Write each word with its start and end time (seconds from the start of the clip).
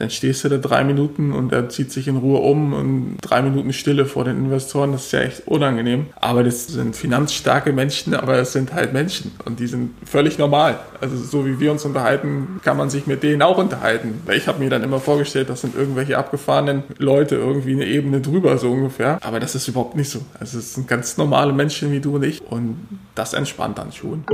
dann 0.00 0.08
stehst 0.08 0.44
du 0.44 0.48
da 0.48 0.56
drei 0.56 0.82
Minuten 0.82 1.32
und 1.32 1.52
er 1.52 1.68
zieht 1.68 1.92
sich 1.92 2.08
in 2.08 2.16
Ruhe 2.16 2.40
um 2.40 2.72
und 2.72 3.18
drei 3.20 3.42
Minuten 3.42 3.74
Stille 3.74 4.06
vor 4.06 4.24
den 4.24 4.38
Investoren, 4.38 4.92
das 4.92 5.06
ist 5.06 5.12
ja 5.12 5.20
echt 5.20 5.46
unangenehm. 5.46 6.06
Aber 6.18 6.42
das 6.42 6.68
sind 6.68 6.96
finanzstarke 6.96 7.72
Menschen, 7.72 8.14
aber 8.14 8.38
es 8.38 8.52
sind 8.52 8.72
halt 8.72 8.94
Menschen 8.94 9.32
und 9.44 9.60
die 9.60 9.66
sind 9.66 9.90
völlig 10.06 10.38
normal. 10.38 10.78
Also 11.02 11.16
so 11.16 11.44
wie 11.44 11.60
wir 11.60 11.70
uns 11.70 11.84
unterhalten, 11.84 12.60
kann 12.64 12.78
man 12.78 12.88
sich 12.88 13.06
mit 13.06 13.22
denen 13.22 13.42
auch 13.42 13.58
unterhalten. 13.58 14.22
Ich 14.34 14.48
habe 14.48 14.58
mir 14.58 14.70
dann 14.70 14.82
immer 14.82 15.00
vorgestellt, 15.00 15.50
das 15.50 15.60
sind 15.60 15.76
irgendwelche 15.76 16.16
abgefahrenen 16.16 16.84
Leute 16.96 17.34
irgendwie 17.34 17.72
eine 17.72 17.84
Ebene 17.84 18.22
drüber, 18.22 18.56
so 18.56 18.70
ungefähr. 18.70 19.18
Aber 19.20 19.38
das 19.38 19.54
ist 19.54 19.68
überhaupt 19.68 19.96
nicht 19.96 20.08
so. 20.08 20.20
Also 20.38 20.58
es 20.58 20.74
sind 20.74 20.88
ganz 20.88 21.18
normale 21.18 21.52
Menschen 21.52 21.92
wie 21.92 22.00
du 22.00 22.16
und 22.16 22.22
ich 22.22 22.40
und 22.40 22.76
das 23.14 23.34
entspannt 23.34 23.76
dann 23.76 23.92
schon. 23.92 24.24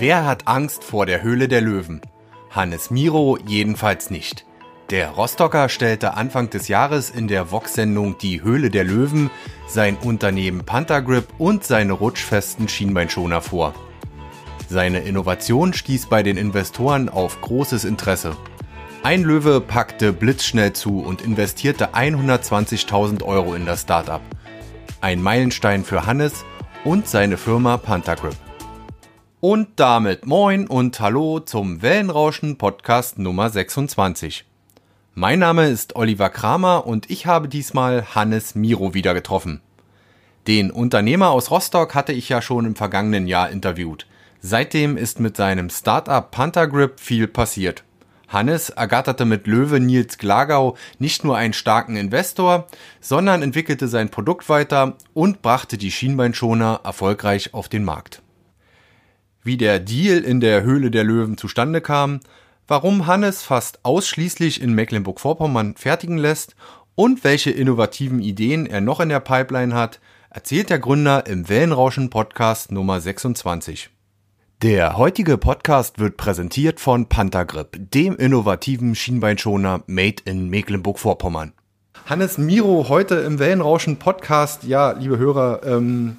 Wer 0.00 0.24
hat 0.24 0.48
Angst 0.48 0.82
vor 0.82 1.04
der 1.04 1.22
Höhle 1.22 1.46
der 1.46 1.60
Löwen? 1.60 2.00
Hannes 2.48 2.90
Miro 2.90 3.36
jedenfalls 3.44 4.08
nicht. 4.08 4.46
Der 4.88 5.10
Rostocker 5.10 5.68
stellte 5.68 6.14
Anfang 6.14 6.48
des 6.48 6.68
Jahres 6.68 7.10
in 7.10 7.28
der 7.28 7.52
Vox-Sendung 7.52 8.16
Die 8.16 8.42
Höhle 8.42 8.70
der 8.70 8.84
Löwen 8.84 9.30
sein 9.68 9.98
Unternehmen 9.98 10.64
Panthergrip 10.64 11.28
und 11.36 11.64
seine 11.64 11.92
rutschfesten 11.92 12.66
Schienbeinschoner 12.66 13.42
vor. 13.42 13.74
Seine 14.70 15.00
Innovation 15.00 15.74
stieß 15.74 16.06
bei 16.06 16.22
den 16.22 16.38
Investoren 16.38 17.10
auf 17.10 17.38
großes 17.42 17.84
Interesse. 17.84 18.34
Ein 19.02 19.22
Löwe 19.22 19.60
packte 19.60 20.14
blitzschnell 20.14 20.72
zu 20.72 21.00
und 21.00 21.20
investierte 21.20 21.92
120.000 21.92 23.22
Euro 23.22 23.52
in 23.54 23.66
das 23.66 23.82
Startup. 23.82 24.22
Ein 25.02 25.20
Meilenstein 25.20 25.84
für 25.84 26.06
Hannes 26.06 26.46
und 26.84 27.06
seine 27.06 27.36
Firma 27.36 27.76
Panthergrip. 27.76 28.36
Und 29.42 29.68
damit 29.76 30.26
moin 30.26 30.66
und 30.66 31.00
hallo 31.00 31.40
zum 31.40 31.80
Wellenrauschen 31.80 32.58
Podcast 32.58 33.18
Nummer 33.18 33.48
26. 33.48 34.44
Mein 35.14 35.38
Name 35.38 35.66
ist 35.68 35.96
Oliver 35.96 36.28
Kramer 36.28 36.86
und 36.86 37.08
ich 37.08 37.24
habe 37.24 37.48
diesmal 37.48 38.14
Hannes 38.14 38.54
Miro 38.54 38.92
wieder 38.92 39.14
getroffen. 39.14 39.62
Den 40.46 40.70
Unternehmer 40.70 41.30
aus 41.30 41.50
Rostock 41.50 41.94
hatte 41.94 42.12
ich 42.12 42.28
ja 42.28 42.42
schon 42.42 42.66
im 42.66 42.76
vergangenen 42.76 43.26
Jahr 43.26 43.48
interviewt. 43.48 44.06
Seitdem 44.42 44.98
ist 44.98 45.20
mit 45.20 45.38
seinem 45.38 45.70
Startup 45.70 46.30
Panthergrip 46.30 47.00
viel 47.00 47.26
passiert. 47.26 47.82
Hannes 48.28 48.68
ergatterte 48.68 49.24
mit 49.24 49.46
Löwe 49.46 49.80
Nils 49.80 50.18
Glagau 50.18 50.76
nicht 50.98 51.24
nur 51.24 51.38
einen 51.38 51.54
starken 51.54 51.96
Investor, 51.96 52.66
sondern 53.00 53.40
entwickelte 53.40 53.88
sein 53.88 54.10
Produkt 54.10 54.50
weiter 54.50 54.98
und 55.14 55.40
brachte 55.40 55.78
die 55.78 55.90
Schienbeinschoner 55.90 56.80
erfolgreich 56.84 57.54
auf 57.54 57.70
den 57.70 57.84
Markt 57.84 58.20
wie 59.42 59.56
der 59.56 59.80
Deal 59.80 60.18
in 60.18 60.40
der 60.40 60.62
Höhle 60.62 60.90
der 60.90 61.04
Löwen 61.04 61.36
zustande 61.36 61.80
kam, 61.80 62.20
warum 62.68 63.06
Hannes 63.06 63.42
fast 63.42 63.84
ausschließlich 63.84 64.60
in 64.60 64.74
Mecklenburg-Vorpommern 64.74 65.74
fertigen 65.76 66.18
lässt 66.18 66.54
und 66.94 67.24
welche 67.24 67.50
innovativen 67.50 68.20
Ideen 68.20 68.66
er 68.66 68.80
noch 68.80 69.00
in 69.00 69.08
der 69.08 69.20
Pipeline 69.20 69.74
hat, 69.74 70.00
erzählt 70.30 70.70
der 70.70 70.78
Gründer 70.78 71.26
im 71.26 71.48
Wellenrauschen 71.48 72.10
Podcast 72.10 72.70
Nummer 72.70 73.00
26. 73.00 73.90
Der 74.62 74.98
heutige 74.98 75.38
Podcast 75.38 75.98
wird 75.98 76.18
präsentiert 76.18 76.80
von 76.80 77.06
Panthergrip, 77.06 77.90
dem 77.90 78.14
innovativen 78.16 78.94
Schienbeinschoner 78.94 79.82
made 79.86 80.22
in 80.26 80.50
Mecklenburg-Vorpommern. 80.50 81.54
Hannes 82.04 82.36
Miro 82.36 82.90
heute 82.90 83.14
im 83.16 83.38
Wellenrauschen 83.38 83.96
Podcast. 83.96 84.64
Ja, 84.64 84.92
liebe 84.92 85.16
Hörer, 85.16 85.62
ähm, 85.64 86.18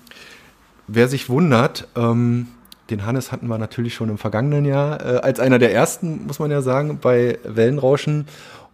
wer 0.88 1.08
sich 1.08 1.30
wundert, 1.30 1.88
ähm, 1.96 2.48
den 2.92 3.06
Hannes 3.06 3.32
hatten 3.32 3.48
wir 3.48 3.58
natürlich 3.58 3.94
schon 3.94 4.10
im 4.10 4.18
vergangenen 4.18 4.66
Jahr 4.66 5.04
äh, 5.04 5.18
als 5.20 5.40
einer 5.40 5.60
der 5.60 5.74
ersten, 5.74 6.28
muss 6.28 6.40
man 6.40 6.52
ja 6.52 6.62
sagen, 6.62 7.00
bei 7.02 7.40
Wellenrauschen. 7.44 8.28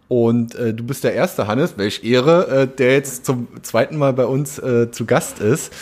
Und 0.08 0.54
äh, 0.54 0.74
du 0.74 0.84
bist 0.84 1.04
der 1.04 1.14
erste 1.14 1.46
Hannes, 1.46 1.76
welch 1.76 2.02
Ehre, 2.04 2.48
äh, 2.48 2.66
der 2.66 2.94
jetzt 2.94 3.24
zum 3.24 3.48
zweiten 3.62 3.96
Mal 3.96 4.12
bei 4.12 4.24
uns 4.24 4.58
äh, 4.58 4.90
zu 4.90 5.04
Gast 5.06 5.40
ist. 5.40 5.72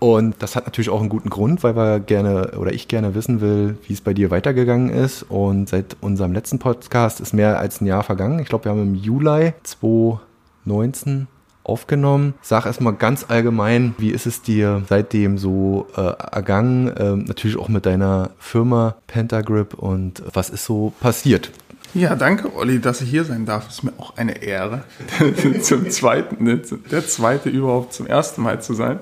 Und 0.00 0.34
das 0.40 0.56
hat 0.56 0.66
natürlich 0.66 0.90
auch 0.90 0.98
einen 0.98 1.08
guten 1.08 1.30
Grund, 1.30 1.62
weil 1.62 1.76
wir 1.76 2.00
gerne 2.00 2.58
oder 2.58 2.72
ich 2.72 2.88
gerne 2.88 3.14
wissen 3.14 3.40
will, 3.40 3.78
wie 3.86 3.92
es 3.92 4.00
bei 4.00 4.12
dir 4.12 4.32
weitergegangen 4.32 4.90
ist. 4.90 5.22
Und 5.22 5.68
seit 5.68 5.96
unserem 6.00 6.32
letzten 6.32 6.58
Podcast 6.58 7.20
ist 7.20 7.32
mehr 7.32 7.60
als 7.60 7.80
ein 7.80 7.86
Jahr 7.86 8.02
vergangen. 8.02 8.40
Ich 8.40 8.48
glaube, 8.48 8.64
wir 8.64 8.72
haben 8.72 8.82
im 8.82 8.94
Juli 8.96 9.52
2019 9.62 11.28
aufgenommen. 11.64 12.34
Sag 12.42 12.66
erstmal 12.66 12.94
ganz 12.94 13.26
allgemein, 13.28 13.94
wie 13.98 14.10
ist 14.10 14.26
es 14.26 14.42
dir 14.42 14.82
seitdem 14.88 15.38
so 15.38 15.86
äh, 15.96 16.00
ergangen? 16.00 16.92
Ähm, 16.96 17.24
natürlich 17.24 17.56
auch 17.56 17.68
mit 17.68 17.86
deiner 17.86 18.30
Firma 18.38 18.96
Pentagrip 19.06 19.74
und 19.74 20.22
was 20.32 20.50
ist 20.50 20.64
so 20.64 20.92
passiert? 21.00 21.50
Ja, 21.94 22.14
danke, 22.16 22.54
Olli, 22.56 22.80
dass 22.80 23.02
ich 23.02 23.10
hier 23.10 23.24
sein 23.24 23.44
darf. 23.44 23.68
Ist 23.68 23.84
mir 23.84 23.92
auch 23.98 24.16
eine 24.16 24.42
Ehre, 24.42 24.84
zum 25.60 25.90
zweiten, 25.90 26.42
ne, 26.42 26.62
der 26.90 27.06
zweite 27.06 27.50
überhaupt 27.50 27.92
zum 27.92 28.06
ersten 28.06 28.42
Mal 28.42 28.62
zu 28.62 28.72
sein. 28.72 28.98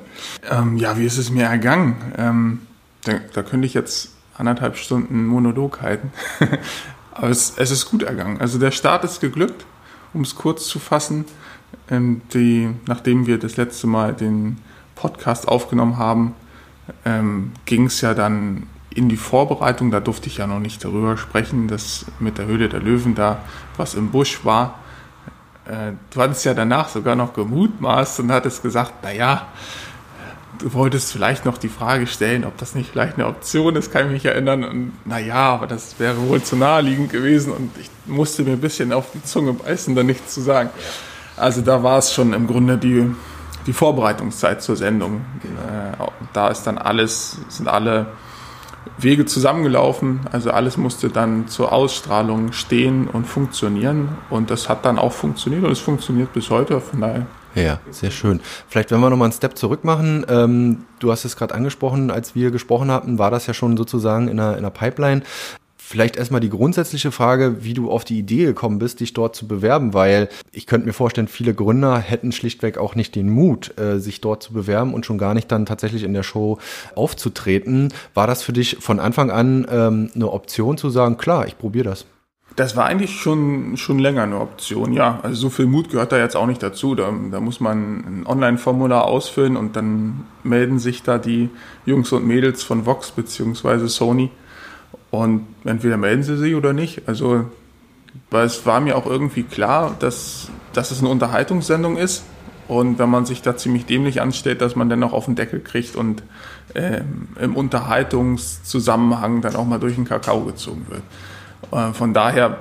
Ähm, 0.51 0.77
ja, 0.77 0.99
wie 0.99 1.05
ist 1.05 1.17
es 1.17 1.31
mir 1.31 1.45
ergangen? 1.45 1.97
Ähm, 2.19 2.61
da, 3.05 3.15
da 3.33 3.43
könnte 3.43 3.67
ich 3.67 3.75
jetzt 3.75 4.11
anderthalb 4.37 4.77
Stunden 4.77 5.25
Monolog 5.25 5.83
halten. 5.83 6.11
Aber 7.13 7.29
es, 7.29 7.55
es 7.57 7.71
ist 7.71 7.87
gut 7.87 8.03
ergangen. 8.03 8.41
Also 8.41 8.59
der 8.59 8.73
Start 8.73 9.05
ist 9.05 9.21
geglückt, 9.21 9.67
um 10.13 10.23
es 10.23 10.35
kurz 10.35 10.67
zu 10.67 10.81
fassen. 10.81 11.27
Ähm, 11.91 12.23
die, 12.33 12.71
nachdem 12.87 13.27
wir 13.27 13.39
das 13.39 13.57
letzte 13.57 13.87
Mal 13.87 14.15
den 14.15 14.59
Podcast 14.95 15.49
aufgenommen 15.49 15.99
haben, 15.99 16.35
ähm, 17.05 17.53
ging 17.65 17.87
es 17.87 18.01
ja 18.01 18.15
dann 18.15 18.67
in 18.91 19.09
die 19.09 19.17
Vorbereitung. 19.17 19.91
Da 19.91 20.01
durfte 20.01 20.29
ich 20.29 20.39
ja 20.39 20.47
noch 20.47 20.61
nicht 20.61 20.85
darüber 20.85 21.17
sprechen, 21.17 21.69
dass 21.69 22.07
mit 22.19 22.39
der 22.39 22.47
Höhle 22.47 22.69
der 22.69 22.81
Löwen 22.81 23.15
da 23.15 23.43
was 23.77 23.95
im 23.95 24.11
Busch 24.11 24.45
war. 24.45 24.79
Äh, 25.67 25.93
du 26.13 26.21
hattest 26.21 26.45
ja 26.45 26.55
danach 26.55 26.89
sogar 26.89 27.17
noch 27.17 27.33
gemutmaßt 27.35 28.21
und 28.21 28.33
hattest 28.33 28.63
gesagt, 28.63 29.03
naja, 29.03 29.49
du 30.59 30.73
wolltest 30.75 31.13
vielleicht 31.13 31.45
noch 31.45 31.59
die 31.59 31.69
Frage 31.69 32.07
stellen, 32.07 32.45
ob 32.45 32.57
das 32.59 32.75
nicht 32.75 32.91
vielleicht 32.91 33.15
eine 33.15 33.27
Option 33.27 33.77
ist, 33.77 33.91
kann 33.93 34.07
ich 34.07 34.13
mich 34.13 34.25
erinnern. 34.27 34.65
Und 34.65 34.93
naja, 35.07 35.55
aber 35.55 35.67
das 35.67 35.99
wäre 35.99 36.29
wohl 36.29 36.43
zu 36.43 36.57
naheliegend 36.57 37.11
gewesen 37.11 37.53
und 37.53 37.71
ich 37.79 37.91
musste 38.07 38.43
mir 38.43 38.53
ein 38.53 38.61
bisschen 38.61 38.93
auf 38.93 39.07
die 39.13 39.23
Zunge 39.23 39.55
beißen, 39.55 39.95
da 39.95 40.03
nichts 40.03 40.35
zu 40.35 40.41
sagen. 40.41 40.71
Ja. 40.77 40.85
Also 41.41 41.63
da 41.63 41.83
war 41.83 41.99
es 41.99 42.13
schon 42.13 42.33
im 42.33 42.47
Grunde 42.47 42.79
die, 42.79 43.11
die 43.67 43.73
Vorbereitungszeit 43.73 44.63
zur 44.63 44.77
Sendung. 44.77 45.23
Genau. 45.43 46.07
Äh, 46.07 46.11
da 46.33 46.49
ist 46.49 46.65
dann 46.65 46.79
alles, 46.79 47.39
sind 47.49 47.69
alle 47.69 48.07
Wege 48.99 49.27
zusammengelaufen. 49.27 50.21
Also 50.33 50.51
alles 50.51 50.77
musste 50.77 51.09
dann 51.09 51.49
zur 51.49 51.73
Ausstrahlung 51.73 52.53
stehen 52.53 53.09
und 53.09 53.27
funktionieren. 53.27 54.09
Und 54.29 54.51
das 54.51 54.69
hat 54.69 54.85
dann 54.85 54.99
auch 54.99 55.13
funktioniert 55.13 55.65
und 55.65 55.73
es 55.73 55.81
funktioniert 55.81 56.33
bis 56.33 56.51
heute. 56.51 56.81
Von 56.81 57.01
daher 57.01 57.27
ja, 57.55 57.81
sehr 57.91 58.11
schön. 58.13 58.41
Vielleicht, 58.69 58.93
wenn 58.93 59.01
wir 59.01 59.11
nochmal 59.11 59.27
einen 59.27 59.33
Step 59.33 59.59
zurück 59.59 59.83
machen. 59.83 60.25
Ähm, 60.29 60.85
du 61.01 61.11
hast 61.11 61.25
es 61.25 61.37
gerade 61.37 61.55
angesprochen, 61.55 62.11
als 62.11 62.35
wir 62.35 62.51
gesprochen 62.51 62.91
hatten, 62.93 63.19
war 63.19 63.31
das 63.31 63.47
ja 63.47 63.55
schon 63.55 63.77
sozusagen 63.77 64.29
in 64.29 64.37
der, 64.37 64.57
in 64.57 64.63
der 64.63 64.71
Pipeline. 64.71 65.23
Vielleicht 65.91 66.17
erstmal 66.17 66.41
die 66.41 66.51
grundsätzliche 66.51 67.11
Frage, 67.11 67.65
wie 67.65 67.75
du 67.75 67.91
auf 67.91 68.05
die 68.05 68.17
Idee 68.17 68.45
gekommen 68.45 68.79
bist, 68.79 69.01
dich 69.01 69.13
dort 69.13 69.35
zu 69.35 69.49
bewerben, 69.49 69.93
weil 69.93 70.29
ich 70.53 70.69
könnte 70.69 70.87
mir 70.87 70.93
vorstellen, 70.93 71.27
viele 71.27 71.53
Gründer 71.53 71.99
hätten 71.99 72.31
schlichtweg 72.31 72.79
auch 72.79 72.95
nicht 72.95 73.17
den 73.17 73.29
Mut, 73.29 73.77
äh, 73.77 73.99
sich 73.99 74.21
dort 74.21 74.41
zu 74.41 74.53
bewerben 74.53 74.95
und 74.95 75.05
schon 75.05 75.19
gar 75.19 75.35
nicht 75.35 75.51
dann 75.51 75.67
tatsächlich 75.67 76.05
in 76.05 76.15
der 76.15 76.23
Show 76.23 76.59
aufzutreten. 76.95 77.93
War 78.15 78.29
das 78.29 78.45
für 78.45 78.53
dich 78.53 78.77
von 78.79 79.01
Anfang 79.01 79.33
an 79.33 79.67
ähm, 79.69 80.11
eine 80.15 80.31
Option 80.31 80.79
zu 80.79 80.91
sagen, 80.91 81.17
klar, 81.17 81.49
ich 81.49 81.59
probiere 81.59 81.87
das? 81.87 82.07
Das 82.55 82.77
war 82.77 82.85
eigentlich 82.85 83.19
schon, 83.19 83.77
schon 83.77 83.99
länger 83.99 84.23
eine 84.23 84.39
Option, 84.39 84.93
ja. 84.93 85.19
Also 85.25 85.41
so 85.41 85.51
viel 85.51 85.67
Mut 85.67 85.91
gehört 85.91 86.13
da 86.13 86.19
jetzt 86.19 86.37
auch 86.37 86.47
nicht 86.47 86.63
dazu. 86.63 86.95
Da, 86.95 87.13
da 87.33 87.41
muss 87.41 87.59
man 87.59 88.21
ein 88.21 88.27
Online-Formular 88.29 89.07
ausfüllen 89.07 89.57
und 89.57 89.75
dann 89.75 90.25
melden 90.45 90.79
sich 90.79 91.03
da 91.03 91.19
die 91.19 91.51
Jungs 91.85 92.13
und 92.13 92.25
Mädels 92.25 92.63
von 92.63 92.87
Vox 92.87 93.11
bzw. 93.11 93.89
Sony 93.89 94.31
und 95.11 95.47
entweder 95.65 95.97
melden 95.97 96.23
sie 96.23 96.37
sich 96.37 96.55
oder 96.55 96.73
nicht. 96.73 97.09
Also, 97.09 97.47
weil 98.31 98.47
es 98.47 98.65
war 98.67 98.81
mir 98.81 98.97
auch 98.97 99.07
irgendwie 99.07 99.43
klar, 99.43 99.97
dass, 99.99 100.51
dass 100.73 100.91
es 100.91 101.01
eine 101.01 101.09
Unterhaltungssendung 101.09 101.97
ist. 101.97 102.25
Und 102.69 103.01
wenn 103.01 103.11
man 103.11 103.27
sich 103.27 103.43
da 103.43 103.57
ziemlich 103.57 103.87
dämlich 103.87 104.21
anstellt, 104.21 104.61
dass 104.61 104.77
man 104.77 104.89
dann 104.89 105.03
auch 105.03 105.13
auf 105.13 105.25
den 105.25 105.35
Deckel 105.35 105.59
kriegt 105.59 105.97
und 105.97 106.23
äh, 106.75 107.01
im 107.41 107.57
Unterhaltungszusammenhang 107.57 109.41
dann 109.41 109.57
auch 109.57 109.67
mal 109.67 109.81
durch 109.81 109.97
den 109.97 110.05
Kakao 110.05 110.43
gezogen 110.43 110.87
wird. 110.89 111.03
Äh, 111.73 111.93
von 111.93 112.15
daher 112.15 112.59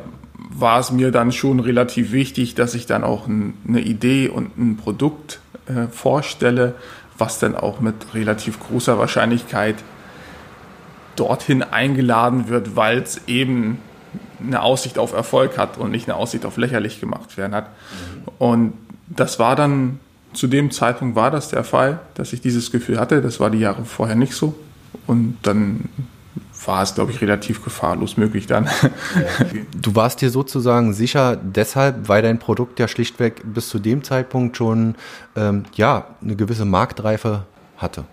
war 0.49 0.79
es 0.79 0.91
mir 0.91 1.11
dann 1.11 1.31
schon 1.31 1.59
relativ 1.59 2.11
wichtig, 2.11 2.55
dass 2.55 2.73
ich 2.73 2.87
dann 2.87 3.03
auch 3.03 3.27
ein, 3.27 3.53
eine 3.67 3.81
Idee 3.81 4.29
und 4.29 4.57
ein 4.57 4.77
Produkt 4.77 5.41
äh, 5.67 5.87
vorstelle, 5.91 6.73
was 7.19 7.37
dann 7.37 7.55
auch 7.55 7.79
mit 7.79 7.95
relativ 8.15 8.59
großer 8.59 8.97
Wahrscheinlichkeit 8.97 9.75
dorthin 11.19 11.63
eingeladen 11.63 12.49
wird, 12.49 12.75
weil 12.75 12.99
es 12.99 13.21
eben 13.27 13.79
eine 14.41 14.61
Aussicht 14.61 14.97
auf 14.97 15.13
Erfolg 15.13 15.57
hat 15.57 15.77
und 15.77 15.91
nicht 15.91 16.07
eine 16.07 16.17
Aussicht 16.17 16.45
auf 16.45 16.57
lächerlich 16.57 16.99
gemacht 16.99 17.37
werden 17.37 17.53
hat. 17.53 17.69
Und 18.37 18.73
das 19.07 19.39
war 19.39 19.55
dann 19.55 19.99
zu 20.33 20.47
dem 20.47 20.71
Zeitpunkt 20.71 21.15
war 21.15 21.31
das 21.31 21.49
der 21.49 21.63
Fall, 21.63 21.99
dass 22.13 22.33
ich 22.33 22.41
dieses 22.41 22.71
Gefühl 22.71 22.99
hatte. 22.99 23.21
Das 23.21 23.39
war 23.39 23.49
die 23.49 23.59
Jahre 23.59 23.83
vorher 23.85 24.15
nicht 24.15 24.33
so. 24.33 24.55
Und 25.07 25.37
dann 25.41 25.89
war 26.65 26.83
es, 26.83 26.93
glaube 26.93 27.11
ich, 27.11 27.21
relativ 27.21 27.63
gefahrlos 27.63 28.17
möglich 28.17 28.47
dann. 28.47 28.69
Du 29.81 29.95
warst 29.95 30.21
dir 30.21 30.29
sozusagen 30.29 30.93
sicher 30.93 31.35
deshalb, 31.35 32.09
weil 32.09 32.21
dein 32.21 32.37
Produkt 32.37 32.79
ja 32.79 32.87
schlichtweg 32.87 33.41
bis 33.45 33.69
zu 33.69 33.79
dem 33.79 34.03
Zeitpunkt 34.03 34.57
schon 34.57 34.95
ähm, 35.35 35.63
ja, 35.73 36.07
eine 36.21 36.35
gewisse 36.35 36.65
Marktreife 36.65 37.45
hatte. 37.77 38.03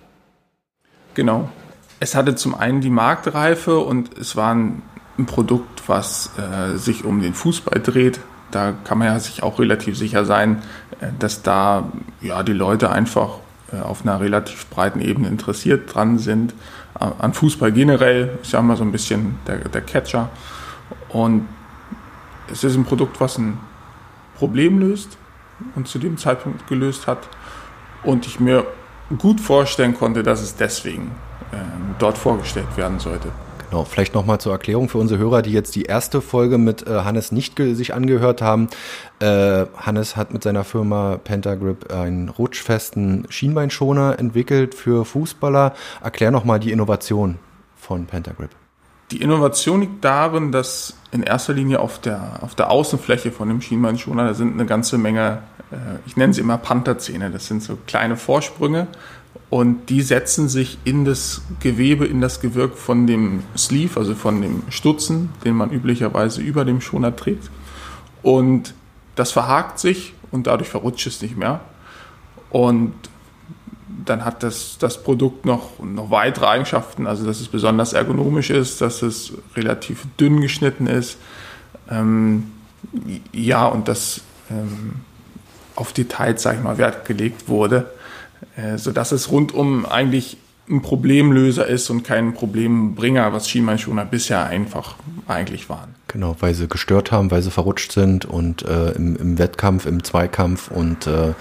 Genau. 1.14 1.50
Es 1.98 2.14
hatte 2.14 2.34
zum 2.34 2.54
einen 2.54 2.81
die 2.81 2.90
Marktreife 2.90 3.78
und 3.78 4.16
es 4.19 4.37
war 4.37 4.54
ein, 4.54 4.82
ein 5.19 5.26
Produkt, 5.26 5.88
was 5.88 6.31
äh, 6.38 6.76
sich 6.76 7.04
um 7.04 7.22
den 7.22 7.34
Fußball 7.34 7.81
dreht. 7.81 8.20
Da 8.50 8.72
kann 8.84 8.98
man 8.98 9.08
ja 9.08 9.19
sich 9.19 9.43
auch 9.43 9.58
relativ 9.58 9.96
sicher 9.96 10.25
sein, 10.25 10.62
äh, 11.00 11.08
dass 11.19 11.43
da 11.43 11.90
ja, 12.20 12.43
die 12.43 12.52
Leute 12.52 12.90
einfach 12.90 13.38
äh, 13.72 13.81
auf 13.81 14.02
einer 14.02 14.20
relativ 14.20 14.66
breiten 14.66 15.00
Ebene 15.00 15.28
interessiert 15.28 15.94
dran 15.94 16.19
sind 16.19 16.54
an 16.98 17.34
Fußball 17.34 17.72
generell, 17.72 18.38
ist 18.40 18.52
ja 18.52 18.60
immer 18.60 18.76
so 18.76 18.84
ein 18.84 18.92
bisschen 18.92 19.38
der, 19.46 19.58
der 19.69 19.82
Catcher. 19.82 20.31
Und 21.08 21.46
es 22.50 22.64
ist 22.64 22.76
ein 22.76 22.84
Produkt, 22.84 23.20
was 23.20 23.38
ein 23.38 23.58
Problem 24.37 24.78
löst 24.78 25.19
und 25.75 25.88
zu 25.88 25.99
dem 25.99 26.16
Zeitpunkt 26.16 26.66
gelöst 26.69 27.06
hat. 27.06 27.28
Und 28.02 28.26
ich 28.26 28.40
mir 28.40 28.66
gut 29.19 29.40
vorstellen 29.40 29.94
konnte, 29.94 30.22
dass 30.22 30.40
es 30.40 30.56
deswegen 30.56 31.12
dort 31.98 32.18
vorgestellt 32.18 32.76
werden 32.76 32.98
sollte. 32.98 33.28
Genau, 33.70 33.84
vielleicht 33.84 34.14
nochmal 34.14 34.38
zur 34.38 34.52
Erklärung 34.52 34.88
für 34.88 34.98
unsere 34.98 35.18
Hörer, 35.18 35.42
die 35.42 35.50
jetzt 35.50 35.74
die 35.74 35.82
erste 35.82 36.20
Folge 36.20 36.56
mit 36.56 36.86
äh, 36.86 37.00
Hannes 37.00 37.32
nicht 37.32 37.58
sich 37.58 37.94
angehört 37.94 38.40
haben. 38.40 38.68
Äh, 39.18 39.66
Hannes 39.76 40.16
hat 40.16 40.32
mit 40.32 40.42
seiner 40.42 40.62
Firma 40.62 41.18
Pentagrip 41.22 41.92
einen 41.92 42.28
rutschfesten 42.28 43.26
Schienbeinschoner 43.28 44.18
entwickelt 44.18 44.74
für 44.74 45.04
Fußballer. 45.04 45.74
Erklär 46.02 46.30
nochmal 46.30 46.60
die 46.60 46.70
Innovation 46.70 47.38
von 47.76 48.06
Pentagrip. 48.06 48.50
Die 49.10 49.22
Innovation 49.22 49.80
liegt 49.80 50.04
darin, 50.04 50.50
dass 50.50 50.94
in 51.12 51.22
erster 51.22 51.52
Linie 51.52 51.80
auf 51.80 52.00
der, 52.00 52.40
auf 52.42 52.54
der 52.56 52.70
Außenfläche 52.70 53.30
von 53.30 53.48
dem 53.48 53.60
Schienbeinschoner, 53.60 54.26
da 54.26 54.34
sind 54.34 54.54
eine 54.54 54.66
ganze 54.66 54.98
Menge, 54.98 55.42
äh, 55.70 55.76
ich 56.06 56.16
nenne 56.16 56.32
sie 56.32 56.40
immer 56.40 56.58
Pantherzähne, 56.58 57.30
das 57.30 57.46
sind 57.46 57.62
so 57.62 57.78
kleine 57.86 58.16
Vorsprünge, 58.16 58.88
und 59.48 59.90
die 59.90 60.02
setzen 60.02 60.48
sich 60.48 60.78
in 60.84 61.04
das 61.04 61.43
Gewebe, 61.60 62.04
in 62.04 62.20
das 62.20 62.40
Gewirk 62.40 62.76
von 62.76 63.06
dem 63.06 63.44
Sleeve, 63.56 63.98
also 63.98 64.14
von 64.14 64.43
dem 64.43 64.62
Stutzen, 64.70 65.31
den 65.44 65.54
man 65.54 65.70
üblicherweise 65.70 66.40
über 66.40 66.64
dem 66.64 66.81
Schoner 66.81 67.14
trägt. 67.14 67.50
Und 68.22 68.75
das 69.14 69.31
verhakt 69.31 69.78
sich 69.78 70.14
und 70.32 70.48
dadurch 70.48 70.69
verrutscht 70.69 71.06
es 71.06 71.22
nicht 71.22 71.37
mehr. 71.37 71.60
Und 72.50 72.93
dann 74.04 74.25
hat 74.25 74.43
das, 74.43 74.78
das 74.78 75.02
Produkt 75.02 75.46
noch, 75.46 75.78
noch 75.81 76.10
weitere 76.10 76.46
Eigenschaften, 76.46 77.06
also 77.06 77.25
dass 77.25 77.40
es 77.40 77.49
besonders 77.49 77.92
ergonomisch 77.92 78.50
ist, 78.50 78.81
dass 78.81 79.02
es 79.02 79.32
relativ 79.54 80.06
dünn 80.19 80.40
geschnitten 80.40 80.88
ist. 80.88 81.19
Ähm, 81.88 82.50
ja, 83.32 83.66
und 83.66 83.87
dass 83.87 84.22
ähm, 84.50 84.96
auf 85.76 85.92
Details, 85.92 86.42
sage 86.42 86.58
ich 86.58 86.64
mal, 86.64 86.78
Wert 86.78 87.04
gelegt 87.04 87.49
wurde. 87.49 87.90
Äh, 88.56 88.78
sodass 88.78 89.12
es 89.12 89.30
rundum 89.30 89.84
eigentlich 89.84 90.38
ein 90.68 90.82
Problemlöser 90.82 91.66
ist 91.66 91.90
und 91.90 92.02
kein 92.02 92.34
Problembringer, 92.34 93.32
was 93.32 93.48
Schienbeinschoner 93.48 94.04
bisher 94.04 94.46
einfach 94.46 94.96
eigentlich 95.28 95.68
waren. 95.68 95.94
Genau, 96.08 96.34
weil 96.40 96.54
sie 96.54 96.66
gestört 96.66 97.12
haben, 97.12 97.30
weil 97.30 97.42
sie 97.42 97.50
verrutscht 97.50 97.92
sind 97.92 98.24
und 98.24 98.62
äh, 98.62 98.92
im, 98.92 99.16
im, 99.16 99.38
Wettkampf, 99.38 99.86
im 99.86 100.02
Zweikampf 100.02 100.70
und 100.70 101.06
äh, 101.06 101.34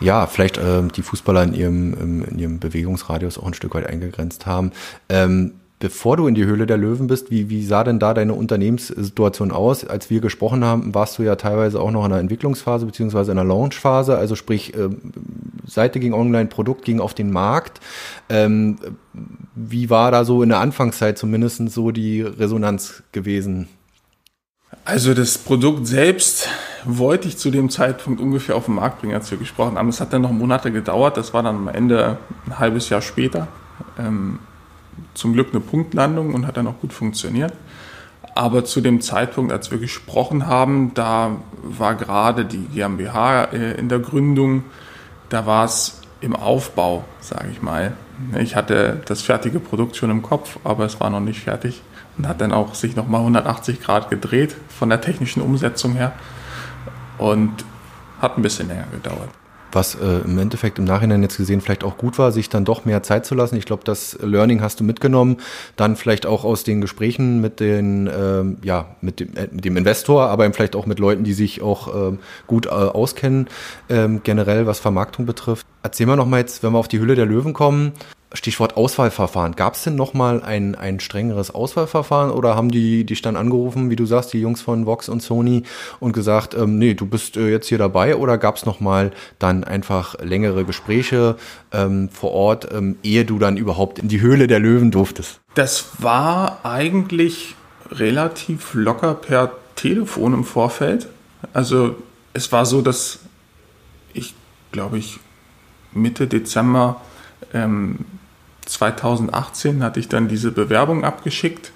ja, 0.00 0.26
vielleicht 0.26 0.58
äh, 0.58 0.82
die 0.94 1.02
Fußballer 1.02 1.42
in 1.44 1.54
ihrem, 1.54 2.24
in 2.24 2.38
ihrem 2.38 2.58
Bewegungsradius 2.60 3.38
auch 3.38 3.46
ein 3.46 3.54
Stück 3.54 3.74
weit 3.74 3.86
eingegrenzt 3.86 4.46
haben. 4.46 4.72
Ähm, 5.08 5.54
bevor 5.82 6.16
du 6.16 6.28
in 6.28 6.36
die 6.36 6.44
Höhle 6.44 6.64
der 6.64 6.76
Löwen 6.76 7.08
bist, 7.08 7.32
wie, 7.32 7.50
wie 7.50 7.64
sah 7.64 7.82
denn 7.82 7.98
da 7.98 8.14
deine 8.14 8.34
Unternehmenssituation 8.34 9.50
aus? 9.50 9.84
Als 9.84 10.10
wir 10.10 10.20
gesprochen 10.20 10.64
haben, 10.64 10.94
warst 10.94 11.18
du 11.18 11.24
ja 11.24 11.34
teilweise 11.34 11.80
auch 11.80 11.90
noch 11.90 12.04
in 12.04 12.12
der 12.12 12.20
Entwicklungsphase 12.20 12.86
beziehungsweise 12.86 13.32
in 13.32 13.36
der 13.36 13.44
Launchphase, 13.44 14.16
also 14.16 14.36
sprich, 14.36 14.74
äh, 14.74 14.90
Seite 15.66 15.98
ging 15.98 16.12
online, 16.12 16.46
Produkt 16.46 16.84
ging 16.84 17.00
auf 17.00 17.14
den 17.14 17.32
Markt. 17.32 17.80
Ähm, 18.28 18.78
wie 19.56 19.90
war 19.90 20.12
da 20.12 20.24
so 20.24 20.44
in 20.44 20.50
der 20.50 20.60
Anfangszeit 20.60 21.18
zumindest 21.18 21.68
so 21.72 21.90
die 21.90 22.22
Resonanz 22.22 23.02
gewesen? 23.10 23.68
Also 24.84 25.14
das 25.14 25.36
Produkt 25.36 25.88
selbst 25.88 26.48
wollte 26.84 27.26
ich 27.26 27.38
zu 27.38 27.50
dem 27.50 27.70
Zeitpunkt 27.70 28.20
ungefähr 28.20 28.54
auf 28.54 28.66
den 28.66 28.76
Markt 28.76 29.00
bringen, 29.00 29.14
als 29.14 29.32
wir 29.32 29.38
gesprochen 29.38 29.76
haben. 29.76 29.88
Es 29.88 30.00
hat 30.00 30.12
dann 30.12 30.22
noch 30.22 30.30
Monate 30.30 30.70
gedauert, 30.70 31.16
das 31.16 31.34
war 31.34 31.42
dann 31.42 31.56
am 31.56 31.68
Ende 31.68 32.18
ein 32.46 32.60
halbes 32.60 32.88
Jahr 32.88 33.02
später. 33.02 33.48
Zum 35.14 35.32
Glück 35.32 35.48
eine 35.50 35.60
Punktlandung 35.60 36.34
und 36.34 36.46
hat 36.46 36.56
dann 36.56 36.66
auch 36.66 36.80
gut 36.80 36.92
funktioniert. 36.92 37.52
Aber 38.34 38.64
zu 38.64 38.80
dem 38.80 39.00
Zeitpunkt, 39.00 39.52
als 39.52 39.70
wir 39.70 39.78
gesprochen 39.78 40.46
haben, 40.46 40.94
da 40.94 41.36
war 41.62 41.94
gerade 41.94 42.44
die 42.44 42.66
GmbH 42.66 43.44
äh, 43.44 43.72
in 43.78 43.88
der 43.88 43.98
Gründung, 43.98 44.64
da 45.28 45.46
war 45.46 45.64
es 45.64 46.00
im 46.20 46.34
Aufbau, 46.34 47.04
sage 47.20 47.48
ich 47.50 47.60
mal. 47.60 47.92
Ich 48.38 48.56
hatte 48.56 49.02
das 49.06 49.22
fertige 49.22 49.60
Produkt 49.60 49.96
schon 49.96 50.10
im 50.10 50.22
Kopf, 50.22 50.58
aber 50.64 50.84
es 50.84 51.00
war 51.00 51.10
noch 51.10 51.20
nicht 51.20 51.40
fertig 51.40 51.82
und 52.16 52.28
hat 52.28 52.40
dann 52.40 52.52
auch 52.52 52.74
sich 52.74 52.96
nochmal 52.96 53.20
180 53.20 53.80
Grad 53.80 54.08
gedreht 54.08 54.54
von 54.68 54.88
der 54.88 55.00
technischen 55.00 55.42
Umsetzung 55.42 55.92
her 55.94 56.12
und 57.18 57.64
hat 58.20 58.38
ein 58.38 58.42
bisschen 58.42 58.68
länger 58.68 58.86
gedauert 58.92 59.30
was 59.74 59.94
äh, 59.94 60.20
im 60.24 60.38
Endeffekt 60.38 60.78
im 60.78 60.84
Nachhinein 60.84 61.22
jetzt 61.22 61.36
gesehen 61.36 61.60
vielleicht 61.60 61.84
auch 61.84 61.96
gut 61.96 62.18
war, 62.18 62.32
sich 62.32 62.48
dann 62.48 62.64
doch 62.64 62.84
mehr 62.84 63.02
Zeit 63.02 63.26
zu 63.26 63.34
lassen. 63.34 63.56
Ich 63.56 63.64
glaube, 63.64 63.82
das 63.84 64.18
Learning 64.22 64.60
hast 64.60 64.80
du 64.80 64.84
mitgenommen, 64.84 65.38
dann 65.76 65.96
vielleicht 65.96 66.26
auch 66.26 66.44
aus 66.44 66.64
den 66.64 66.80
Gesprächen 66.80 67.40
mit 67.40 67.60
den, 67.60 68.10
ähm, 68.14 68.58
ja, 68.62 68.96
mit 69.00 69.20
dem, 69.20 69.36
äh, 69.36 69.48
mit 69.50 69.64
dem 69.64 69.76
Investor, 69.76 70.28
aber 70.28 70.44
eben 70.44 70.54
vielleicht 70.54 70.76
auch 70.76 70.86
mit 70.86 70.98
Leuten, 70.98 71.24
die 71.24 71.32
sich 71.32 71.62
auch 71.62 71.94
ähm, 71.94 72.18
gut 72.46 72.66
äh, 72.66 72.70
auskennen, 72.70 73.48
ähm, 73.88 74.20
generell 74.22 74.66
was 74.66 74.80
Vermarktung 74.80 75.26
betrifft. 75.26 75.66
Erzähl 75.82 76.06
mal 76.06 76.16
noch 76.16 76.26
mal 76.26 76.38
jetzt, 76.38 76.62
wenn 76.62 76.72
wir 76.72 76.78
auf 76.78 76.88
die 76.88 77.00
Hülle 77.00 77.14
der 77.14 77.26
Löwen 77.26 77.52
kommen, 77.52 77.92
Stichwort 78.34 78.76
Auswahlverfahren. 78.76 79.56
Gab 79.56 79.74
es 79.74 79.84
denn 79.84 79.94
nochmal 79.94 80.42
ein, 80.42 80.74
ein 80.74 81.00
strengeres 81.00 81.50
Auswahlverfahren 81.50 82.30
oder 82.30 82.56
haben 82.56 82.70
die 82.70 83.04
dich 83.04 83.22
dann 83.22 83.36
angerufen, 83.36 83.90
wie 83.90 83.96
du 83.96 84.06
sagst, 84.06 84.32
die 84.32 84.40
Jungs 84.40 84.62
von 84.62 84.86
Vox 84.86 85.08
und 85.08 85.22
Sony 85.22 85.64
und 86.00 86.12
gesagt, 86.12 86.54
ähm, 86.54 86.78
nee, 86.78 86.94
du 86.94 87.06
bist 87.06 87.36
äh, 87.36 87.50
jetzt 87.50 87.68
hier 87.68 87.78
dabei 87.78 88.16
oder 88.16 88.38
gab 88.38 88.56
es 88.56 88.66
nochmal 88.66 89.12
dann 89.38 89.64
einfach 89.64 90.18
längere 90.20 90.64
Gespräche 90.64 91.36
ähm, 91.72 92.08
vor 92.10 92.32
Ort, 92.32 92.68
ähm, 92.72 92.96
ehe 93.02 93.24
du 93.24 93.38
dann 93.38 93.56
überhaupt 93.56 93.98
in 93.98 94.08
die 94.08 94.20
Höhle 94.20 94.46
der 94.46 94.60
Löwen 94.60 94.90
durftest? 94.90 95.40
Das 95.54 95.86
war 95.98 96.60
eigentlich 96.64 97.54
relativ 97.90 98.74
locker 98.74 99.14
per 99.14 99.52
Telefon 99.76 100.32
im 100.32 100.44
Vorfeld. 100.44 101.08
Also 101.52 101.96
es 102.32 102.50
war 102.52 102.64
so, 102.64 102.80
dass 102.80 103.20
ich, 104.14 104.34
glaube 104.70 104.98
ich, 104.98 105.18
Mitte 105.92 106.26
Dezember 106.26 107.00
ähm, 107.52 107.98
2018 108.72 109.82
hatte 109.82 110.00
ich 110.00 110.08
dann 110.08 110.28
diese 110.28 110.50
Bewerbung 110.50 111.04
abgeschickt 111.04 111.72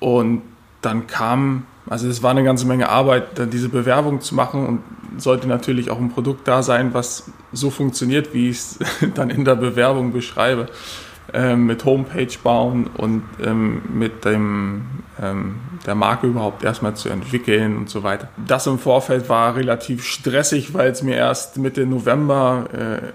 und 0.00 0.42
dann 0.82 1.06
kam, 1.06 1.66
also 1.88 2.08
es 2.08 2.22
war 2.22 2.30
eine 2.30 2.44
ganze 2.44 2.66
Menge 2.66 2.88
Arbeit, 2.88 3.38
dann 3.38 3.50
diese 3.50 3.68
Bewerbung 3.68 4.20
zu 4.20 4.34
machen 4.34 4.66
und 4.66 5.20
sollte 5.20 5.48
natürlich 5.48 5.90
auch 5.90 5.98
ein 5.98 6.10
Produkt 6.10 6.46
da 6.46 6.62
sein, 6.62 6.94
was 6.94 7.30
so 7.52 7.70
funktioniert, 7.70 8.34
wie 8.34 8.50
ich 8.50 8.58
es 8.58 8.78
dann 9.14 9.30
in 9.30 9.44
der 9.44 9.56
Bewerbung 9.56 10.12
beschreibe. 10.12 10.68
Ähm, 11.34 11.66
mit 11.66 11.84
Homepage 11.84 12.28
bauen 12.40 12.86
und 12.86 13.24
ähm, 13.42 13.82
mit 13.92 14.24
dem, 14.24 14.82
ähm, 15.20 15.56
der 15.84 15.96
Marke 15.96 16.28
überhaupt 16.28 16.62
erstmal 16.62 16.94
zu 16.94 17.08
entwickeln 17.08 17.76
und 17.76 17.90
so 17.90 18.04
weiter. 18.04 18.28
Das 18.46 18.68
im 18.68 18.78
Vorfeld 18.78 19.28
war 19.28 19.56
relativ 19.56 20.04
stressig, 20.04 20.72
weil 20.72 20.92
es 20.92 21.02
mir 21.02 21.16
erst 21.16 21.58
Mitte 21.58 21.84
November 21.84 22.66
äh, 22.72 23.08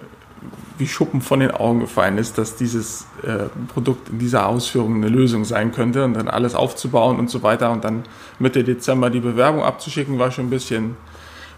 wie 0.82 0.88
Schuppen 0.88 1.22
von 1.22 1.40
den 1.40 1.52
Augen 1.52 1.80
gefallen 1.80 2.18
ist, 2.18 2.40
dass 2.40 2.56
dieses 2.56 3.06
äh, 3.22 3.50
Produkt 3.72 4.10
in 4.10 4.18
dieser 4.18 4.48
Ausführung 4.48 4.96
eine 4.96 5.10
Lösung 5.10 5.46
sein 5.46 5.72
könnte 5.72 6.04
und 6.04 6.16
dann 6.16 6.28
alles 6.28 6.56
aufzubauen 6.56 7.20
und 7.20 7.30
so 7.30 7.44
weiter 7.44 7.72
und 7.72 7.86
dann 7.86 8.04
Mitte 8.40 8.64
Dezember 8.64 9.12
die 9.12 9.20
Bewerbung 9.20 9.62
abzuschicken, 9.62 10.18
war 10.18 10.32
schon 10.32 10.48
ein 10.48 10.50
bisschen, 10.50 10.98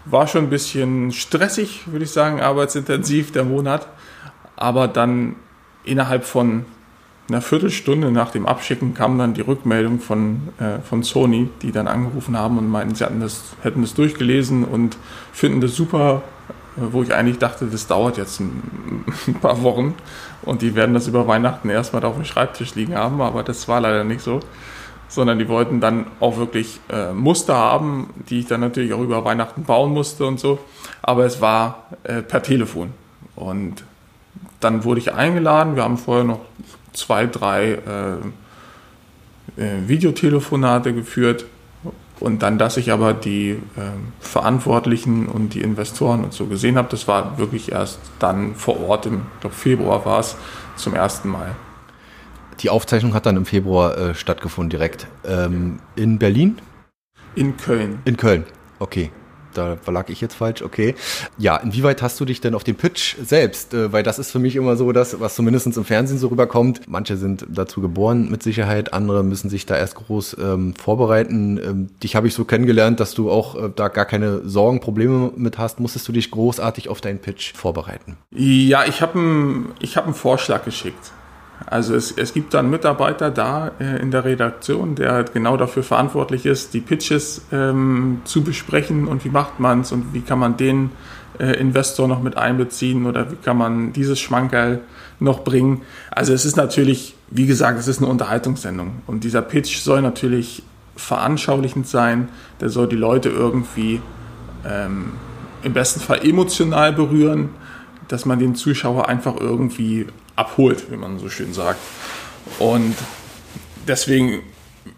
war 0.04 0.26
schon 0.26 0.44
ein 0.44 0.50
bisschen 0.50 1.10
stressig, 1.10 1.90
würde 1.90 2.04
ich 2.04 2.10
sagen, 2.10 2.42
arbeitsintensiv 2.42 3.32
der 3.32 3.44
Monat. 3.44 3.88
Aber 4.56 4.88
dann 4.88 5.36
innerhalb 5.84 6.26
von 6.26 6.66
einer 7.30 7.40
Viertelstunde 7.40 8.10
nach 8.10 8.30
dem 8.30 8.44
Abschicken 8.44 8.92
kam 8.92 9.16
dann 9.16 9.32
die 9.32 9.40
Rückmeldung 9.40 10.00
von, 10.00 10.48
äh, 10.58 10.80
von 10.80 11.02
Sony, 11.02 11.48
die 11.62 11.72
dann 11.72 11.88
angerufen 11.88 12.36
haben 12.36 12.58
und 12.58 12.68
meinten, 12.68 12.94
sie 12.94 13.06
das, 13.20 13.54
hätten 13.62 13.80
das 13.80 13.94
durchgelesen 13.94 14.64
und 14.64 14.98
finden 15.32 15.62
das 15.62 15.74
super, 15.74 16.22
wo 16.76 17.02
ich 17.02 17.14
eigentlich 17.14 17.38
dachte, 17.38 17.66
das 17.66 17.86
dauert 17.86 18.16
jetzt 18.16 18.40
ein, 18.40 19.02
paar 19.40 19.62
Wochen 19.62 19.94
und 20.42 20.62
die 20.62 20.74
werden 20.74 20.94
das 20.94 21.06
über 21.06 21.26
Weihnachten 21.26 21.70
erstmal 21.70 22.04
auf 22.04 22.14
dem 22.14 22.24
Schreibtisch 22.24 22.74
liegen 22.74 22.96
haben, 22.96 23.20
aber 23.20 23.42
das 23.42 23.68
war 23.68 23.80
leider 23.80 24.04
nicht 24.04 24.22
so. 24.22 24.40
sondern 25.08 25.38
die 25.38 25.48
wollten 25.48 25.80
dann 25.80 26.06
auch 26.18 26.38
wirklich 26.38 26.80
äh, 26.90 27.12
Muster 27.12 27.54
haben, 27.54 28.10
die 28.28 28.40
ich 28.40 28.46
dann 28.46 28.60
natürlich 28.60 28.92
auch 28.92 29.00
über 29.00 29.24
Weihnachten 29.24 29.62
bauen 29.62 29.92
musste 29.92 30.26
und 30.26 30.40
so. 30.40 30.58
Aber 31.02 31.24
es 31.24 31.40
war 31.40 31.86
äh, 32.02 32.22
per 32.22 32.42
Telefon. 32.42 32.92
Und 33.36 33.84
dann 34.58 34.82
wurde 34.82 35.00
ich 35.00 35.12
eingeladen. 35.12 35.76
Wir 35.76 35.84
haben 35.84 35.98
vorher 35.98 36.24
noch 36.24 36.40
zwei, 36.92 37.26
drei 37.26 37.78
äh, 39.56 39.62
äh 39.62 39.88
Videotelefonate 39.88 40.94
geführt. 40.94 41.44
Und 42.20 42.42
dann, 42.42 42.58
dass 42.58 42.76
ich 42.76 42.92
aber 42.92 43.12
die 43.12 43.50
äh, 43.50 43.58
Verantwortlichen 44.20 45.26
und 45.26 45.54
die 45.54 45.60
Investoren 45.60 46.24
und 46.24 46.32
so 46.32 46.46
gesehen 46.46 46.76
habe, 46.76 46.88
das 46.90 47.08
war 47.08 47.38
wirklich 47.38 47.72
erst 47.72 47.98
dann 48.18 48.54
vor 48.54 48.80
Ort, 48.80 49.06
im 49.06 49.22
glaub, 49.40 49.52
Februar 49.52 50.04
war 50.04 50.20
es, 50.20 50.36
zum 50.76 50.94
ersten 50.94 51.28
Mal. 51.28 51.54
Die 52.60 52.70
Aufzeichnung 52.70 53.14
hat 53.14 53.26
dann 53.26 53.36
im 53.36 53.46
Februar 53.46 53.98
äh, 53.98 54.14
stattgefunden, 54.14 54.70
direkt. 54.70 55.08
Ähm, 55.26 55.80
in 55.96 56.18
Berlin? 56.18 56.60
In 57.34 57.56
Köln. 57.56 57.98
In 58.04 58.16
Köln, 58.16 58.44
okay. 58.78 59.10
Da 59.54 59.78
lag 59.86 60.08
ich 60.08 60.20
jetzt 60.20 60.34
falsch, 60.34 60.62
okay. 60.62 60.94
Ja, 61.38 61.56
inwieweit 61.56 62.02
hast 62.02 62.20
du 62.20 62.24
dich 62.24 62.40
denn 62.40 62.54
auf 62.54 62.64
den 62.64 62.76
Pitch 62.76 63.16
selbst? 63.22 63.74
Äh, 63.74 63.92
weil 63.92 64.02
das 64.02 64.18
ist 64.18 64.30
für 64.30 64.38
mich 64.38 64.56
immer 64.56 64.76
so 64.76 64.92
das, 64.92 65.20
was 65.20 65.34
zumindest 65.34 65.66
im 65.76 65.84
Fernsehen 65.84 66.18
so 66.18 66.28
rüberkommt. 66.28 66.82
Manche 66.86 67.16
sind 67.16 67.46
dazu 67.48 67.80
geboren 67.80 68.30
mit 68.30 68.42
Sicherheit, 68.42 68.92
andere 68.92 69.24
müssen 69.24 69.48
sich 69.50 69.66
da 69.66 69.76
erst 69.76 69.94
groß 69.94 70.36
ähm, 70.40 70.74
vorbereiten. 70.74 71.58
Ähm, 71.58 71.90
dich 72.02 72.16
habe 72.16 72.26
ich 72.26 72.34
so 72.34 72.44
kennengelernt, 72.44 73.00
dass 73.00 73.14
du 73.14 73.30
auch 73.30 73.54
äh, 73.54 73.70
da 73.74 73.88
gar 73.88 74.04
keine 74.04 74.46
Sorgen, 74.48 74.80
Probleme 74.80 75.32
mit 75.36 75.58
hast. 75.58 75.80
Musstest 75.80 76.06
du 76.08 76.12
dich 76.12 76.30
großartig 76.30 76.88
auf 76.88 77.00
deinen 77.00 77.18
Pitch 77.18 77.54
vorbereiten? 77.54 78.16
Ja, 78.30 78.84
ich 78.86 79.00
habe 79.00 79.18
einen 79.18 79.74
hab 79.82 80.16
Vorschlag 80.16 80.64
geschickt. 80.64 81.12
Also 81.66 81.94
es, 81.94 82.12
es 82.12 82.34
gibt 82.34 82.54
dann 82.54 82.70
Mitarbeiter 82.70 83.30
da 83.30 83.72
äh, 83.80 84.00
in 84.00 84.10
der 84.10 84.24
Redaktion, 84.24 84.94
der 84.94 85.12
halt 85.12 85.32
genau 85.32 85.56
dafür 85.56 85.82
verantwortlich 85.82 86.46
ist, 86.46 86.74
die 86.74 86.80
Pitches 86.80 87.42
ähm, 87.52 88.20
zu 88.24 88.42
besprechen 88.42 89.06
und 89.06 89.24
wie 89.24 89.30
macht 89.30 89.60
man 89.60 89.80
es 89.80 89.92
und 89.92 90.12
wie 90.12 90.20
kann 90.20 90.38
man 90.38 90.56
den 90.56 90.90
äh, 91.38 91.58
Investor 91.58 92.06
noch 92.06 92.22
mit 92.22 92.36
einbeziehen 92.36 93.06
oder 93.06 93.30
wie 93.30 93.36
kann 93.36 93.56
man 93.56 93.92
dieses 93.92 94.20
Schmankerl 94.20 94.80
noch 95.20 95.42
bringen. 95.42 95.82
Also 96.10 96.32
es 96.32 96.44
ist 96.44 96.56
natürlich, 96.56 97.14
wie 97.30 97.46
gesagt, 97.46 97.78
es 97.78 97.88
ist 97.88 97.98
eine 97.98 98.08
Unterhaltungssendung 98.08 99.02
und 99.06 99.24
dieser 99.24 99.42
Pitch 99.42 99.78
soll 99.78 100.02
natürlich 100.02 100.62
veranschaulichend 100.96 101.88
sein, 101.88 102.28
der 102.60 102.68
soll 102.68 102.88
die 102.88 102.96
Leute 102.96 103.30
irgendwie 103.30 104.00
ähm, 104.64 105.12
im 105.62 105.72
besten 105.72 106.00
Fall 106.00 106.24
emotional 106.24 106.92
berühren, 106.92 107.50
dass 108.08 108.26
man 108.26 108.38
den 108.38 108.54
Zuschauer 108.54 109.08
einfach 109.08 109.36
irgendwie 109.40 110.06
abholt, 110.36 110.90
wie 110.90 110.96
man 110.96 111.18
so 111.18 111.28
schön 111.28 111.52
sagt. 111.52 111.80
Und 112.58 112.94
deswegen 113.86 114.42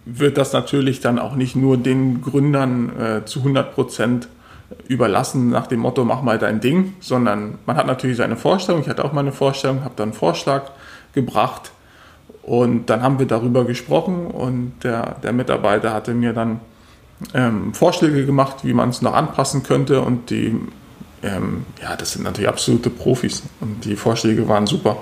wird 0.04 0.36
das 0.38 0.52
natürlich 0.52 1.00
dann 1.00 1.18
auch 1.18 1.34
nicht 1.34 1.56
nur 1.56 1.76
den 1.76 2.22
Gründern 2.22 2.98
äh, 2.98 3.24
zu 3.24 3.40
100 3.40 3.74
Prozent 3.74 4.28
überlassen 4.88 5.50
nach 5.50 5.66
dem 5.68 5.80
Motto, 5.80 6.04
mach 6.04 6.22
mal 6.22 6.38
dein 6.38 6.60
Ding, 6.60 6.94
sondern 7.00 7.58
man 7.66 7.76
hat 7.76 7.86
natürlich 7.86 8.16
seine 8.16 8.36
Vorstellung. 8.36 8.80
Ich 8.80 8.88
hatte 8.88 9.04
auch 9.04 9.12
meine 9.12 9.32
Vorstellung, 9.32 9.84
habe 9.84 9.94
dann 9.96 10.10
einen 10.10 10.18
Vorschlag 10.18 10.70
gebracht 11.12 11.70
und 12.42 12.86
dann 12.86 13.02
haben 13.02 13.18
wir 13.18 13.26
darüber 13.26 13.64
gesprochen 13.64 14.26
und 14.26 14.72
der, 14.82 15.16
der 15.22 15.32
Mitarbeiter 15.32 15.92
hatte 15.92 16.14
mir 16.14 16.32
dann 16.32 16.60
ähm, 17.32 17.74
Vorschläge 17.74 18.26
gemacht, 18.26 18.58
wie 18.62 18.74
man 18.74 18.90
es 18.90 19.02
noch 19.02 19.14
anpassen 19.14 19.62
könnte 19.62 20.00
und 20.00 20.30
die, 20.30 20.56
ähm, 21.22 21.64
ja, 21.80 21.96
das 21.96 22.12
sind 22.12 22.24
natürlich 22.24 22.48
absolute 22.48 22.90
Profis 22.90 23.44
und 23.60 23.84
die 23.84 23.96
Vorschläge 23.96 24.48
waren 24.48 24.66
super 24.66 24.96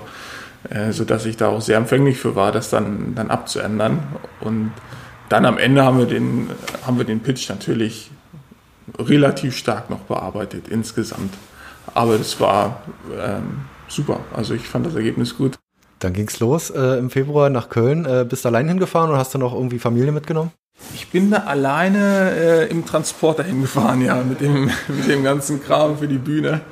äh, 0.70 0.92
sodass 0.92 1.26
ich 1.26 1.36
da 1.36 1.48
auch 1.48 1.60
sehr 1.60 1.76
empfänglich 1.76 2.18
für 2.18 2.34
war, 2.34 2.52
das 2.52 2.70
dann, 2.70 3.14
dann 3.14 3.30
abzuändern. 3.30 3.98
Und 4.40 4.72
dann 5.28 5.44
am 5.44 5.58
Ende 5.58 5.84
haben 5.84 5.98
wir 5.98 6.06
den, 6.06 6.50
haben 6.86 6.98
wir 6.98 7.04
den 7.04 7.20
Pitch 7.20 7.48
natürlich 7.48 8.10
relativ 8.98 9.56
stark 9.56 9.90
noch 9.90 10.00
bearbeitet 10.00 10.68
insgesamt. 10.68 11.34
Aber 11.94 12.18
das 12.18 12.40
war 12.40 12.82
ähm, 13.18 13.62
super. 13.88 14.20
Also 14.34 14.54
ich 14.54 14.62
fand 14.62 14.86
das 14.86 14.94
Ergebnis 14.94 15.36
gut. 15.36 15.58
Dann 16.00 16.12
ging 16.12 16.28
es 16.28 16.40
los 16.40 16.70
äh, 16.70 16.98
im 16.98 17.10
Februar 17.10 17.50
nach 17.50 17.68
Köln. 17.68 18.04
Äh, 18.04 18.26
bist 18.28 18.44
du 18.44 18.48
allein 18.48 18.68
hingefahren 18.68 19.10
oder 19.10 19.18
hast 19.18 19.34
du 19.34 19.38
noch 19.38 19.54
irgendwie 19.54 19.78
Familie 19.78 20.12
mitgenommen? 20.12 20.50
Ich 20.94 21.08
bin 21.08 21.30
da 21.30 21.38
alleine 21.44 22.32
äh, 22.32 22.70
im 22.70 22.84
Transporter 22.84 23.44
hingefahren, 23.44 24.02
ja, 24.02 24.22
mit 24.22 24.40
dem, 24.40 24.64
mit 24.88 25.08
dem 25.08 25.22
ganzen 25.22 25.62
Kram 25.62 25.98
für 25.98 26.08
die 26.08 26.18
Bühne. 26.18 26.62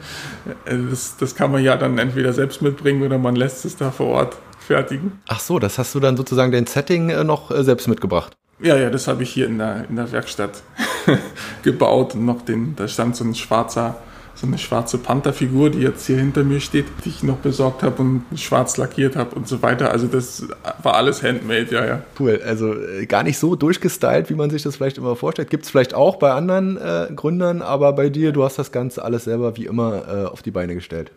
Äh, 0.65 0.77
das, 0.91 1.17
das 1.17 1.35
kann 1.35 1.53
man 1.53 1.63
ja 1.63 1.77
dann 1.77 1.99
entweder 1.99 2.33
selbst 2.33 2.63
mitbringen 2.63 3.03
oder 3.03 3.19
man 3.19 3.37
lässt 3.37 3.65
es 3.65 3.77
da 3.77 3.91
vor 3.91 4.09
Ort 4.09 4.37
fertigen. 4.59 5.21
Ach 5.29 5.41
so, 5.41 5.59
das 5.59 5.79
hast 5.79 5.95
du 5.95 6.01
dann 6.01 6.17
sozusagen 6.17 6.53
dein 6.53 6.67
Setting 6.67 7.11
äh, 7.11 7.25
noch 7.25 7.51
äh, 7.51 7.63
selbst 7.65 7.89
mitgebracht? 7.89 8.37
Ja, 8.61 8.77
ja, 8.77 8.91
das 8.91 9.09
habe 9.09 9.25
ich 9.25 9.31
hier 9.31 9.47
in 9.47 9.59
der, 9.59 9.89
in 9.89 9.97
der 9.97 10.11
Werkstatt 10.13 10.63
gebaut 11.63 12.15
und 12.15 12.25
noch 12.25 12.43
den, 12.43 12.77
da 12.77 12.87
stand 12.87 13.17
so 13.17 13.25
ein 13.25 13.35
schwarzer 13.35 13.97
so 14.43 14.49
eine 14.49 14.59
schwarze 14.59 14.99
Pantherfigur, 14.99 15.71
die 15.71 15.79
jetzt 15.79 16.05
hier 16.05 16.17
hinter 16.17 16.43
mir 16.43 16.59
steht, 16.59 16.87
die 17.05 17.11
ich 17.11 17.23
noch 17.23 17.37
besorgt 17.37 17.85
habe 17.85 18.03
und 18.03 18.25
schwarz 18.35 18.77
lackiert 18.77 19.15
habe 19.15 19.37
und 19.37 19.47
so 19.47 19.63
weiter. 19.63 19.93
Also 19.93 20.09
das 20.09 20.49
war 20.83 20.95
alles 20.95 21.23
handmade, 21.23 21.69
ja, 21.71 21.87
ja. 21.87 22.03
Cool, 22.19 22.43
also 22.45 22.75
äh, 22.75 23.07
gar 23.07 23.23
nicht 23.23 23.39
so 23.39 23.55
durchgestylt, 23.55 24.31
wie 24.31 24.35
man 24.35 24.51
sich 24.51 24.65
das 24.65 24.77
vielleicht 24.77 24.99
immer 24.99 25.15
vorstellt. 25.15 25.49
Gibt 25.49 25.65
es 25.65 25.71
vielleicht 25.71 25.95
auch 25.95 26.17
bei 26.17 26.33
anderen 26.33 26.77
äh, 26.77 27.07
Gründern, 27.15 27.63
aber 27.63 27.93
bei 27.93 28.09
dir, 28.09 28.33
du 28.33 28.43
hast 28.43 28.59
das 28.59 28.73
Ganze 28.73 29.05
alles 29.05 29.25
selber 29.25 29.57
wie 29.57 29.67
immer 29.67 30.03
äh, 30.09 30.27
auf 30.27 30.43
die 30.43 30.51
Beine 30.51 30.75
gestellt. 30.75 31.13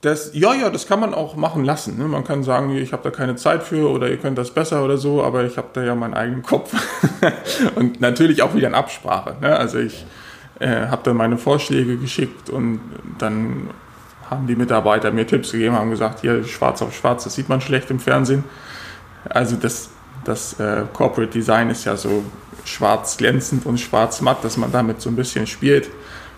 Das, 0.00 0.32
ja, 0.34 0.52
ja, 0.52 0.68
das 0.68 0.88
kann 0.88 0.98
man 0.98 1.14
auch 1.14 1.36
machen 1.36 1.64
lassen. 1.64 1.98
Ne? 1.98 2.04
Man 2.04 2.24
kann 2.24 2.42
sagen, 2.42 2.76
ich 2.76 2.92
habe 2.92 3.04
da 3.04 3.10
keine 3.10 3.36
Zeit 3.36 3.62
für 3.62 3.90
oder 3.90 4.10
ihr 4.10 4.16
könnt 4.16 4.38
das 4.38 4.50
besser 4.50 4.84
oder 4.84 4.98
so, 4.98 5.22
aber 5.22 5.44
ich 5.44 5.56
habe 5.56 5.68
da 5.72 5.84
ja 5.84 5.94
meinen 5.94 6.14
eigenen 6.14 6.42
Kopf. 6.42 6.74
und 7.76 8.00
natürlich 8.00 8.42
auch 8.42 8.54
wieder 8.56 8.66
in 8.66 8.74
Absprache. 8.74 9.36
Ne? 9.40 9.56
Also 9.56 9.78
ich 9.78 10.04
äh, 10.58 10.86
habe 10.88 11.02
dann 11.04 11.16
meine 11.16 11.38
Vorschläge 11.38 11.96
geschickt 11.96 12.50
und 12.50 12.80
dann 13.18 13.70
haben 14.30 14.46
die 14.46 14.56
Mitarbeiter 14.56 15.12
mir 15.12 15.26
Tipps 15.26 15.52
gegeben, 15.52 15.76
haben 15.76 15.90
gesagt, 15.90 16.20
hier 16.20 16.44
schwarz 16.44 16.82
auf 16.82 16.94
schwarz, 16.94 17.24
das 17.24 17.34
sieht 17.34 17.48
man 17.48 17.60
schlecht 17.60 17.90
im 17.90 18.00
Fernsehen. 18.00 18.44
Also 19.28 19.56
das, 19.56 19.90
das 20.24 20.58
äh, 20.58 20.82
Corporate 20.92 21.32
Design 21.32 21.70
ist 21.70 21.84
ja 21.84 21.96
so 21.96 22.24
schwarz 22.64 23.16
glänzend 23.16 23.66
und 23.66 23.78
schwarz 23.78 24.20
matt, 24.20 24.42
dass 24.42 24.56
man 24.56 24.72
damit 24.72 25.00
so 25.00 25.10
ein 25.10 25.16
bisschen 25.16 25.46
spielt. 25.46 25.88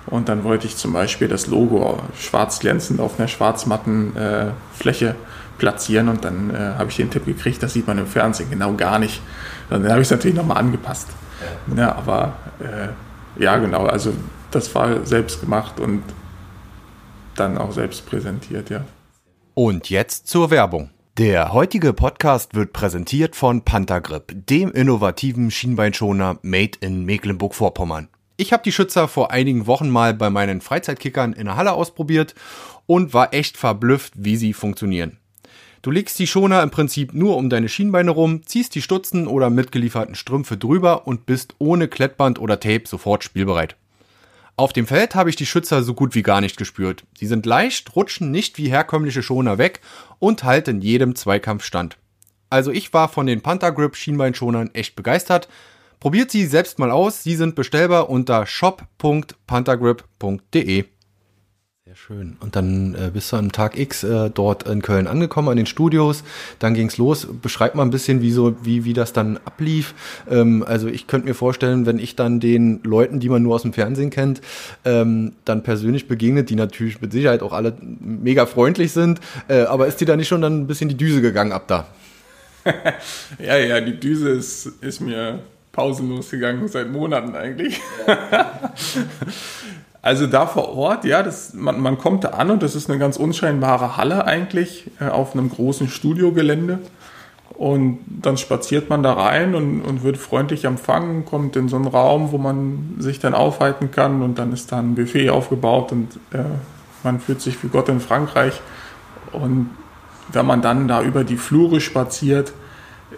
Und 0.06 0.28
dann 0.28 0.44
wollte 0.44 0.66
ich 0.66 0.76
zum 0.76 0.92
Beispiel 0.92 1.28
das 1.28 1.46
Logo 1.46 2.00
schwarz 2.18 2.60
glänzend 2.60 3.00
auf 3.00 3.18
einer 3.18 3.28
schwarz-matten 3.28 4.16
äh, 4.16 4.46
Fläche 4.72 5.14
platzieren 5.58 6.08
und 6.08 6.25
dann 6.25 6.50
äh, 6.54 6.58
habe 6.78 6.88
ich 6.88 6.96
den 6.96 7.10
Tipp 7.10 7.26
gekriegt, 7.26 7.62
das 7.62 7.72
sieht 7.75 7.87
man 7.87 7.98
im 7.98 8.06
Fernsehen 8.06 8.48
genau 8.48 8.72
gar 8.75 8.98
nicht. 8.98 9.20
Dann 9.68 9.87
habe 9.88 10.00
ich 10.00 10.06
es 10.06 10.10
natürlich 10.10 10.37
nochmal 10.37 10.58
angepasst. 10.58 11.08
Ja, 11.76 11.94
aber 11.94 12.37
äh, 12.60 12.88
ja, 13.38 13.57
genau. 13.59 13.87
Also 13.87 14.12
das 14.50 14.75
war 14.75 15.04
selbst 15.07 15.40
gemacht 15.40 15.80
und 15.80 16.02
dann 17.37 17.59
auch 17.59 17.73
selbst 17.73 18.07
präsentiert, 18.07 18.71
ja. 18.71 18.85
Und 19.54 19.90
jetzt 19.90 20.28
zur 20.28 20.50
Werbung. 20.50 20.90
Der 21.18 21.52
heutige 21.52 21.92
Podcast 21.92 22.54
wird 22.54 22.73
präsentiert 22.73 23.35
von 23.35 23.62
Panthergrip, 23.62 24.47
dem 24.47 24.71
innovativen 24.71 25.50
Schienbeinschoner 25.50 26.38
made 26.42 26.78
in 26.80 27.04
Mecklenburg-Vorpommern. 27.04 28.09
Ich 28.37 28.52
habe 28.52 28.62
die 28.62 28.71
Schützer 28.71 29.09
vor 29.09 29.33
einigen 29.33 29.66
Wochen 29.66 29.90
mal 29.90 30.14
bei 30.14 30.30
meinen 30.30 30.61
Freizeitkickern 30.61 31.33
in 31.33 31.47
der 31.47 31.57
Halle 31.57 31.73
ausprobiert 31.73 32.37
und 32.87 33.14
war 33.14 33.35
echt 33.35 33.57
verblüfft, 33.57 34.12
wie 34.16 34.37
sie 34.37 34.52
funktionieren. 34.52 35.18
Du 35.88 35.92
legst 35.92 36.18
die 36.18 36.26
Schoner 36.26 36.62
im 36.62 36.68
Prinzip 36.68 37.14
nur 37.14 37.38
um 37.38 37.49
deine 37.49 37.71
Schienbeine 37.71 38.11
rum, 38.11 38.42
ziehst 38.45 38.75
die 38.75 38.83
Stutzen 38.83 39.26
oder 39.26 39.49
mitgelieferten 39.49 40.16
Strümpfe 40.16 40.59
drüber 40.59 41.07
und 41.07 41.25
bist 41.25 41.54
ohne 41.57 41.88
Klettband 41.88 42.38
oder 42.38 42.61
Tape 42.61 42.83
sofort 42.85 43.25
spielbereit. 43.25 43.75
Auf 44.57 44.75
dem 44.75 44.87
Feld 44.87 45.14
habe 45.14 45.30
ich 45.30 45.37
die 45.37 45.47
Schützer 45.47 45.83
so 45.83 45.95
gut 45.95 46.14
wie 46.14 46.21
gar 46.21 46.42
nicht 46.42 46.59
gespürt. 46.59 47.04
Sie 47.16 47.25
sind 47.25 47.47
leicht, 47.47 47.97
rutschen 47.97 48.30
nicht 48.30 48.59
wie 48.59 48.68
herkömmliche 48.68 49.23
Schoner 49.23 49.57
weg 49.57 49.80
und 50.18 50.45
halten 50.45 50.83
jedem 50.83 51.14
Zweikampf 51.14 51.64
stand. 51.64 51.97
Also 52.50 52.71
ich 52.71 52.92
war 52.92 53.09
von 53.09 53.26
den 53.26 53.40
Panther 53.40 53.73
Grip 53.73 53.97
Schienbeinschonern 53.97 54.68
echt 54.75 54.95
begeistert. 54.95 55.49
Probiert 56.00 56.30
sie 56.30 56.45
selbst 56.45 56.78
mal 56.78 56.90
aus, 56.90 57.23
sie 57.23 57.35
sind 57.35 57.54
bestellbar 57.54 58.11
unter 58.11 58.45
shop.panthergrip.de. 58.45 60.85
Sehr 61.88 61.97
schön. 61.97 62.37
Und 62.40 62.54
dann 62.54 62.95
äh, 62.97 63.11
bist 63.11 63.33
du 63.33 63.37
am 63.37 63.50
Tag 63.50 63.78
X 63.78 64.04
äh, 64.04 64.28
dort 64.28 64.68
in 64.68 64.83
Köln 64.83 65.07
angekommen, 65.07 65.49
an 65.49 65.57
den 65.57 65.64
Studios. 65.64 66.23
Dann 66.59 66.75
ging's 66.75 66.99
los. 66.99 67.26
Beschreib 67.40 67.75
mal 67.75 67.83
ein 67.83 67.88
bisschen, 67.88 68.21
wie, 68.21 68.30
so, 68.30 68.57
wie, 68.62 68.85
wie 68.85 68.92
das 68.92 69.14
dann 69.14 69.38
ablief. 69.47 69.95
Ähm, 70.30 70.62
also 70.68 70.88
ich 70.88 71.07
könnte 71.07 71.26
mir 71.26 71.33
vorstellen, 71.33 71.87
wenn 71.87 71.99
ich 71.99 72.14
dann 72.14 72.40
den 72.40 72.83
Leuten, 72.83 73.21
die 73.21 73.30
man 73.30 73.42
nur 73.42 73.54
aus 73.54 73.62
dem 73.62 73.73
Fernsehen 73.73 74.11
kennt, 74.11 74.42
ähm, 74.85 75.33
dann 75.47 75.62
persönlich 75.62 76.09
begegnet, 76.09 76.50
die 76.50 76.57
natürlich 76.57 77.00
mit 77.00 77.11
Sicherheit 77.11 77.40
auch 77.40 77.54
alle 77.54 77.75
mega 77.80 78.45
freundlich 78.45 78.92
sind. 78.92 79.21
Äh, 79.49 79.62
aber 79.62 79.87
ist 79.87 79.99
dir 79.99 80.07
da 80.07 80.16
nicht 80.16 80.28
schon 80.28 80.42
dann 80.42 80.61
ein 80.61 80.66
bisschen 80.66 80.90
die 80.90 80.97
Düse 80.99 81.23
gegangen 81.23 81.52
ab 81.52 81.68
da? 81.68 81.87
ja, 83.38 83.57
ja, 83.57 83.80
die 83.80 83.99
Düse 83.99 84.28
ist, 84.28 84.66
ist 84.83 85.00
mir 85.00 85.38
pausenlos 85.73 86.28
gegangen, 86.28 86.68
seit 86.68 86.90
Monaten 86.92 87.35
eigentlich. 87.35 87.80
Also 90.08 90.26
da 90.26 90.46
vor 90.46 90.74
Ort, 90.74 91.04
ja, 91.04 91.22
das, 91.22 91.52
man, 91.52 91.80
man 91.80 91.98
kommt 91.98 92.24
da 92.24 92.28
an 92.28 92.50
und 92.50 92.62
das 92.62 92.74
ist 92.74 92.88
eine 92.88 92.98
ganz 92.98 93.18
unscheinbare 93.18 93.98
Halle 93.98 94.24
eigentlich 94.24 94.90
äh, 95.00 95.08
auf 95.08 95.34
einem 95.34 95.50
großen 95.50 95.90
Studiogelände. 95.90 96.78
Und 97.50 97.98
dann 98.06 98.38
spaziert 98.38 98.88
man 98.88 99.02
da 99.02 99.12
rein 99.12 99.54
und, 99.54 99.82
und 99.82 100.04
wird 100.04 100.16
freundlich 100.16 100.64
empfangen, 100.64 101.26
kommt 101.26 101.56
in 101.56 101.68
so 101.68 101.76
einen 101.76 101.88
Raum, 101.88 102.32
wo 102.32 102.38
man 102.38 102.94
sich 102.96 103.20
dann 103.20 103.34
aufhalten 103.34 103.90
kann 103.90 104.22
und 104.22 104.38
dann 104.38 104.50
ist 104.54 104.72
da 104.72 104.78
ein 104.78 104.94
Buffet 104.94 105.28
aufgebaut 105.28 105.92
und 105.92 106.16
äh, 106.32 106.38
man 107.02 107.20
fühlt 107.20 107.42
sich 107.42 107.62
wie 107.62 107.68
Gott 107.68 107.90
in 107.90 108.00
Frankreich. 108.00 108.62
Und 109.32 109.68
wenn 110.32 110.46
man 110.46 110.62
dann 110.62 110.88
da 110.88 111.02
über 111.02 111.22
die 111.22 111.36
Flure 111.36 111.82
spaziert, 111.82 112.54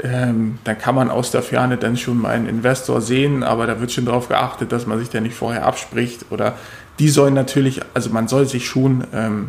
ähm, 0.02 0.59
dann 0.64 0.78
kann 0.78 0.94
man 0.94 1.11
aus 1.11 1.30
der 1.30 1.42
Ferne 1.42 1.76
dann 1.76 1.97
schon 1.97 2.18
mal 2.18 2.30
einen 2.30 2.49
Investor 2.49 3.00
sehen, 3.00 3.42
aber 3.42 3.66
da 3.66 3.80
wird 3.80 3.90
schon 3.90 4.04
darauf 4.04 4.28
geachtet, 4.28 4.73
dass 4.73 4.87
man 4.87 4.99
sich 4.99 5.11
da 5.11 5.20
nicht 5.20 5.35
vorher 5.35 5.66
abspricht 5.66 6.26
oder 6.30 6.54
die 7.00 7.09
sollen 7.09 7.35
natürlich, 7.35 7.80
also 7.95 8.11
man 8.11 8.28
soll 8.28 8.47
sich 8.47 8.66
schon 8.66 9.04
ähm, 9.12 9.49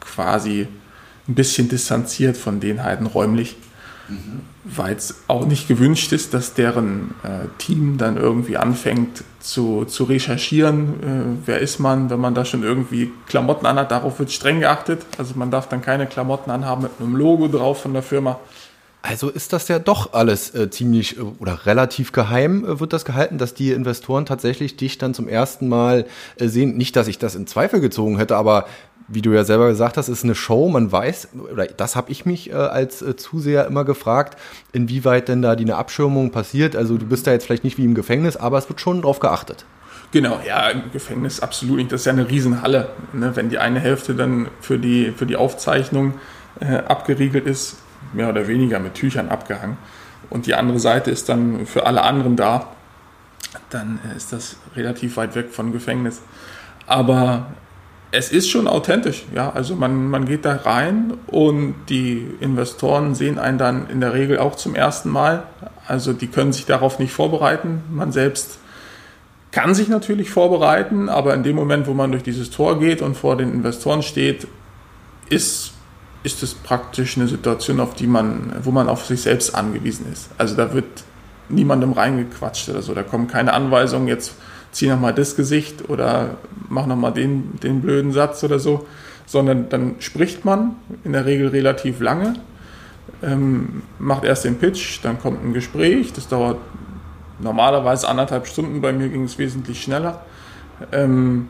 quasi 0.00 0.66
ein 1.28 1.34
bisschen 1.34 1.68
distanziert 1.68 2.36
von 2.36 2.58
denen 2.58 2.82
halten 2.82 3.06
räumlich, 3.06 3.56
mhm. 4.08 4.40
weil 4.64 4.96
es 4.96 5.22
auch 5.28 5.46
nicht 5.46 5.68
gewünscht 5.68 6.12
ist, 6.12 6.34
dass 6.34 6.54
deren 6.54 7.14
äh, 7.22 7.46
Team 7.58 7.98
dann 7.98 8.16
irgendwie 8.16 8.56
anfängt 8.56 9.22
zu, 9.38 9.84
zu 9.84 10.04
recherchieren, 10.04 10.88
äh, 11.02 11.46
wer 11.46 11.60
ist 11.60 11.78
man, 11.78 12.10
wenn 12.10 12.18
man 12.18 12.34
da 12.34 12.44
schon 12.44 12.64
irgendwie 12.64 13.12
Klamotten 13.28 13.66
anhat, 13.66 13.92
darauf 13.92 14.18
wird 14.18 14.32
streng 14.32 14.58
geachtet, 14.58 15.06
also 15.18 15.34
man 15.36 15.52
darf 15.52 15.68
dann 15.68 15.82
keine 15.82 16.08
Klamotten 16.08 16.50
anhaben 16.50 16.82
mit 16.82 16.92
einem 16.98 17.14
Logo 17.14 17.46
drauf 17.46 17.80
von 17.80 17.92
der 17.92 18.02
Firma. 18.02 18.40
Also 19.08 19.30
ist 19.30 19.54
das 19.54 19.68
ja 19.68 19.78
doch 19.78 20.12
alles 20.12 20.54
äh, 20.54 20.68
ziemlich 20.68 21.16
äh, 21.16 21.22
oder 21.38 21.64
relativ 21.64 22.12
geheim 22.12 22.64
äh, 22.66 22.78
wird 22.78 22.92
das 22.92 23.06
gehalten, 23.06 23.38
dass 23.38 23.54
die 23.54 23.72
Investoren 23.72 24.26
tatsächlich 24.26 24.76
dich 24.76 24.98
dann 24.98 25.14
zum 25.14 25.28
ersten 25.28 25.66
Mal 25.66 26.04
äh, 26.36 26.48
sehen. 26.48 26.76
Nicht, 26.76 26.94
dass 26.94 27.08
ich 27.08 27.18
das 27.18 27.34
in 27.34 27.46
Zweifel 27.46 27.80
gezogen 27.80 28.18
hätte, 28.18 28.36
aber 28.36 28.66
wie 29.10 29.22
du 29.22 29.32
ja 29.32 29.44
selber 29.44 29.68
gesagt 29.68 29.96
hast, 29.96 30.10
ist 30.10 30.24
eine 30.24 30.34
Show. 30.34 30.68
Man 30.68 30.92
weiß, 30.92 31.28
oder 31.50 31.64
das 31.64 31.96
habe 31.96 32.12
ich 32.12 32.26
mich 32.26 32.50
äh, 32.50 32.52
als 32.52 33.00
äh, 33.00 33.16
Zuseher 33.16 33.66
immer 33.66 33.86
gefragt, 33.86 34.38
inwieweit 34.72 35.28
denn 35.28 35.40
da 35.40 35.56
die 35.56 35.64
eine 35.64 35.76
Abschirmung 35.76 36.30
passiert. 36.30 36.76
Also 36.76 36.98
du 36.98 37.06
bist 37.06 37.26
da 37.26 37.32
jetzt 37.32 37.46
vielleicht 37.46 37.64
nicht 37.64 37.78
wie 37.78 37.86
im 37.86 37.94
Gefängnis, 37.94 38.36
aber 38.36 38.58
es 38.58 38.68
wird 38.68 38.82
schon 38.82 39.00
drauf 39.00 39.20
geachtet. 39.20 39.64
Genau, 40.12 40.38
ja, 40.46 40.68
im 40.68 40.92
Gefängnis 40.92 41.40
absolut 41.40 41.78
nicht. 41.78 41.92
Das 41.92 42.02
ist 42.02 42.06
ja 42.06 42.12
eine 42.12 42.28
Riesenhalle. 42.28 42.90
Ne? 43.14 43.34
Wenn 43.34 43.48
die 43.48 43.56
eine 43.56 43.80
Hälfte 43.80 44.14
dann 44.14 44.48
für 44.60 44.78
die, 44.78 45.12
für 45.16 45.24
die 45.24 45.36
Aufzeichnung 45.36 46.14
abgeriegelt 46.88 47.46
ist, 47.46 47.76
mehr 48.12 48.28
oder 48.28 48.48
weniger 48.48 48.78
mit 48.78 48.94
Tüchern 48.94 49.28
abgehangen. 49.28 49.76
Und 50.30 50.46
die 50.46 50.54
andere 50.54 50.78
Seite 50.78 51.10
ist 51.10 51.28
dann 51.28 51.66
für 51.66 51.86
alle 51.86 52.02
anderen 52.02 52.36
da. 52.36 52.68
Dann 53.70 53.98
ist 54.16 54.32
das 54.32 54.56
relativ 54.76 55.16
weit 55.16 55.34
weg 55.34 55.50
von 55.50 55.72
Gefängnis. 55.72 56.20
Aber 56.86 57.46
es 58.10 58.32
ist 58.32 58.48
schon 58.48 58.66
authentisch, 58.66 59.26
ja. 59.34 59.50
Also 59.52 59.76
man, 59.76 60.08
man 60.08 60.24
geht 60.24 60.44
da 60.44 60.56
rein 60.56 61.14
und 61.26 61.74
die 61.88 62.26
Investoren 62.40 63.14
sehen 63.14 63.38
einen 63.38 63.58
dann 63.58 63.90
in 63.90 64.00
der 64.00 64.14
Regel 64.14 64.38
auch 64.38 64.56
zum 64.56 64.74
ersten 64.74 65.10
Mal. 65.10 65.42
Also 65.86 66.12
die 66.12 66.26
können 66.26 66.52
sich 66.52 66.64
darauf 66.64 66.98
nicht 66.98 67.12
vorbereiten. 67.12 67.82
Man 67.90 68.12
selbst 68.12 68.58
kann 69.50 69.74
sich 69.74 69.88
natürlich 69.88 70.30
vorbereiten, 70.30 71.08
aber 71.08 71.34
in 71.34 71.42
dem 71.42 71.56
Moment, 71.56 71.86
wo 71.86 71.94
man 71.94 72.10
durch 72.10 72.22
dieses 72.22 72.50
Tor 72.50 72.78
geht 72.78 73.02
und 73.02 73.16
vor 73.16 73.36
den 73.36 73.52
Investoren 73.52 74.02
steht, 74.02 74.46
ist 75.28 75.72
ist 76.22 76.42
es 76.42 76.54
praktisch 76.54 77.16
eine 77.16 77.28
Situation, 77.28 77.80
auf 77.80 77.94
die 77.94 78.06
man, 78.06 78.52
wo 78.62 78.70
man 78.70 78.88
auf 78.88 79.06
sich 79.06 79.22
selbst 79.22 79.54
angewiesen 79.54 80.06
ist. 80.12 80.30
Also 80.36 80.56
da 80.56 80.74
wird 80.74 81.04
niemandem 81.48 81.92
reingequatscht 81.92 82.68
oder 82.68 82.82
so. 82.82 82.94
Da 82.94 83.02
kommen 83.02 83.28
keine 83.28 83.52
Anweisungen, 83.52 84.08
jetzt 84.08 84.34
zieh 84.72 84.88
nochmal 84.88 85.14
das 85.14 85.36
Gesicht 85.36 85.88
oder 85.88 86.36
mach 86.68 86.86
nochmal 86.86 87.12
den, 87.12 87.58
den 87.60 87.80
blöden 87.80 88.12
Satz 88.12 88.44
oder 88.44 88.58
so, 88.58 88.86
sondern 89.26 89.68
dann 89.68 89.96
spricht 90.00 90.44
man 90.44 90.76
in 91.04 91.12
der 91.12 91.24
Regel 91.24 91.48
relativ 91.48 92.00
lange, 92.00 92.34
ähm, 93.22 93.82
macht 93.98 94.24
erst 94.24 94.44
den 94.44 94.58
Pitch, 94.58 95.00
dann 95.02 95.18
kommt 95.18 95.44
ein 95.44 95.54
Gespräch, 95.54 96.12
das 96.12 96.28
dauert 96.28 96.58
normalerweise 97.38 98.08
anderthalb 98.08 98.46
Stunden, 98.46 98.80
bei 98.80 98.92
mir 98.92 99.08
ging 99.08 99.24
es 99.24 99.38
wesentlich 99.38 99.82
schneller. 99.82 100.22
Ähm, 100.92 101.48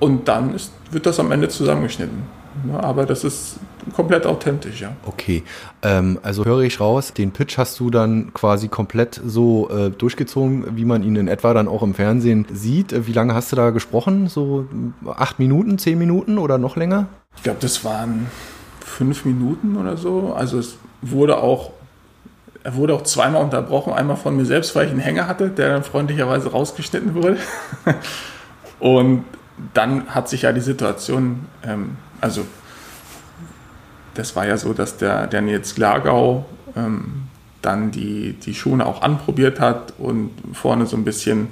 und 0.00 0.28
dann 0.28 0.54
ist, 0.54 0.72
wird 0.90 1.06
das 1.06 1.18
am 1.18 1.32
Ende 1.32 1.48
zusammengeschnitten. 1.48 2.37
Ja, 2.66 2.80
aber 2.80 3.06
das 3.06 3.24
ist 3.24 3.58
komplett 3.94 4.26
authentisch, 4.26 4.80
ja. 4.80 4.92
Okay, 5.06 5.42
ähm, 5.82 6.18
also 6.22 6.44
höre 6.44 6.60
ich 6.60 6.80
raus, 6.80 7.12
den 7.12 7.30
Pitch 7.30 7.58
hast 7.58 7.78
du 7.80 7.90
dann 7.90 8.32
quasi 8.34 8.68
komplett 8.68 9.20
so 9.24 9.68
äh, 9.70 9.90
durchgezogen, 9.90 10.76
wie 10.76 10.84
man 10.84 11.02
ihn 11.02 11.16
in 11.16 11.28
etwa 11.28 11.54
dann 11.54 11.68
auch 11.68 11.82
im 11.82 11.94
Fernsehen 11.94 12.46
sieht. 12.52 12.92
Äh, 12.92 13.06
wie 13.06 13.12
lange 13.12 13.34
hast 13.34 13.52
du 13.52 13.56
da 13.56 13.70
gesprochen? 13.70 14.28
So 14.28 14.66
acht 15.06 15.38
Minuten, 15.38 15.78
zehn 15.78 15.98
Minuten 15.98 16.38
oder 16.38 16.58
noch 16.58 16.76
länger? 16.76 17.06
Ich 17.36 17.42
glaube, 17.42 17.58
das 17.60 17.84
waren 17.84 18.26
fünf 18.80 19.24
Minuten 19.24 19.76
oder 19.76 19.96
so. 19.96 20.34
Also 20.36 20.58
es 20.58 20.76
wurde 21.02 21.38
auch 21.38 21.70
er 22.64 22.74
wurde 22.74 22.94
auch 22.94 23.02
zweimal 23.02 23.42
unterbrochen, 23.42 23.94
einmal 23.94 24.16
von 24.16 24.36
mir 24.36 24.44
selbst, 24.44 24.74
weil 24.74 24.86
ich 24.86 24.90
einen 24.90 25.00
Hänger 25.00 25.26
hatte, 25.26 25.48
der 25.48 25.70
dann 25.70 25.84
freundlicherweise 25.84 26.50
rausgeschnitten 26.50 27.14
wurde. 27.14 27.38
Und 28.80 29.24
dann 29.74 30.14
hat 30.14 30.28
sich 30.28 30.42
ja 30.42 30.52
die 30.52 30.60
Situation, 30.60 31.46
ähm, 31.64 31.96
also 32.20 32.44
das 34.18 34.34
war 34.34 34.46
ja 34.46 34.56
so, 34.56 34.72
dass 34.72 34.96
der, 34.96 35.26
der 35.28 35.42
Nils 35.42 35.74
Glagau 35.74 36.44
ähm, 36.76 37.28
dann 37.62 37.90
die, 37.90 38.32
die 38.32 38.54
Schuhe 38.54 38.84
auch 38.84 39.02
anprobiert 39.02 39.60
hat 39.60 39.94
und 39.98 40.30
vorne 40.52 40.86
so 40.86 40.96
ein 40.96 41.04
bisschen 41.04 41.48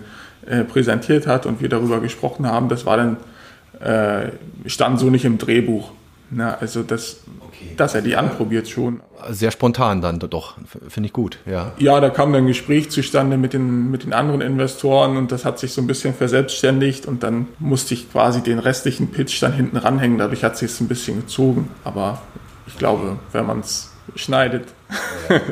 äh, 0.47 0.65
präsentiert 0.65 1.27
hat 1.27 1.47
und 1.47 1.61
wir 1.61 1.69
darüber 1.69 2.01
gesprochen 2.01 2.47
haben. 2.47 2.69
Das 2.69 2.85
war 2.85 2.97
dann, 2.97 3.17
äh, 3.81 4.31
stand 4.69 4.99
so 4.99 5.11
nicht 5.11 5.25
im 5.25 5.39
Drehbuch. 5.39 5.93
Ne? 6.31 6.59
Also 6.61 6.83
das, 6.83 7.21
okay. 7.41 7.75
dass 7.77 7.95
er 7.95 8.03
die 8.03 8.17
anprobiert 8.17 8.69
schon. 8.69 9.01
Sehr 9.31 9.53
spontan 9.53 10.01
dann 10.01 10.19
doch, 10.19 10.57
finde 10.89 11.07
ich 11.07 11.13
gut, 11.13 11.39
ja. 11.47 11.73
Ja, 11.79 12.01
da 12.01 12.11
kam 12.11 12.33
dann 12.33 12.45
ein 12.45 12.47
Gespräch 12.49 12.91
zustande 12.91 13.37
mit 13.37 13.53
den, 13.53 13.91
mit 13.91 14.03
den 14.03 14.13
anderen 14.13 14.41
Investoren 14.41 15.17
und 15.17 15.31
das 15.31 15.45
hat 15.45 15.61
sich 15.61 15.73
so 15.73 15.81
ein 15.81 15.87
bisschen 15.87 16.15
verselbstständigt 16.15 17.07
und 17.07 17.23
dann 17.23 17.47
musste 17.61 17.95
ich 17.95 18.11
quasi 18.11 18.43
den 18.43 18.59
restlichen 18.59 19.13
Pitch 19.13 19.41
dann 19.41 19.53
hinten 19.53 19.77
ranhängen. 19.77 20.19
Dadurch 20.19 20.43
hat 20.43 20.57
sich 20.57 20.71
es 20.73 20.81
ein 20.81 20.89
bisschen 20.89 21.21
gezogen, 21.21 21.71
aber 21.85 22.23
ich 22.67 22.79
glaube, 22.79 23.19
wenn 23.33 23.47
man 23.47 23.61
es 23.61 23.93
schneidet. 24.15 24.73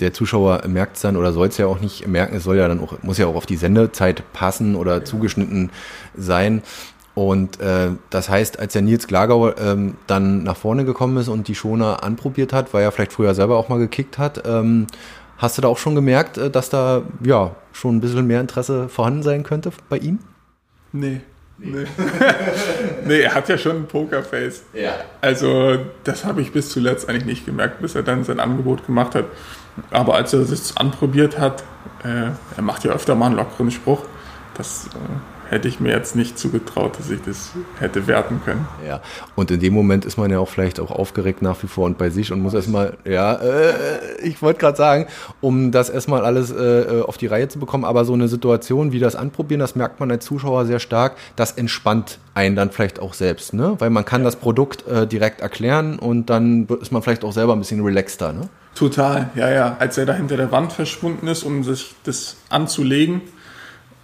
Der 0.00 0.12
Zuschauer 0.12 0.66
merkt 0.66 0.96
es 0.96 1.02
dann 1.02 1.16
oder 1.16 1.32
soll 1.32 1.48
es 1.48 1.56
ja 1.56 1.66
auch 1.66 1.80
nicht 1.80 2.06
merken, 2.06 2.36
es 2.36 2.44
soll 2.44 2.56
ja 2.56 2.68
dann 2.68 2.80
auch, 2.80 3.02
muss 3.02 3.18
ja 3.18 3.26
auch 3.26 3.34
auf 3.34 3.46
die 3.46 3.56
Sendezeit 3.56 4.22
passen 4.32 4.76
oder 4.76 4.98
ja. 4.98 5.04
zugeschnitten 5.04 5.70
sein. 6.14 6.62
Und 7.14 7.60
äh, 7.60 7.90
das 8.10 8.28
heißt, 8.28 8.58
als 8.58 8.72
der 8.72 8.82
Nils 8.82 9.06
Glagauer 9.06 9.58
ähm, 9.58 9.96
dann 10.06 10.42
nach 10.42 10.56
vorne 10.56 10.84
gekommen 10.84 11.16
ist 11.16 11.28
und 11.28 11.48
die 11.48 11.54
Schoner 11.54 12.02
anprobiert 12.02 12.52
hat, 12.52 12.72
weil 12.72 12.82
er 12.82 12.92
vielleicht 12.92 13.12
früher 13.12 13.34
selber 13.34 13.56
auch 13.56 13.68
mal 13.68 13.78
gekickt 13.78 14.18
hat, 14.18 14.42
ähm, 14.46 14.86
hast 15.38 15.58
du 15.58 15.62
da 15.62 15.68
auch 15.68 15.78
schon 15.78 15.94
gemerkt, 15.94 16.38
äh, 16.38 16.50
dass 16.50 16.70
da 16.70 17.02
ja 17.24 17.56
schon 17.72 17.96
ein 17.96 18.00
bisschen 18.00 18.26
mehr 18.26 18.40
Interesse 18.40 18.88
vorhanden 18.88 19.22
sein 19.22 19.42
könnte 19.42 19.72
bei 19.88 19.98
ihm? 19.98 20.20
Nee. 20.92 21.20
Nee. 21.62 21.86
nee, 23.04 23.20
er 23.20 23.34
hat 23.34 23.48
ja 23.48 23.58
schon 23.58 23.76
ein 23.76 23.86
Pokerface. 23.86 24.62
Ja. 24.72 24.92
Also, 25.20 25.78
das 26.04 26.24
habe 26.24 26.40
ich 26.40 26.52
bis 26.52 26.70
zuletzt 26.70 27.08
eigentlich 27.08 27.26
nicht 27.26 27.46
gemerkt, 27.46 27.80
bis 27.80 27.94
er 27.94 28.02
dann 28.02 28.24
sein 28.24 28.40
Angebot 28.40 28.86
gemacht 28.86 29.14
hat. 29.14 29.26
Aber 29.90 30.14
als 30.14 30.32
er 30.32 30.40
es 30.40 30.76
anprobiert 30.76 31.38
hat, 31.38 31.62
äh, 32.02 32.30
er 32.56 32.62
macht 32.62 32.84
ja 32.84 32.92
öfter 32.92 33.14
mal 33.14 33.26
einen 33.26 33.36
lockeren 33.36 33.70
Spruch, 33.70 34.04
das 34.54 34.86
äh, 34.86 34.88
hätte 35.50 35.66
ich 35.66 35.80
mir 35.80 35.90
jetzt 35.90 36.14
nicht 36.14 36.38
zugetraut, 36.38 36.98
dass 36.98 37.10
ich 37.10 37.20
das 37.22 37.50
hätte 37.80 38.06
werten 38.06 38.40
können. 38.44 38.68
Ja, 38.86 39.00
und 39.34 39.50
in 39.50 39.58
dem 39.58 39.74
Moment 39.74 40.04
ist 40.04 40.16
man 40.16 40.30
ja 40.30 40.38
auch 40.38 40.48
vielleicht 40.48 40.78
auch 40.78 40.92
aufgeregt 40.92 41.42
nach 41.42 41.60
wie 41.62 41.66
vor 41.66 41.86
und 41.86 41.98
bei 41.98 42.08
sich 42.08 42.32
und 42.32 42.40
muss 42.40 42.54
erstmal, 42.54 42.96
ja, 43.04 43.34
äh, 43.34 43.72
ich 44.22 44.40
wollte 44.42 44.60
gerade 44.60 44.76
sagen, 44.76 45.06
um 45.40 45.72
das 45.72 45.90
erstmal 45.90 46.24
alles 46.24 46.52
äh, 46.52 47.02
auf 47.04 47.18
die 47.18 47.26
Reihe 47.26 47.48
zu 47.48 47.58
bekommen, 47.58 47.84
aber 47.84 48.04
so 48.04 48.12
eine 48.12 48.28
Situation 48.28 48.92
wie 48.92 49.00
das 49.00 49.16
Anprobieren, 49.16 49.58
das 49.58 49.74
merkt 49.74 49.98
man 49.98 50.10
als 50.12 50.24
Zuschauer 50.24 50.66
sehr 50.66 50.78
stark, 50.78 51.16
das 51.34 51.52
entspannt 51.52 52.18
einen 52.34 52.54
dann 52.54 52.70
vielleicht 52.70 53.00
auch 53.00 53.14
selbst, 53.14 53.52
ne? 53.52 53.74
Weil 53.80 53.90
man 53.90 54.04
kann 54.04 54.20
ja. 54.20 54.26
das 54.26 54.36
Produkt 54.36 54.86
äh, 54.86 55.08
direkt 55.08 55.40
erklären 55.40 55.98
und 55.98 56.30
dann 56.30 56.68
ist 56.80 56.92
man 56.92 57.02
vielleicht 57.02 57.24
auch 57.24 57.32
selber 57.32 57.54
ein 57.54 57.58
bisschen 57.58 57.84
relaxter, 57.84 58.32
ne? 58.32 58.48
Total, 58.76 59.30
ja, 59.34 59.50
ja. 59.50 59.76
Als 59.80 59.98
er 59.98 60.06
da 60.06 60.12
hinter 60.12 60.36
der 60.36 60.52
Wand 60.52 60.72
verschwunden 60.72 61.26
ist, 61.26 61.42
um 61.42 61.64
sich 61.64 61.96
das 62.04 62.36
anzulegen, 62.50 63.22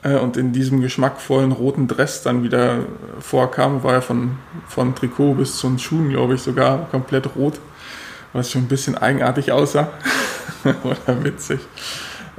äh, 0.03 0.15
und 0.15 0.37
in 0.37 0.53
diesem 0.53 0.81
geschmackvollen 0.81 1.53
roten 1.53 1.89
Dress 1.89 2.23
dann 2.23 2.43
wieder 2.43 2.81
vorkam, 3.21 3.83
war 3.83 3.95
er 3.95 4.03
von, 4.03 4.39
von 4.69 4.95
Trikot 4.95 5.35
bis 5.35 5.57
zu 5.57 5.69
den 5.69 5.79
Schuhen, 5.79 6.11
glaube 6.11 6.35
ich, 6.35 6.43
sogar 6.43 6.89
komplett 6.91 7.35
rot, 7.37 7.55
was 8.33 8.51
schon 8.51 8.63
ein 8.63 8.69
bisschen 8.69 8.97
eigenartig 8.97 9.53
aussah 9.53 9.89
oder 10.85 11.25
witzig. 11.25 11.61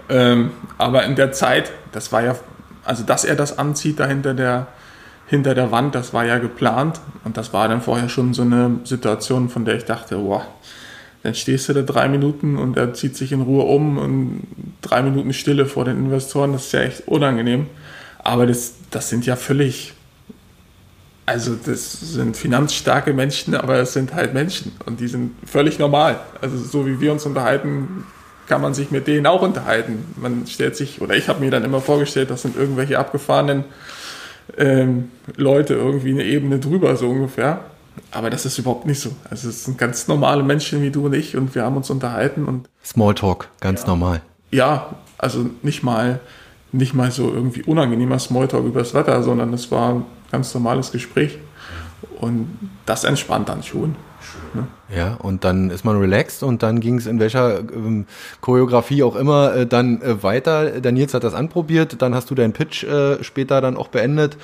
Ähm, 0.09 0.51
aber 0.77 1.03
in 1.03 1.15
der 1.15 1.31
Zeit, 1.31 1.71
das 1.91 2.11
war 2.11 2.23
ja, 2.23 2.35
also 2.85 3.03
dass 3.03 3.25
er 3.25 3.35
das 3.35 3.57
anzieht 3.57 3.99
da 3.99 4.05
hinter 4.05 4.33
der, 4.33 4.67
hinter 5.25 5.53
der 5.55 5.71
Wand, 5.71 5.95
das 5.95 6.13
war 6.13 6.25
ja 6.25 6.37
geplant 6.37 7.01
und 7.25 7.35
das 7.35 7.51
war 7.51 7.67
dann 7.67 7.81
vorher 7.81 8.07
schon 8.07 8.33
so 8.33 8.43
eine 8.43 8.79
Situation, 8.85 9.49
von 9.49 9.65
der 9.65 9.75
ich 9.75 9.85
dachte, 9.85 10.17
boah, 10.17 10.45
dann 11.27 11.35
stehst 11.35 11.67
du 11.67 11.73
da 11.73 11.81
drei 11.81 12.07
Minuten 12.07 12.57
und 12.57 12.77
er 12.77 12.93
zieht 12.93 13.17
sich 13.17 13.33
in 13.33 13.41
Ruhe 13.41 13.65
um 13.65 13.97
und 13.97 14.47
drei 14.81 15.01
Minuten 15.01 15.33
Stille 15.33 15.65
vor 15.65 15.83
den 15.83 15.97
Investoren, 15.97 16.53
das 16.53 16.67
ist 16.67 16.71
ja 16.71 16.83
echt 16.83 17.05
unangenehm. 17.05 17.65
Aber 18.19 18.45
das, 18.45 18.75
das 18.91 19.09
sind 19.09 19.25
ja 19.25 19.35
völlig, 19.35 19.91
also 21.25 21.55
das 21.55 22.13
sind 22.13 22.37
finanzstarke 22.37 23.11
Menschen, 23.11 23.55
aber 23.55 23.75
es 23.75 23.91
sind 23.91 24.13
halt 24.13 24.33
Menschen 24.33 24.71
und 24.85 25.01
die 25.01 25.09
sind 25.09 25.31
völlig 25.45 25.79
normal. 25.79 26.21
Also 26.39 26.57
so 26.59 26.87
wie 26.87 27.01
wir 27.01 27.11
uns 27.11 27.25
unterhalten, 27.25 28.05
kann 28.47 28.61
man 28.61 28.73
sich 28.73 28.89
mit 28.89 29.05
denen 29.07 29.25
auch 29.25 29.41
unterhalten. 29.41 30.05
Man 30.15 30.47
stellt 30.47 30.77
sich, 30.77 31.01
oder 31.01 31.17
ich 31.17 31.27
habe 31.27 31.41
mir 31.41 31.51
dann 31.51 31.65
immer 31.65 31.81
vorgestellt, 31.81 32.29
das 32.29 32.43
sind 32.43 32.55
irgendwelche 32.55 32.99
abgefahrenen 32.99 33.65
ähm, 34.57 35.11
Leute 35.35 35.73
irgendwie 35.73 36.11
eine 36.11 36.23
Ebene 36.23 36.59
drüber, 36.59 36.95
so 36.95 37.09
ungefähr. 37.09 37.65
Aber 38.11 38.29
das 38.29 38.45
ist 38.45 38.57
überhaupt 38.57 38.85
nicht 38.85 38.99
so. 38.99 39.11
Also 39.29 39.49
es 39.49 39.65
sind 39.65 39.77
ganz 39.77 40.07
normale 40.07 40.43
Menschen 40.43 40.81
wie 40.81 40.91
du 40.91 41.05
und 41.05 41.13
ich 41.13 41.35
und 41.35 41.53
wir 41.55 41.63
haben 41.63 41.77
uns 41.77 41.89
unterhalten 41.89 42.45
und. 42.45 42.69
Smalltalk, 42.83 43.49
ganz 43.59 43.81
ja. 43.81 43.87
normal. 43.87 44.21
Ja, 44.51 44.95
also 45.17 45.49
nicht 45.61 45.83
mal, 45.83 46.19
nicht 46.71 46.93
mal 46.93 47.11
so 47.11 47.31
irgendwie 47.31 47.63
unangenehmer 47.63 48.19
Smalltalk 48.19 48.65
über 48.65 48.79
das 48.79 48.93
Wetter, 48.93 49.21
sondern 49.23 49.53
es 49.53 49.71
war 49.71 49.95
ein 49.95 50.05
ganz 50.31 50.53
normales 50.53 50.91
Gespräch. 50.91 51.37
Und 52.19 52.47
das 52.85 53.03
entspannt 53.03 53.49
dann 53.49 53.63
schon. 53.63 53.95
Ne? 54.53 54.67
Ja, 54.95 55.15
und 55.15 55.43
dann 55.43 55.69
ist 55.69 55.83
man 55.83 55.97
relaxed 55.97 56.43
und 56.43 56.63
dann 56.63 56.79
ging 56.79 56.97
es 56.97 57.05
in 57.05 57.19
welcher 57.19 57.59
ähm, 57.59 58.05
Choreografie 58.41 59.03
auch 59.03 59.15
immer 59.15 59.53
äh, 59.53 59.67
dann 59.67 60.01
äh, 60.01 60.23
weiter. 60.23 60.79
Der 60.81 60.91
Nils 60.91 61.13
hat 61.13 61.23
das 61.23 61.33
anprobiert, 61.33 62.01
dann 62.01 62.15
hast 62.15 62.29
du 62.29 62.35
deinen 62.35 62.53
Pitch 62.53 62.83
äh, 62.83 63.23
später 63.23 63.61
dann 63.61 63.77
auch 63.77 63.89
beendet 63.89 64.37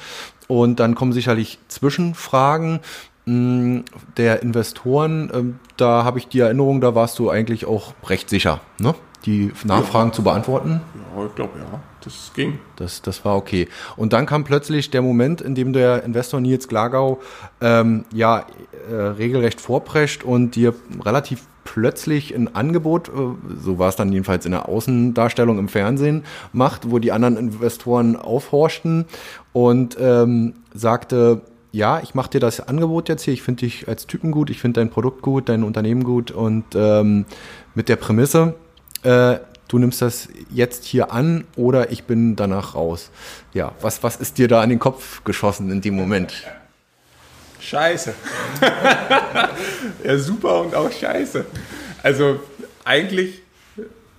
und 0.48 0.80
dann 0.80 0.96
kommen 0.96 1.14
sicherlich 1.14 1.60
Zwischenfragen 1.68 2.80
der 3.26 4.42
Investoren. 4.42 5.32
Ähm, 5.34 5.60
da 5.78 6.04
habe 6.04 6.20
ich 6.20 6.28
die 6.28 6.40
Erinnerung, 6.40 6.82
da 6.82 6.96
warst 6.96 7.20
du 7.20 7.30
eigentlich 7.30 7.66
auch 7.66 7.94
recht 8.08 8.30
sicher, 8.30 8.62
ne? 8.80 8.96
die 9.26 9.54
Nachfragen 9.64 10.10
ja. 10.10 10.14
zu 10.14 10.24
beantworten. 10.24 10.82
Ja, 11.16 11.26
ich 11.26 11.36
glaube 11.36 11.58
ja 11.58 11.80
das 12.06 12.32
ging. 12.34 12.60
Das, 12.76 13.02
das 13.02 13.24
war 13.26 13.36
okay. 13.36 13.68
Und 13.96 14.14
dann 14.14 14.26
kam 14.26 14.44
plötzlich 14.44 14.90
der 14.90 15.02
Moment, 15.02 15.42
in 15.42 15.56
dem 15.56 15.74
der 15.74 16.04
Investor 16.04 16.40
Nils 16.40 16.68
Glagau 16.68 17.22
ähm, 17.62 18.06
ja 18.14 18.46
äh, 18.90 18.94
regelrecht 18.94 19.62
vorprescht 19.62 20.24
und 20.24 20.56
dir 20.56 20.74
relativ 21.04 21.44
plötzlich 21.64 22.36
ein 22.36 22.54
Angebot, 22.56 23.10
äh, 23.10 23.12
so 23.58 23.80
war 23.80 23.90
es 23.90 23.96
dann 23.96 24.12
jedenfalls 24.12 24.46
in 24.46 24.52
der 24.52 24.68
Außendarstellung 24.68 25.60
im 25.60 25.70
Fernsehen, 25.70 26.24
macht, 26.52 26.92
wo 26.92 27.00
die 27.00 27.12
anderen 27.12 27.38
Investoren 27.38 28.16
aufhorchten 28.16 29.06
und 29.54 29.98
ähm, 30.00 30.56
sagte, 30.74 31.42
ja, 31.74 32.00
ich 32.02 32.14
mache 32.14 32.30
dir 32.30 32.40
das 32.40 32.60
Angebot 32.60 33.10
jetzt 33.10 33.24
hier, 33.24 33.34
ich 33.34 33.42
finde 33.42 33.62
dich 33.66 33.88
als 33.88 34.06
Typen 34.06 34.32
gut, 34.32 34.52
ich 34.52 34.62
finde 34.62 34.80
dein 34.80 34.92
Produkt 34.92 35.24
gut, 35.24 35.50
dein 35.50 35.64
Unternehmen 35.64 36.04
gut 36.04 36.30
und 36.30 36.64
ähm, 36.76 37.26
mit 37.74 37.90
der 37.90 37.96
Prämisse, 37.96 38.54
äh, 39.02 39.40
du 39.68 39.80
nimmst 39.80 40.00
das 40.04 40.30
jetzt 40.52 40.86
hier 40.86 41.12
an 41.12 41.46
oder 41.56 41.92
ich 41.92 42.04
bin 42.04 42.36
danach 42.36 42.76
raus. 42.76 43.10
Ja, 43.56 43.74
was, 43.82 44.04
was 44.04 44.18
ist 44.18 44.38
dir 44.38 44.48
da 44.48 44.62
an 44.62 44.70
den 44.70 44.78
Kopf 44.78 45.24
geschossen 45.24 45.72
in 45.72 45.82
dem 45.82 45.96
Moment? 45.96 46.44
Scheiße. 47.60 48.14
ja, 50.04 50.18
super 50.20 50.62
und 50.62 50.76
auch 50.76 50.92
scheiße. 50.92 51.44
Also 52.04 52.40
eigentlich 52.86 53.42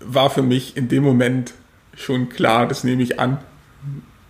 war 0.00 0.28
für 0.28 0.42
mich 0.42 0.76
in 0.76 0.88
dem 0.88 1.04
Moment 1.04 1.54
schon 1.96 2.30
klar, 2.30 2.66
das 2.66 2.82
nehme 2.82 3.04
ich 3.04 3.20
an. 3.20 3.38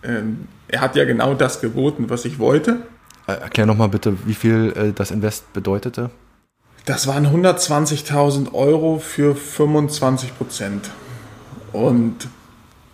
Ähm, 0.03 0.47
er 0.69 0.83
hat 0.83 0.95
ja 0.95 1.07
genau 1.07 1.33
das 1.33 1.63
geboten, 1.63 2.11
was 2.11 2.27
ich 2.27 2.39
wollte. 2.39 2.83
Äh, 3.27 3.33
erklär 3.33 3.67
nochmal 3.67 3.89
bitte, 3.89 4.17
wie 4.27 4.35
viel 4.35 4.73
äh, 4.77 4.93
das 4.93 5.11
Invest 5.11 5.53
bedeutete. 5.53 6.11
Das 6.85 7.07
waren 7.07 7.27
120.000 7.27 8.53
Euro 8.53 8.99
für 8.99 9.35
25 9.35 10.37
Prozent. 10.37 10.91
Und 11.73 12.29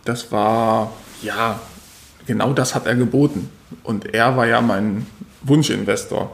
das 0.05 0.31
war, 0.31 0.93
ja, 1.21 1.59
genau 2.25 2.53
das 2.53 2.73
hat 2.73 2.87
er 2.87 2.95
geboten. 2.95 3.49
Und 3.83 4.13
er 4.13 4.37
war 4.37 4.47
ja 4.47 4.61
mein 4.61 5.05
Wunschinvestor. 5.43 6.31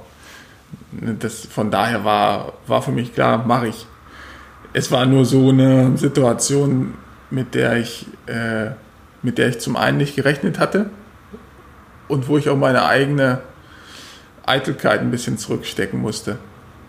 Das, 1.19 1.45
von 1.45 1.71
daher 1.71 2.05
war, 2.05 2.53
war 2.67 2.81
für 2.81 2.91
mich 2.91 3.13
klar, 3.13 3.45
mache 3.45 3.69
ich. 3.69 3.87
Es 4.73 4.91
war 4.91 5.05
nur 5.05 5.25
so 5.25 5.49
eine 5.49 5.97
Situation, 5.97 6.93
mit 7.31 7.55
der 7.55 7.77
ich, 7.77 8.05
äh, 8.27 8.71
mit 9.23 9.39
der 9.39 9.49
ich 9.49 9.59
zum 9.59 9.75
einen 9.75 9.97
nicht 9.97 10.15
gerechnet 10.15 10.59
hatte 10.59 10.89
und 12.07 12.27
wo 12.27 12.37
ich 12.37 12.49
auch 12.49 12.57
meine 12.57 12.85
eigene 12.85 13.41
Eitelkeit 14.47 15.01
ein 15.01 15.11
bisschen 15.11 15.37
zurückstecken 15.37 16.01
musste. 16.01 16.39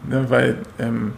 Ne, 0.06 0.30
weil 0.30 0.58
ähm, 0.78 1.12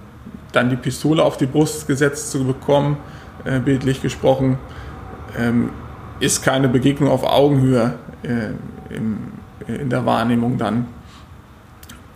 dann 0.53 0.71
die 0.71 0.77
Pistole 0.77 1.23
auf 1.23 1.37
die 1.37 1.47
Brust 1.47 1.87
gesetzt 1.87 2.31
zu 2.31 2.45
bekommen, 2.45 2.97
äh, 3.45 3.61
bildlich 3.61 4.03
gesprochen, 4.03 4.59
ähm, 5.39 5.71
ist 6.19 6.43
keine 6.43 6.69
Begegnung 6.69 7.11
auf 7.11 7.23
Augenhöhe 7.25 7.95
äh, 8.23 8.95
im, 8.95 9.33
in 9.67 9.91
der 9.91 10.05
Wahrnehmung 10.07 10.59
dann. 10.59 10.87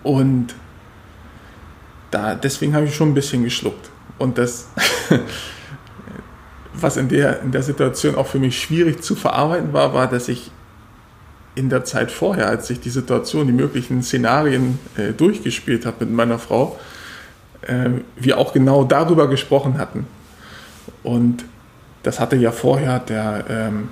Und 0.03 0.55
da, 2.11 2.35
deswegen 2.35 2.75
habe 2.75 2.87
ich 2.87 2.95
schon 2.95 3.11
ein 3.11 3.15
bisschen 3.15 3.45
geschluckt. 3.45 3.91
Und 4.19 4.39
das, 4.39 4.69
was 6.75 6.97
in 6.97 7.09
der, 7.09 7.41
in 7.41 7.53
der 7.53 7.63
Situation 7.63 8.15
auch 8.15 8.27
für 8.27 8.39
mich 8.39 8.61
schwierig 8.61 9.03
zu 9.03 9.15
verarbeiten 9.15 9.73
war, 9.73 9.95
war, 9.95 10.09
dass 10.09 10.29
ich 10.29 10.51
in 11.55 11.71
der 11.71 11.85
Zeit 11.85 12.11
vorher, 12.11 12.49
als 12.49 12.69
ich 12.71 12.81
die 12.81 12.91
Situation, 12.91 13.47
die 13.47 13.53
möglichen 13.53 14.03
Szenarien 14.03 14.79
äh, 14.97 15.13
durchgespielt 15.13 15.87
habe 15.87 16.05
mit 16.05 16.15
meiner 16.15 16.39
Frau, 16.39 16.79
äh, 17.63 17.91
wir 18.17 18.39
auch 18.39 18.53
genau 18.53 18.85
darüber 18.85 19.29
gesprochen 19.29 19.79
hatten. 19.79 20.07
Und 21.03 21.45
das 22.03 22.21
hatte 22.21 22.37
ja 22.37 22.51
vorher 22.51 22.99
der, 22.99 23.45
ähm, 23.49 23.89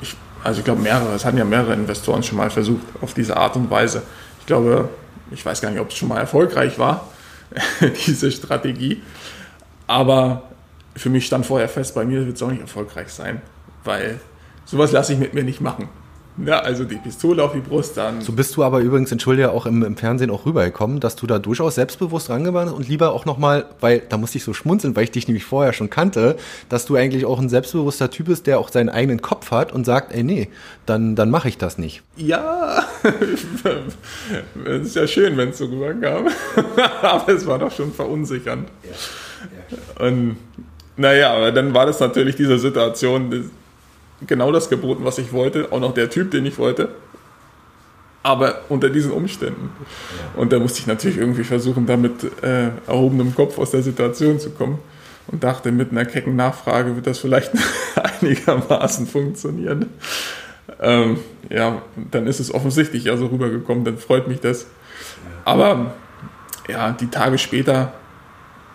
ich, 0.00 0.16
also 0.42 0.58
ich 0.58 0.64
glaube 0.64 0.82
mehrere, 0.82 1.14
es 1.14 1.24
hatten 1.24 1.38
ja 1.38 1.44
mehrere 1.44 1.74
Investoren 1.74 2.22
schon 2.22 2.38
mal 2.38 2.50
versucht, 2.50 2.82
auf 3.00 3.14
diese 3.14 3.36
Art 3.36 3.56
und 3.56 3.70
Weise. 3.70 4.02
Ich 4.40 4.46
glaube, 4.46 4.88
ich 5.30 5.44
weiß 5.44 5.60
gar 5.60 5.70
nicht, 5.70 5.80
ob 5.80 5.90
es 5.90 5.96
schon 5.96 6.08
mal 6.08 6.18
erfolgreich 6.18 6.78
war, 6.78 7.08
diese 8.06 8.32
Strategie. 8.32 9.02
Aber 9.86 10.42
für 10.96 11.10
mich 11.10 11.26
stand 11.26 11.46
vorher 11.46 11.68
fest, 11.68 11.94
bei 11.94 12.04
mir 12.04 12.26
wird 12.26 12.36
es 12.36 12.42
auch 12.42 12.50
nicht 12.50 12.60
erfolgreich 12.60 13.08
sein, 13.08 13.40
weil 13.84 14.20
sowas 14.64 14.92
lasse 14.92 15.12
ich 15.12 15.18
mit 15.18 15.34
mir 15.34 15.44
nicht 15.44 15.60
machen. 15.60 15.88
Ja, 16.46 16.60
also 16.60 16.84
die 16.84 16.96
Pistole 16.96 17.42
auf 17.42 17.52
die 17.52 17.60
Brust 17.60 17.96
dann. 17.96 18.20
So 18.20 18.32
bist 18.32 18.56
du 18.56 18.62
aber 18.62 18.80
übrigens, 18.80 19.12
entschuldige, 19.12 19.50
auch 19.50 19.66
im, 19.66 19.82
im 19.82 19.96
Fernsehen 19.96 20.30
auch 20.30 20.46
rübergekommen, 20.46 21.00
dass 21.00 21.16
du 21.16 21.26
da 21.26 21.38
durchaus 21.38 21.74
selbstbewusst 21.74 22.30
rangewandt 22.30 22.70
bist 22.70 22.76
und 22.76 22.88
lieber 22.88 23.12
auch 23.12 23.24
nochmal, 23.24 23.66
weil 23.80 24.02
da 24.08 24.16
musste 24.16 24.38
ich 24.38 24.44
so 24.44 24.52
schmunzeln, 24.52 24.96
weil 24.96 25.04
ich 25.04 25.10
dich 25.10 25.28
nämlich 25.28 25.44
vorher 25.44 25.72
schon 25.72 25.90
kannte, 25.90 26.36
dass 26.68 26.86
du 26.86 26.96
eigentlich 26.96 27.24
auch 27.24 27.38
ein 27.38 27.48
selbstbewusster 27.48 28.10
Typ 28.10 28.26
bist, 28.26 28.46
der 28.46 28.58
auch 28.58 28.70
seinen 28.70 28.88
eigenen 28.88 29.22
Kopf 29.22 29.50
hat 29.50 29.72
und 29.72 29.84
sagt, 29.84 30.14
ey 30.14 30.22
nee, 30.22 30.48
dann, 30.86 31.16
dann 31.16 31.30
mache 31.30 31.48
ich 31.48 31.58
das 31.58 31.78
nicht. 31.78 32.02
Ja, 32.16 32.84
es 34.64 34.86
ist 34.86 34.96
ja 34.96 35.06
schön, 35.06 35.36
wenn 35.36 35.50
es 35.50 35.58
so 35.58 35.66
rüberkam, 35.66 36.28
aber 37.02 37.32
es 37.32 37.46
war 37.46 37.58
doch 37.58 37.72
schon 37.72 37.92
verunsichernd. 37.92 38.68
Ja. 38.82 38.90
Ja. 39.70 40.06
Und 40.06 40.36
naja, 40.96 41.32
aber 41.32 41.52
dann 41.52 41.72
war 41.72 41.86
das 41.86 42.00
natürlich 42.00 42.36
diese 42.36 42.58
Situation, 42.58 43.50
genau 44.26 44.52
das 44.52 44.68
geboten, 44.68 45.04
was 45.04 45.18
ich 45.18 45.32
wollte, 45.32 45.72
auch 45.72 45.80
noch 45.80 45.94
der 45.94 46.10
Typ, 46.10 46.30
den 46.30 46.46
ich 46.46 46.58
wollte. 46.58 46.88
Aber 48.22 48.62
unter 48.68 48.90
diesen 48.90 49.12
Umständen. 49.12 49.70
Und 50.36 50.52
da 50.52 50.58
musste 50.58 50.80
ich 50.80 50.86
natürlich 50.86 51.16
irgendwie 51.16 51.44
versuchen, 51.44 51.86
da 51.86 51.96
mit 51.96 52.24
äh, 52.42 52.68
erhobenem 52.86 53.34
Kopf 53.34 53.58
aus 53.58 53.70
der 53.70 53.82
Situation 53.82 54.38
zu 54.38 54.50
kommen. 54.50 54.78
Und 55.26 55.44
dachte, 55.44 55.72
mit 55.72 55.92
einer 55.92 56.04
kecken 56.04 56.36
Nachfrage 56.36 56.96
wird 56.96 57.06
das 57.06 57.18
vielleicht 57.18 57.52
einigermaßen 58.20 59.06
funktionieren. 59.06 59.86
Ähm, 60.80 61.18
ja, 61.48 61.82
dann 62.10 62.26
ist 62.26 62.40
es 62.40 62.52
offensichtlich 62.52 63.04
ja 63.04 63.16
so 63.16 63.26
rübergekommen, 63.26 63.84
dann 63.84 63.98
freut 63.98 64.28
mich 64.28 64.40
das. 64.40 64.66
Aber 65.44 65.94
ja, 66.68 66.92
die 66.92 67.08
Tage 67.08 67.38
später 67.38 67.92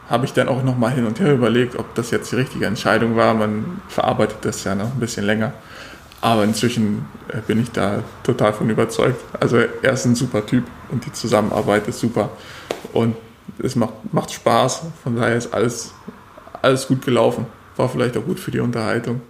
habe 0.10 0.26
ich 0.26 0.34
dann 0.34 0.48
auch 0.48 0.64
nochmal 0.64 0.92
hin 0.92 1.06
und 1.06 1.20
her 1.20 1.34
überlegt, 1.34 1.78
ob 1.78 1.96
das 1.96 2.12
jetzt 2.12 2.32
die 2.32 2.36
richtige 2.36 2.66
Entscheidung 2.66 3.16
war. 3.16 3.34
Man 3.34 3.82
verarbeitet 3.88 4.38
das 4.42 4.64
ja 4.64 4.76
noch 4.76 4.94
ein 4.94 5.00
bisschen 5.00 5.26
länger. 5.26 5.54
Aber 6.22 6.44
inzwischen 6.44 7.06
äh, 7.30 7.42
bin 7.46 7.62
ich 7.62 7.72
da 7.72 8.04
total 8.24 8.54
von 8.54 8.70
überzeugt. 8.70 9.24
Also 9.40 9.58
er 9.58 9.94
ist 9.94 10.06
ein 10.06 10.16
super 10.16 10.46
Typ 10.46 10.64
und 10.92 11.06
die 11.06 11.12
Zusammenarbeit 11.12 11.88
ist 11.88 12.00
super. 12.00 12.30
Und 12.94 13.16
es 13.60 13.76
macht, 13.76 13.94
macht 14.12 14.32
Spaß. 14.32 14.84
Von 15.04 15.16
daher 15.16 15.36
ist 15.36 15.54
alles, 15.54 15.94
alles 16.62 16.88
gut 16.88 17.04
gelaufen. 17.04 17.46
War 17.76 17.90
vielleicht 17.90 18.18
auch 18.18 18.26
gut 18.26 18.40
für 18.40 18.52
die 18.52 18.60
Unterhaltung. 18.60 19.22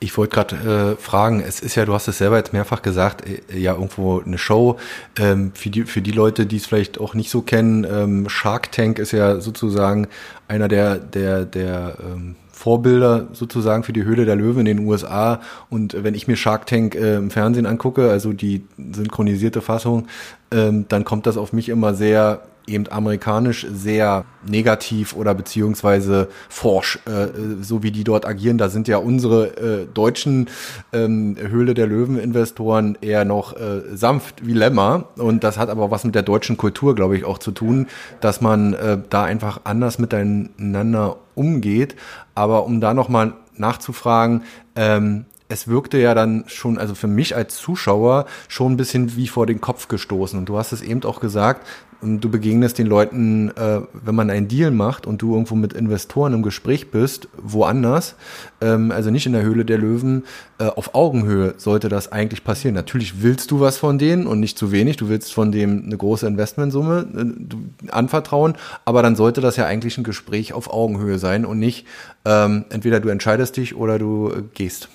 Ich 0.00 0.16
wollte 0.16 0.34
gerade 0.34 0.96
äh, 0.96 0.96
fragen, 0.96 1.40
es 1.40 1.58
ist 1.60 1.74
ja, 1.74 1.84
du 1.84 1.92
hast 1.92 2.06
es 2.06 2.18
selber 2.18 2.36
jetzt 2.36 2.52
mehrfach 2.52 2.82
gesagt, 2.82 3.24
äh, 3.26 3.58
ja 3.58 3.74
irgendwo 3.74 4.20
eine 4.20 4.38
Show. 4.38 4.78
Ähm, 5.18 5.52
für, 5.54 5.70
die, 5.70 5.84
für 5.84 6.02
die 6.02 6.12
Leute, 6.12 6.46
die 6.46 6.56
es 6.56 6.66
vielleicht 6.66 7.00
auch 7.00 7.14
nicht 7.14 7.30
so 7.30 7.42
kennen, 7.42 7.84
ähm, 7.84 8.28
Shark 8.28 8.70
Tank 8.70 8.98
ist 8.98 9.12
ja 9.12 9.40
sozusagen 9.40 10.06
einer 10.46 10.68
der, 10.68 10.98
der, 10.98 11.44
der 11.44 11.96
ähm, 12.00 12.36
Vorbilder 12.52 13.28
sozusagen 13.32 13.84
für 13.84 13.92
die 13.92 14.04
Höhle 14.04 14.24
der 14.24 14.34
Löwen 14.36 14.66
in 14.66 14.78
den 14.78 14.86
USA. 14.86 15.40
Und 15.70 15.96
wenn 16.02 16.14
ich 16.14 16.26
mir 16.26 16.36
Shark 16.36 16.66
Tank 16.66 16.94
äh, 16.94 17.16
im 17.16 17.30
Fernsehen 17.30 17.66
angucke, 17.66 18.10
also 18.10 18.32
die 18.32 18.64
synchronisierte 18.76 19.62
Fassung, 19.62 20.06
ähm, 20.50 20.86
dann 20.88 21.04
kommt 21.04 21.26
das 21.26 21.36
auf 21.36 21.52
mich 21.52 21.68
immer 21.68 21.94
sehr 21.94 22.42
eben 22.68 22.88
amerikanisch 22.88 23.66
sehr 23.72 24.24
negativ 24.46 25.14
oder 25.14 25.34
beziehungsweise 25.34 26.28
forsch, 26.48 26.98
äh, 27.06 27.28
so 27.60 27.82
wie 27.82 27.90
die 27.90 28.04
dort 28.04 28.26
agieren. 28.26 28.58
Da 28.58 28.68
sind 28.68 28.88
ja 28.88 28.98
unsere 28.98 29.56
äh, 29.56 29.86
deutschen 29.92 30.48
ähm, 30.92 31.36
Höhle 31.38 31.74
der 31.74 31.86
Löwen-Investoren 31.86 32.98
eher 33.00 33.24
noch 33.24 33.56
äh, 33.56 33.82
sanft 33.94 34.46
wie 34.46 34.52
Lämmer. 34.52 35.08
Und 35.16 35.44
das 35.44 35.58
hat 35.58 35.68
aber 35.70 35.90
was 35.90 36.04
mit 36.04 36.14
der 36.14 36.22
deutschen 36.22 36.56
Kultur, 36.56 36.94
glaube 36.94 37.16
ich, 37.16 37.24
auch 37.24 37.38
zu 37.38 37.50
tun, 37.50 37.86
dass 38.20 38.40
man 38.40 38.74
äh, 38.74 38.98
da 39.08 39.24
einfach 39.24 39.62
anders 39.64 39.98
miteinander 39.98 41.16
umgeht. 41.34 41.96
Aber 42.34 42.64
um 42.64 42.80
da 42.80 42.94
nochmal 42.94 43.34
nachzufragen, 43.56 44.42
ähm, 44.76 45.24
es 45.48 45.68
wirkte 45.68 45.98
ja 45.98 46.14
dann 46.14 46.44
schon, 46.46 46.78
also 46.78 46.94
für 46.94 47.06
mich 47.06 47.34
als 47.34 47.56
Zuschauer, 47.56 48.26
schon 48.48 48.72
ein 48.72 48.76
bisschen 48.76 49.16
wie 49.16 49.28
vor 49.28 49.46
den 49.46 49.60
Kopf 49.60 49.88
gestoßen. 49.88 50.38
Und 50.38 50.48
du 50.48 50.58
hast 50.58 50.72
es 50.72 50.82
eben 50.82 51.02
auch 51.04 51.20
gesagt, 51.20 51.66
du 52.00 52.30
begegnest 52.30 52.78
den 52.78 52.86
Leuten, 52.86 53.50
äh, 53.56 53.80
wenn 53.92 54.14
man 54.14 54.30
einen 54.30 54.46
Deal 54.46 54.70
macht 54.70 55.06
und 55.06 55.20
du 55.20 55.32
irgendwo 55.32 55.56
mit 55.56 55.72
Investoren 55.72 56.32
im 56.32 56.42
Gespräch 56.42 56.90
bist, 56.90 57.28
woanders, 57.36 58.14
ähm, 58.60 58.92
also 58.92 59.10
nicht 59.10 59.26
in 59.26 59.32
der 59.32 59.42
Höhle 59.42 59.64
der 59.64 59.78
Löwen, 59.78 60.24
äh, 60.58 60.66
auf 60.66 60.94
Augenhöhe 60.94 61.54
sollte 61.56 61.88
das 61.88 62.12
eigentlich 62.12 62.44
passieren. 62.44 62.74
Natürlich 62.74 63.22
willst 63.22 63.50
du 63.50 63.58
was 63.60 63.78
von 63.78 63.98
denen 63.98 64.26
und 64.26 64.38
nicht 64.38 64.58
zu 64.58 64.70
wenig, 64.70 64.96
du 64.96 65.08
willst 65.08 65.32
von 65.32 65.50
dem 65.50 65.84
eine 65.86 65.96
große 65.96 66.26
Investmentsumme 66.26 67.06
äh, 67.16 67.90
anvertrauen, 67.90 68.54
aber 68.84 69.02
dann 69.02 69.16
sollte 69.16 69.40
das 69.40 69.56
ja 69.56 69.66
eigentlich 69.66 69.98
ein 69.98 70.04
Gespräch 70.04 70.52
auf 70.52 70.72
Augenhöhe 70.72 71.18
sein 71.18 71.44
und 71.44 71.58
nicht 71.58 71.86
ähm, 72.24 72.66
entweder 72.70 73.00
du 73.00 73.08
entscheidest 73.08 73.56
dich 73.56 73.74
oder 73.74 73.98
du 73.98 74.30
äh, 74.30 74.42
gehst. 74.54 74.88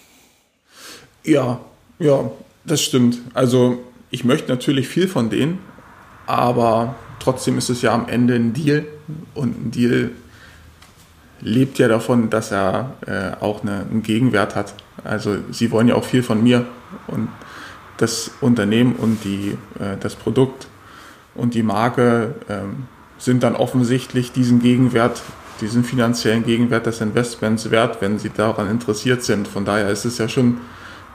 Ja, 1.24 1.60
ja, 2.00 2.32
das 2.66 2.82
stimmt. 2.82 3.20
Also 3.34 3.80
ich 4.10 4.24
möchte 4.26 4.52
natürlich 4.52 4.88
viel 4.88 5.08
von 5.08 5.30
denen, 5.30 5.60
aber 6.26 6.96
trotzdem 7.20 7.58
ist 7.58 7.70
es 7.70 7.82
ja 7.82 7.94
am 7.94 8.08
Ende 8.10 8.36
ein 8.36 8.54
Deal 8.54 8.86
und 9.34 9.68
ein 9.68 9.72
Deal 9.72 10.12
lebt 11.40 11.78
ja 11.80 11.88
davon, 11.88 12.30
dass 12.30 12.52
er 12.52 12.94
äh, 13.06 13.44
auch 13.44 13.64
eine, 13.64 13.86
einen 13.90 14.04
Gegenwert 14.04 14.56
hat. 14.56 14.74
Also 15.04 15.38
sie 15.52 15.72
wollen 15.72 15.88
ja 15.88 15.96
auch 15.96 16.06
viel 16.06 16.24
von 16.24 16.42
mir 16.44 16.66
und 17.08 17.30
das 17.98 18.32
Unternehmen 18.42 18.96
und 18.96 19.24
die, 19.24 19.58
äh, 19.80 19.98
das 20.00 20.16
Produkt 20.16 20.68
und 21.36 21.54
die 21.54 21.64
Marke 21.64 22.36
äh, 22.48 22.62
sind 23.18 23.44
dann 23.44 23.56
offensichtlich 23.56 24.32
diesen 24.32 24.62
Gegenwert, 24.62 25.22
diesen 25.62 25.84
finanziellen 25.84 26.46
Gegenwert 26.46 26.86
des 26.86 27.02
Investments 27.02 27.72
wert, 27.72 28.02
wenn 28.02 28.20
sie 28.20 28.30
daran 28.30 28.70
interessiert 28.70 29.24
sind. 29.24 29.48
Von 29.48 29.66
daher 29.66 29.90
ist 29.90 30.06
es 30.06 30.18
ja 30.18 30.28
schon 30.28 30.60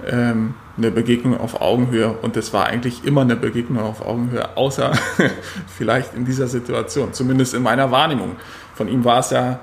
ähm, 0.07 0.55
eine 0.77 0.91
Begegnung 0.91 1.39
auf 1.39 1.61
Augenhöhe 1.61 2.11
und 2.23 2.37
es 2.37 2.53
war 2.53 2.67
eigentlich 2.67 3.05
immer 3.05 3.23
eine 3.23 3.37
Begegnung 3.37 3.83
auf 3.83 4.05
Augenhöhe, 4.07 4.57
außer 4.57 4.93
vielleicht 5.77 6.15
in 6.15 6.25
dieser 6.25 6.47
Situation, 6.47 7.13
zumindest 7.13 7.55
in 7.55 7.63
meiner 7.63 7.91
Wahrnehmung. 7.91 8.37
Von 8.75 8.89
ihm 8.89 9.05
war 9.05 9.19
es 9.19 9.31
ja, 9.31 9.61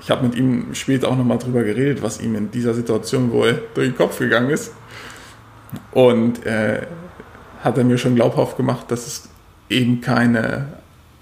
ich 0.00 0.10
habe 0.10 0.24
mit 0.24 0.36
ihm 0.36 0.74
später 0.74 1.08
auch 1.08 1.16
nochmal 1.16 1.38
drüber 1.38 1.62
geredet, 1.64 2.02
was 2.02 2.20
ihm 2.20 2.34
in 2.34 2.50
dieser 2.50 2.74
Situation 2.74 3.32
wohl 3.32 3.62
durch 3.74 3.88
den 3.88 3.96
Kopf 3.96 4.18
gegangen 4.18 4.50
ist. 4.50 4.72
Und 5.90 6.44
äh, 6.44 6.82
hat 7.62 7.78
er 7.78 7.84
mir 7.84 7.98
schon 7.98 8.14
glaubhaft 8.14 8.56
gemacht, 8.56 8.90
dass 8.90 9.06
es 9.06 9.28
eben 9.68 10.00
keine, 10.00 10.74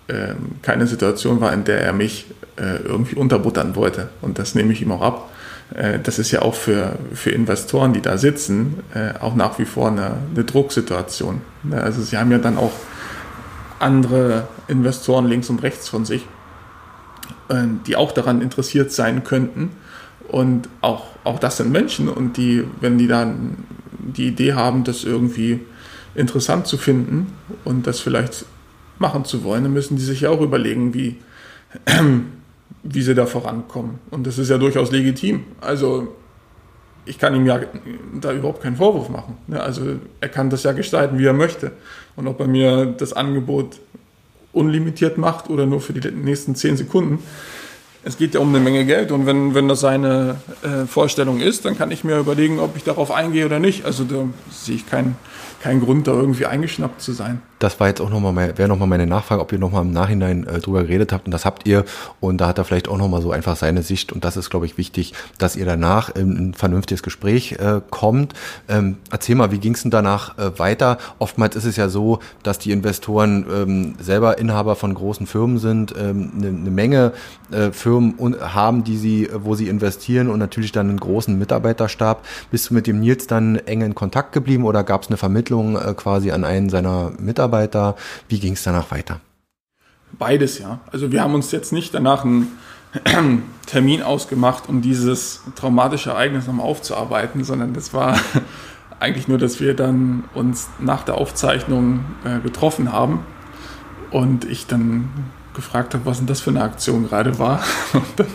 äh, 0.08 0.34
keine 0.62 0.86
Situation 0.86 1.40
war, 1.40 1.52
in 1.52 1.64
der 1.64 1.80
er 1.80 1.92
mich 1.92 2.26
äh, 2.56 2.82
irgendwie 2.82 3.16
unterbuttern 3.16 3.76
wollte. 3.76 4.08
Und 4.20 4.38
das 4.38 4.54
nehme 4.54 4.72
ich 4.72 4.82
ihm 4.82 4.92
auch 4.92 5.02
ab. 5.02 5.30
Äh, 5.74 5.98
das 6.00 6.18
ist 6.18 6.30
ja 6.30 6.42
auch 6.42 6.54
für, 6.54 6.98
für 7.14 7.30
Investoren, 7.30 7.92
die 7.92 8.00
da 8.00 8.18
sitzen, 8.18 8.82
äh, 8.94 9.18
auch 9.20 9.34
nach 9.34 9.58
wie 9.58 9.64
vor 9.64 9.88
eine, 9.88 10.16
eine 10.34 10.44
Drucksituation. 10.44 11.40
Ne, 11.62 11.80
also 11.80 12.02
sie 12.02 12.16
haben 12.16 12.30
ja 12.30 12.38
dann 12.38 12.58
auch 12.58 12.72
andere 13.78 14.48
Investoren 14.68 15.26
links 15.26 15.48
und 15.50 15.62
rechts 15.62 15.88
von 15.88 16.04
sich, 16.04 16.26
äh, 17.48 17.64
die 17.86 17.96
auch 17.96 18.12
daran 18.12 18.42
interessiert 18.42 18.92
sein 18.92 19.24
könnten. 19.24 19.70
Und 20.28 20.68
auch, 20.80 21.06
auch 21.24 21.38
das 21.38 21.56
sind 21.56 21.72
Menschen 21.72 22.08
und 22.08 22.36
die, 22.36 22.64
wenn 22.80 22.98
die 22.98 23.08
dann 23.08 23.64
die 23.98 24.28
Idee 24.28 24.54
haben, 24.54 24.84
das 24.84 25.02
irgendwie 25.04 25.60
interessant 26.14 26.66
zu 26.66 26.78
finden 26.78 27.32
und 27.64 27.86
das 27.86 28.00
vielleicht 28.00 28.44
machen 28.98 29.24
zu 29.24 29.42
wollen, 29.44 29.64
dann 29.64 29.72
müssen 29.72 29.96
die 29.96 30.02
sich 30.02 30.22
ja 30.22 30.30
auch 30.30 30.40
überlegen, 30.40 30.94
wie, 30.94 31.16
wie 32.82 33.02
sie 33.02 33.14
da 33.14 33.26
vorankommen. 33.26 33.98
Und 34.10 34.26
das 34.26 34.38
ist 34.38 34.48
ja 34.48 34.58
durchaus 34.58 34.90
legitim. 34.90 35.44
Also 35.60 36.14
ich 37.04 37.18
kann 37.18 37.34
ihm 37.34 37.46
ja 37.46 37.60
da 38.20 38.32
überhaupt 38.32 38.62
keinen 38.62 38.76
Vorwurf 38.76 39.08
machen. 39.08 39.36
Also 39.52 39.96
er 40.20 40.28
kann 40.28 40.50
das 40.50 40.62
ja 40.62 40.72
gestalten, 40.72 41.18
wie 41.18 41.26
er 41.26 41.32
möchte. 41.32 41.72
Und 42.16 42.26
ob 42.26 42.40
er 42.40 42.46
mir 42.46 42.86
das 42.86 43.12
Angebot 43.12 43.80
unlimitiert 44.52 45.18
macht 45.18 45.48
oder 45.48 45.66
nur 45.66 45.80
für 45.80 45.92
die 45.92 46.10
nächsten 46.10 46.54
zehn 46.54 46.76
Sekunden. 46.76 47.22
Es 48.02 48.16
geht 48.16 48.34
ja 48.34 48.40
um 48.40 48.48
eine 48.48 48.60
Menge 48.60 48.86
Geld 48.86 49.12
und 49.12 49.26
wenn, 49.26 49.54
wenn 49.54 49.68
das 49.68 49.80
seine 49.80 50.36
äh, 50.62 50.86
Vorstellung 50.86 51.40
ist, 51.40 51.66
dann 51.66 51.76
kann 51.76 51.90
ich 51.90 52.02
mir 52.02 52.18
überlegen, 52.18 52.58
ob 52.58 52.74
ich 52.76 52.82
darauf 52.82 53.10
eingehe 53.10 53.44
oder 53.44 53.58
nicht. 53.58 53.84
Also 53.84 54.04
da 54.04 54.24
sehe 54.50 54.76
ich 54.76 54.88
keinen 54.88 55.16
kein 55.62 55.80
Grund, 55.80 56.06
da 56.06 56.12
irgendwie 56.12 56.46
eingeschnappt 56.46 57.02
zu 57.02 57.12
sein 57.12 57.42
das 57.60 57.78
war 57.78 57.88
jetzt 57.88 58.00
auch 58.00 58.08
nochmal, 58.08 58.56
wäre 58.56 58.68
nochmal 58.68 58.88
meine 58.88 59.06
Nachfrage, 59.06 59.40
ob 59.40 59.52
ihr 59.52 59.58
nochmal 59.58 59.82
im 59.82 59.92
Nachhinein 59.92 60.46
äh, 60.46 60.58
drüber 60.60 60.82
geredet 60.82 61.12
habt 61.12 61.26
und 61.26 61.30
das 61.30 61.44
habt 61.44 61.68
ihr 61.68 61.84
und 62.18 62.40
da 62.40 62.48
hat 62.48 62.58
er 62.58 62.64
vielleicht 62.64 62.88
auch 62.88 62.96
nochmal 62.96 63.20
so 63.20 63.30
einfach 63.30 63.54
seine 63.54 63.82
Sicht 63.82 64.12
und 64.12 64.24
das 64.24 64.38
ist, 64.38 64.48
glaube 64.48 64.66
ich, 64.66 64.78
wichtig, 64.78 65.12
dass 65.38 65.56
ihr 65.56 65.66
danach 65.66 66.08
in 66.08 66.36
ein 66.36 66.54
vernünftiges 66.54 67.02
Gespräch 67.02 67.52
äh, 67.52 67.82
kommt. 67.90 68.32
Ähm, 68.68 68.96
erzähl 69.10 69.34
mal, 69.34 69.52
wie 69.52 69.58
ging 69.58 69.74
es 69.74 69.82
denn 69.82 69.90
danach 69.90 70.38
äh, 70.38 70.58
weiter? 70.58 70.96
Oftmals 71.18 71.54
ist 71.54 71.66
es 71.66 71.76
ja 71.76 71.90
so, 71.90 72.20
dass 72.42 72.58
die 72.58 72.72
Investoren 72.72 73.44
ähm, 73.52 73.94
selber 74.00 74.38
Inhaber 74.38 74.74
von 74.74 74.94
großen 74.94 75.26
Firmen 75.26 75.58
sind, 75.58 75.94
ähm, 75.98 76.32
eine, 76.36 76.48
eine 76.48 76.70
Menge 76.70 77.12
äh, 77.50 77.72
Firmen 77.72 78.36
haben, 78.40 78.84
die 78.84 78.96
sie, 78.96 79.28
wo 79.34 79.54
sie 79.54 79.68
investieren 79.68 80.30
und 80.30 80.38
natürlich 80.38 80.72
dann 80.72 80.88
einen 80.88 81.00
großen 81.00 81.38
Mitarbeiterstab. 81.38 82.24
Bist 82.50 82.70
du 82.70 82.74
mit 82.74 82.86
dem 82.86 83.00
Nils 83.00 83.26
dann 83.26 83.56
eng 83.56 83.82
in 83.82 83.94
Kontakt 83.94 84.32
geblieben 84.32 84.64
oder 84.64 84.82
gab 84.82 85.02
es 85.02 85.08
eine 85.08 85.18
Vermittlung 85.18 85.76
äh, 85.76 85.92
quasi 85.94 86.30
an 86.30 86.44
einen 86.44 86.70
seiner 86.70 87.12
Mitarbeiter? 87.18 87.49
Mitarbeiter? 87.50 87.96
Wie 88.28 88.38
ging 88.38 88.52
es 88.54 88.62
danach 88.62 88.90
weiter? 88.90 89.20
Beides, 90.12 90.58
ja. 90.58 90.80
Also 90.92 91.12
wir 91.12 91.22
haben 91.22 91.34
uns 91.34 91.52
jetzt 91.52 91.72
nicht 91.72 91.94
danach 91.94 92.24
einen 92.24 92.58
Termin 93.66 94.02
ausgemacht, 94.02 94.68
um 94.68 94.82
dieses 94.82 95.42
traumatische 95.56 96.10
Ereignis 96.10 96.46
nochmal 96.46 96.66
aufzuarbeiten, 96.66 97.44
sondern 97.44 97.74
das 97.74 97.94
war 97.94 98.18
eigentlich 99.00 99.28
nur, 99.28 99.38
dass 99.38 99.60
wir 99.60 99.74
dann 99.74 100.24
uns 100.34 100.68
nach 100.78 101.04
der 101.04 101.16
Aufzeichnung 101.16 102.04
äh, 102.24 102.40
getroffen 102.40 102.92
haben 102.92 103.24
und 104.10 104.44
ich 104.44 104.66
dann 104.66 105.08
gefragt 105.54 105.94
habe, 105.94 106.06
was 106.06 106.18
denn 106.18 106.26
das 106.26 106.40
für 106.40 106.50
eine 106.50 106.62
Aktion 106.62 107.08
gerade 107.08 107.38
war. 107.38 107.62
Und 107.92 108.04
dann 108.16 108.26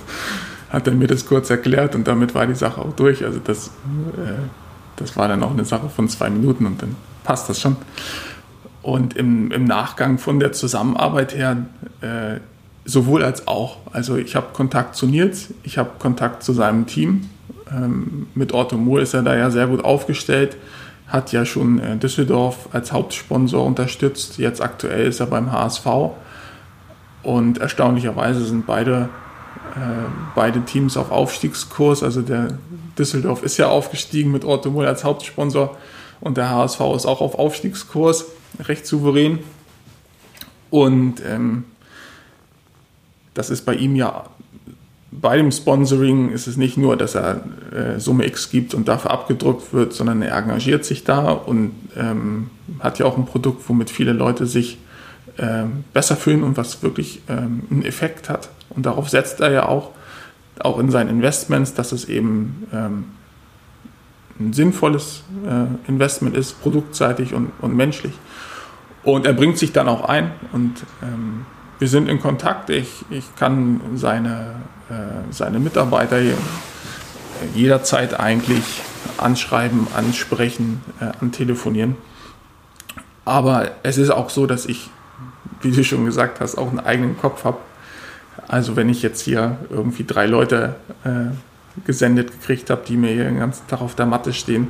hat 0.70 0.88
er 0.88 0.94
mir 0.94 1.08
das 1.08 1.26
kurz 1.26 1.50
erklärt 1.50 1.96
und 1.96 2.06
damit 2.06 2.36
war 2.36 2.46
die 2.48 2.56
Sache 2.56 2.82
auch 2.82 2.92
durch. 2.92 3.24
Also 3.24 3.40
das, 3.40 3.68
äh, 3.68 4.34
das 4.98 5.16
war 5.16 5.30
dann 5.30 5.42
auch 5.42 5.52
eine 5.52 5.64
Sache 5.64 5.88
von 5.88 6.10
zwei 6.10 6.30
Minuten 6.30 6.66
und 6.66 6.82
dann 6.82 6.98
passt 7.24 7.48
das 7.48 7.62
schon. 7.62 7.78
Und 8.86 9.18
im, 9.18 9.50
im 9.50 9.64
Nachgang 9.64 10.20
von 10.20 10.40
der 10.40 10.52
Zusammenarbeit 10.52 11.36
her 11.36 11.58
äh, 12.02 12.40
sowohl 12.86 13.24
als 13.24 13.48
auch. 13.48 13.78
Also 13.92 14.16
ich 14.16 14.36
habe 14.36 14.54
Kontakt 14.54 14.96
zu 14.96 15.08
Nils, 15.08 15.56
ich 15.64 15.80
habe 15.80 15.90
Kontakt 15.98 16.44
zu 16.44 16.54
seinem 16.54 16.86
Team. 16.86 17.28
Ähm, 17.72 18.28
mit 18.36 18.54
Otto 18.54 18.78
Moore 18.78 19.02
ist 19.02 19.16
er 19.16 19.24
da 19.24 19.36
ja 19.36 19.50
sehr 19.50 19.66
gut 19.66 19.84
aufgestellt, 19.84 20.56
hat 21.08 21.32
ja 21.32 21.46
schon 21.46 21.80
äh, 21.80 21.98
Düsseldorf 21.98 22.70
als 22.74 22.92
Hauptsponsor 22.92 23.66
unterstützt. 23.66 24.38
Jetzt 24.38 24.62
aktuell 24.62 25.08
ist 25.08 25.20
er 25.20 25.26
beim 25.26 25.52
HSV. 25.52 25.88
Und 27.24 27.58
erstaunlicherweise 27.58 28.46
sind 28.46 28.68
beide, 28.68 29.10
äh, 29.74 29.80
beide 30.36 30.62
Teams 30.62 30.96
auf 30.96 31.10
Aufstiegskurs. 31.10 32.04
Also 32.04 32.22
der 32.22 32.60
Düsseldorf 33.00 33.42
ist 33.42 33.58
ja 33.58 33.68
aufgestiegen 33.68 34.32
mit 34.32 34.46
Otto 34.46 34.70
Moore 34.70 34.90
als 34.90 35.04
Hauptsponsor 35.04 35.76
und 36.22 36.38
der 36.38 36.52
HSV 36.52 36.82
ist 36.96 37.08
auch 37.08 37.22
auf 37.22 37.40
Aufstiegskurs 37.40 38.26
recht 38.60 38.86
souverän. 38.86 39.40
Und 40.70 41.22
ähm, 41.26 41.66
das 43.34 43.50
ist 43.50 43.66
bei 43.66 43.76
ihm 43.76 43.96
ja, 43.96 44.26
bei 45.12 45.38
dem 45.38 45.52
Sponsoring 45.52 46.30
ist 46.32 46.48
es 46.48 46.58
nicht 46.58 46.78
nur, 46.78 46.98
dass 46.98 47.16
er 47.16 47.44
äh, 47.72 48.00
Summe 48.00 48.26
X 48.28 48.50
gibt 48.50 48.74
und 48.74 48.88
dafür 48.88 49.12
abgedruckt 49.12 49.74
wird, 49.74 49.94
sondern 49.94 50.22
er 50.22 50.36
engagiert 50.36 50.84
sich 50.86 51.04
da 51.04 51.32
und 51.32 51.72
ähm, 51.96 52.50
hat 52.80 53.00
ja 53.00 53.06
auch 53.06 53.18
ein 53.18 53.26
Produkt, 53.26 53.68
womit 53.70 53.90
viele 53.90 54.14
Leute 54.14 54.46
sich 54.46 54.78
ähm, 55.38 55.84
besser 55.94 56.16
fühlen 56.16 56.44
und 56.44 56.58
was 56.58 56.84
wirklich 56.84 57.22
ähm, 57.28 57.64
einen 57.70 57.84
Effekt 57.84 58.30
hat. 58.30 58.50
Und 58.70 58.86
darauf 58.86 59.10
setzt 59.10 59.40
er 59.40 59.52
ja 59.52 59.68
auch, 59.68 59.92
auch 60.60 60.80
in 60.80 60.90
seinen 60.90 61.10
Investments, 61.10 61.74
dass 61.74 61.92
es 61.92 62.06
eben 62.06 62.68
ähm, 62.74 63.06
ein 64.40 64.54
sinnvolles 64.54 65.24
äh, 65.46 65.90
Investment 65.90 66.36
ist, 66.36 66.62
produktseitig 66.62 67.34
und, 67.34 67.52
und 67.62 67.76
menschlich. 67.76 68.14
Und 69.06 69.26
er 69.26 69.34
bringt 69.34 69.58
sich 69.58 69.72
dann 69.72 69.88
auch 69.88 70.04
ein 70.04 70.32
und 70.52 70.84
ähm, 71.02 71.46
wir 71.80 71.88
sind 71.88 72.10
in 72.10 72.20
Kontakt. 72.20 72.70
Ich, 72.70 73.06
ich 73.10 73.36
kann 73.36 73.80
seine, 73.96 74.56
äh, 74.90 75.32
seine 75.32 75.60
Mitarbeiter 75.60 76.18
jederzeit 77.54 78.20
eigentlich 78.20 78.64
anschreiben, 79.18 79.88
ansprechen, 79.96 80.82
äh, 81.00 81.12
antelefonieren. 81.22 81.96
Aber 83.26 83.72
es 83.84 83.98
ist 83.98 84.10
auch 84.10 84.30
so, 84.30 84.48
dass 84.48 84.66
ich 84.66 84.90
wie 85.66 85.72
du 85.72 85.84
schon 85.84 86.06
gesagt 86.06 86.40
hast, 86.40 86.58
auch 86.58 86.70
einen 86.70 86.80
eigenen 86.80 87.18
Kopf 87.18 87.44
habe. 87.44 87.58
Also 88.48 88.76
wenn 88.76 88.90
ich 88.90 89.02
jetzt 89.02 89.22
hier 89.22 89.58
irgendwie 89.70 90.04
drei 90.04 90.28
Leute 90.28 90.76
äh, 91.04 91.32
gesendet 91.86 92.32
gekriegt 92.32 92.70
habe, 92.70 92.84
die 92.88 92.98
mir 92.98 93.12
hier 93.12 93.26
den 93.26 93.40
ganzen 93.40 93.68
Tag 93.68 93.82
auf 93.82 93.96
der 93.96 94.06
Matte 94.06 94.34
stehen, 94.34 94.70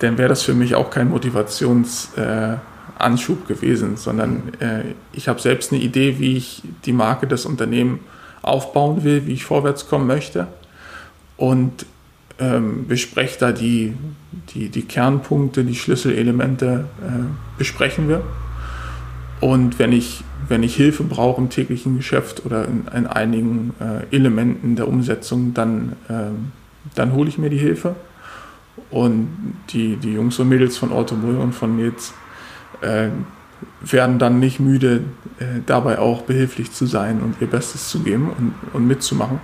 dann 0.00 0.18
wäre 0.18 0.28
das 0.28 0.42
für 0.42 0.54
mich 0.54 0.74
auch 0.74 0.90
kein 0.90 1.10
Motivationsanschub 1.10 2.18
äh, 2.18 2.56
gewesen, 3.46 3.96
sondern 3.96 4.52
äh, 4.60 4.82
ich 5.12 5.28
habe 5.28 5.40
selbst 5.40 5.72
eine 5.72 5.82
Idee, 5.82 6.18
wie 6.18 6.36
ich 6.36 6.62
die 6.84 6.92
Marke 6.92 7.26
des 7.26 7.46
Unternehmens 7.46 8.00
aufbauen 8.42 9.04
will, 9.04 9.26
wie 9.26 9.32
ich 9.32 9.44
vorwärts 9.44 9.88
kommen 9.88 10.06
möchte 10.06 10.46
und 11.36 11.86
ähm, 12.38 12.86
bespreche 12.86 13.38
da 13.38 13.52
die, 13.52 13.94
die, 14.54 14.68
die 14.68 14.82
Kernpunkte, 14.82 15.64
die 15.64 15.74
Schlüsselelemente 15.74 16.86
äh, 17.02 17.58
besprechen 17.58 18.08
wir. 18.08 18.22
Und 19.40 19.78
wenn 19.78 19.92
ich, 19.92 20.22
wenn 20.48 20.62
ich 20.62 20.76
Hilfe 20.76 21.02
brauche 21.02 21.40
im 21.40 21.50
täglichen 21.50 21.96
Geschäft 21.96 22.44
oder 22.44 22.66
in, 22.66 22.86
in 22.94 23.06
einigen 23.06 23.74
äh, 23.80 24.14
Elementen 24.14 24.76
der 24.76 24.88
Umsetzung, 24.88 25.54
dann, 25.54 25.92
ähm, 26.08 26.52
dann 26.94 27.12
hole 27.12 27.28
ich 27.28 27.38
mir 27.38 27.50
die 27.50 27.58
Hilfe. 27.58 27.96
Und 28.90 29.28
die, 29.70 29.96
die 29.96 30.12
Jungs 30.12 30.38
und 30.38 30.48
Mädels 30.48 30.76
von 30.76 30.92
Automobil 30.92 31.36
und 31.36 31.54
von 31.54 31.76
Nils 31.76 32.12
äh, 32.80 33.08
werden 33.80 34.18
dann 34.18 34.38
nicht 34.38 34.60
müde, 34.60 35.04
äh, 35.38 35.60
dabei 35.64 35.98
auch 35.98 36.22
behilflich 36.22 36.72
zu 36.72 36.86
sein 36.86 37.20
und 37.20 37.36
ihr 37.40 37.46
Bestes 37.46 37.88
zu 37.88 38.00
geben 38.00 38.30
und, 38.30 38.54
und 38.72 38.86
mitzumachen. 38.86 39.40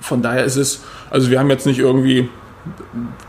Von 0.00 0.22
daher 0.22 0.44
ist 0.44 0.56
es, 0.56 0.84
also 1.10 1.30
wir 1.30 1.38
haben 1.38 1.50
jetzt 1.50 1.66
nicht 1.66 1.78
irgendwie, 1.78 2.28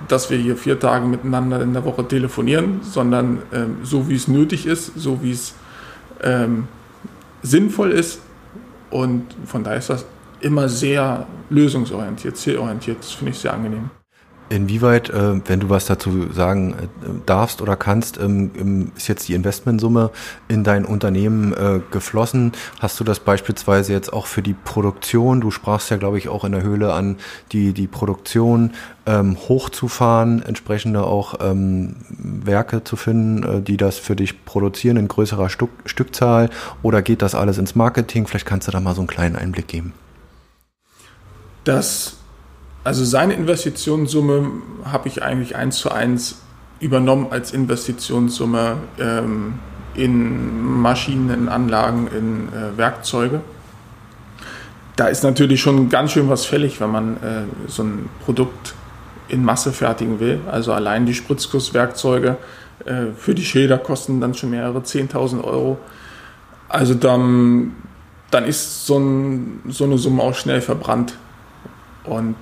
dass 0.07 0.29
wir 0.29 0.37
hier 0.37 0.55
vier 0.55 0.79
Tage 0.79 1.05
miteinander 1.05 1.61
in 1.61 1.73
der 1.73 1.85
Woche 1.85 2.07
telefonieren, 2.07 2.81
sondern 2.83 3.41
ähm, 3.53 3.77
so 3.83 4.09
wie 4.09 4.15
es 4.15 4.27
nötig 4.27 4.65
ist, 4.65 4.91
so 4.95 5.23
wie 5.23 5.31
es 5.31 5.55
ähm, 6.21 6.67
sinnvoll 7.41 7.91
ist. 7.91 8.21
Und 8.89 9.25
von 9.45 9.63
daher 9.63 9.79
ist 9.79 9.89
das 9.89 10.05
immer 10.41 10.69
sehr 10.69 11.27
lösungsorientiert, 11.49 12.37
zielorientiert. 12.37 12.99
Das 12.99 13.11
finde 13.11 13.31
ich 13.31 13.39
sehr 13.39 13.53
angenehm. 13.53 13.89
Inwieweit, 14.49 15.11
äh, 15.11 15.47
wenn 15.47 15.59
du 15.59 15.69
was 15.69 15.85
dazu 15.85 16.31
sagen 16.33 16.73
äh, 16.73 17.07
darfst 17.27 17.61
oder 17.61 17.75
kannst, 17.75 18.17
ähm, 18.17 18.91
ist 18.95 19.07
jetzt 19.07 19.27
die 19.27 19.35
Investmentsumme 19.35 20.09
in 20.47 20.63
dein 20.63 20.85
Unternehmen 20.85 21.53
äh, 21.53 21.81
geflossen? 21.91 22.53
Hast 22.79 22.99
du 22.99 23.03
das 23.03 23.19
beispielsweise 23.19 23.93
jetzt 23.93 24.11
auch 24.11 24.25
für 24.25 24.41
die 24.41 24.55
Produktion? 24.55 25.39
Du 25.39 25.51
sprachst 25.51 25.91
ja, 25.91 25.97
glaube 25.97 26.17
ich, 26.17 26.29
auch 26.29 26.43
in 26.45 26.51
der 26.51 26.63
Höhle 26.63 26.93
an, 26.93 27.17
die, 27.51 27.73
die 27.73 27.85
Produktion 27.85 28.71
ähm, 29.05 29.37
hochzufahren, 29.37 30.41
entsprechende 30.41 31.03
auch 31.03 31.35
ähm, 31.41 31.97
Werke 32.09 32.83
zu 32.83 32.95
finden, 32.95 33.63
die 33.63 33.77
das 33.77 33.99
für 33.99 34.15
dich 34.15 34.45
produzieren 34.45 34.97
in 34.97 35.07
größerer 35.07 35.49
Stück, 35.49 35.69
Stückzahl? 35.85 36.49
Oder 36.81 37.03
geht 37.03 37.21
das 37.21 37.35
alles 37.35 37.59
ins 37.59 37.75
Marketing? 37.75 38.25
Vielleicht 38.25 38.47
kannst 38.47 38.67
du 38.67 38.71
da 38.71 38.79
mal 38.79 38.95
so 38.95 39.01
einen 39.01 39.07
kleinen 39.07 39.35
Einblick 39.35 39.67
geben. 39.67 39.93
Das 41.63 42.18
also 42.83 43.03
seine 43.03 43.33
Investitionssumme 43.33 44.51
habe 44.85 45.07
ich 45.07 45.21
eigentlich 45.21 45.55
eins 45.55 45.77
zu 45.77 45.91
eins 45.91 46.41
übernommen 46.79 47.27
als 47.29 47.51
Investitionssumme 47.51 48.77
ähm, 48.99 49.55
in 49.95 50.81
Maschinen, 50.81 51.29
in 51.29 51.49
Anlagen, 51.49 52.07
in 52.07 52.47
äh, 52.47 52.77
Werkzeuge. 52.77 53.41
Da 54.95 55.07
ist 55.07 55.23
natürlich 55.23 55.61
schon 55.61 55.89
ganz 55.89 56.11
schön 56.11 56.29
was 56.29 56.45
fällig, 56.45 56.79
wenn 56.79 56.91
man 56.91 57.17
äh, 57.17 57.43
so 57.67 57.83
ein 57.83 58.09
Produkt 58.23 58.75
in 59.27 59.43
Masse 59.43 59.71
fertigen 59.71 60.19
will. 60.19 60.41
Also 60.49 60.73
allein 60.73 61.05
die 61.05 61.13
Spritzgusswerkzeuge 61.13 62.37
äh, 62.85 63.07
für 63.17 63.35
die 63.35 63.43
Schilder 63.43 63.77
kosten 63.77 64.21
dann 64.21 64.33
schon 64.33 64.51
mehrere 64.51 64.79
10.000 64.79 65.43
Euro. 65.43 65.77
Also 66.69 66.93
dann, 66.93 67.75
dann 68.31 68.45
ist 68.45 68.85
so, 68.85 68.97
ein, 68.99 69.61
so 69.67 69.83
eine 69.83 69.97
Summe 69.97 70.23
auch 70.23 70.35
schnell 70.35 70.61
verbrannt. 70.61 71.15
Und 72.03 72.35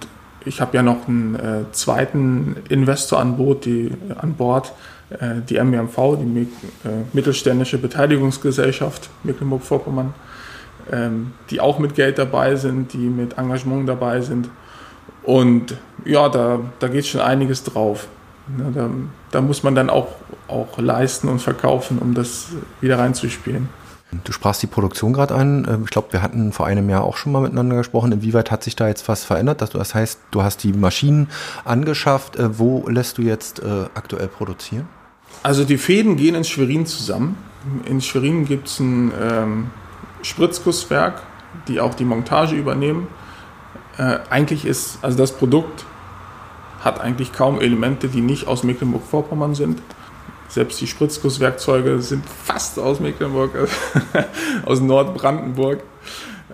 ich 0.48 0.62
habe 0.62 0.76
ja 0.78 0.84
noch 0.84 1.08
einen 1.08 1.36
äh, 1.36 1.72
zweiten 1.72 2.56
Investor 2.70 3.20
an 3.20 3.38
Bord, 3.38 3.66
die, 3.66 3.92
an 4.18 4.34
Bord, 4.34 4.74
äh, 5.10 5.42
die 5.48 5.58
MBMV, 5.58 6.18
die 6.18 6.42
äh, 6.42 6.48
Mittelständische 7.14 7.78
Beteiligungsgesellschaft 7.78 9.10
Mecklenburg-Vorpommern, 9.24 10.14
ähm, 10.92 11.34
die 11.50 11.60
auch 11.60 11.80
mit 11.80 11.96
Geld 11.96 12.18
dabei 12.18 12.56
sind, 12.56 12.94
die 12.94 13.10
mit 13.10 13.38
Engagement 13.38 13.88
dabei 13.88 14.22
sind. 14.22 14.50
Und 15.24 15.78
ja, 16.06 16.30
da, 16.30 16.60
da 16.80 16.88
geht 16.88 17.06
schon 17.06 17.22
einiges 17.22 17.64
drauf. 17.64 18.08
Ne, 18.48 18.72
da, 18.74 18.90
da 19.32 19.42
muss 19.42 19.64
man 19.64 19.76
dann 19.76 19.90
auch, 19.90 20.08
auch 20.48 20.78
leisten 20.78 21.28
und 21.28 21.40
verkaufen, 21.40 22.00
um 22.00 22.14
das 22.14 22.48
wieder 22.80 22.98
reinzuspielen. 22.98 23.68
Du 24.24 24.32
sprachst 24.32 24.64
die 24.64 24.68
Produktion 24.68 25.12
gerade 25.12 25.36
an. 25.36 25.68
Ähm, 25.70 25.82
ich 25.84 25.90
glaube, 25.90 26.14
wir 26.14 26.22
hatten 26.22 26.54
vor 26.54 26.66
einem 26.66 26.90
Jahr 26.90 27.04
auch 27.04 27.18
schon 27.18 27.32
mal 27.32 27.42
miteinander 27.42 27.76
gesprochen. 27.76 28.12
Inwieweit 28.12 28.52
hat 28.52 28.64
sich 28.64 28.76
da 28.76 28.88
jetzt 28.88 29.08
was 29.08 29.26
verändert? 29.26 29.62
Das 29.62 29.96
heißt, 29.96 30.20
du 30.32 30.44
hast 30.44 30.64
die 30.64 30.74
Maschinen 30.74 31.30
angeschafft. 31.66 32.38
Äh, 32.38 32.58
wo 32.58 32.88
lässt 32.88 33.18
du 33.18 33.22
jetzt 33.22 33.60
äh, 33.60 33.86
aktuell 33.94 34.28
produzieren? 34.28 34.88
Also 35.44 35.66
die 35.66 35.78
Fäden 35.78 36.16
gehen 36.16 36.36
in 36.36 36.44
Schwerin 36.44 36.86
zusammen. 36.86 37.38
In 37.86 38.02
Schwerin 38.02 38.46
gibt 38.46 38.68
es 38.68 38.80
ein 38.80 39.12
ähm, 39.22 39.70
Spritzgusswerk, 40.22 41.22
die 41.68 41.82
auch 41.82 41.94
die 41.94 42.06
Montage 42.06 42.56
übernehmen. 42.56 43.08
Äh, 43.98 44.20
eigentlich 44.30 44.66
ist, 44.66 45.00
also 45.02 45.18
das 45.18 45.34
Produkt 45.34 45.86
hat 46.80 47.02
eigentlich 47.02 47.34
kaum 47.34 47.60
Elemente, 47.60 48.08
die 48.08 48.22
nicht 48.22 48.48
aus 48.48 48.64
Mecklenburg-Vorpommern 48.64 49.54
sind. 49.54 49.82
Selbst 50.50 50.80
die 50.80 50.88
Spritzgusswerkzeuge 50.88 52.02
sind 52.02 52.26
fast 52.26 52.80
aus 52.80 53.00
Mecklenburg, 53.00 53.52
aus 54.66 54.80
Nordbrandenburg. 54.80 55.84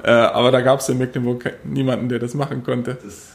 Äh, 0.03 0.11
aber 0.11 0.51
da 0.51 0.61
gab 0.61 0.79
es 0.79 0.89
in 0.89 0.97
Mecklenburg 0.97 1.63
niemanden, 1.63 2.09
der 2.09 2.19
das 2.19 2.33
machen 2.33 2.63
konnte. 2.63 2.97
Das 3.03 3.33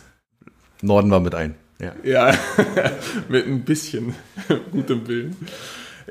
Norden 0.83 1.11
war 1.11 1.21
mit 1.21 1.35
ein. 1.35 1.55
Ja, 1.81 1.93
ja 2.03 2.35
mit 3.29 3.47
ein 3.47 3.65
bisschen 3.65 4.15
gutem 4.73 5.07
Willen. 5.07 5.37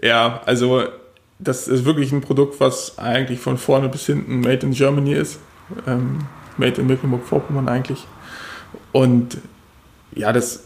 Ja, 0.01 0.41
also 0.45 0.83
das 1.39 1.67
ist 1.67 1.85
wirklich 1.85 2.11
ein 2.11 2.21
Produkt, 2.21 2.59
was 2.59 2.97
eigentlich 2.97 3.39
von 3.39 3.57
vorne 3.57 3.89
bis 3.89 4.05
hinten 4.05 4.39
Made 4.39 4.65
in 4.65 4.71
Germany 4.71 5.13
ist. 5.13 5.39
Ähm, 5.85 6.19
made 6.57 6.81
in 6.81 6.87
Mecklenburg-Vorpommern 6.87 7.67
eigentlich. 7.67 8.07
Und 8.91 9.37
ja, 10.15 10.33
das 10.33 10.63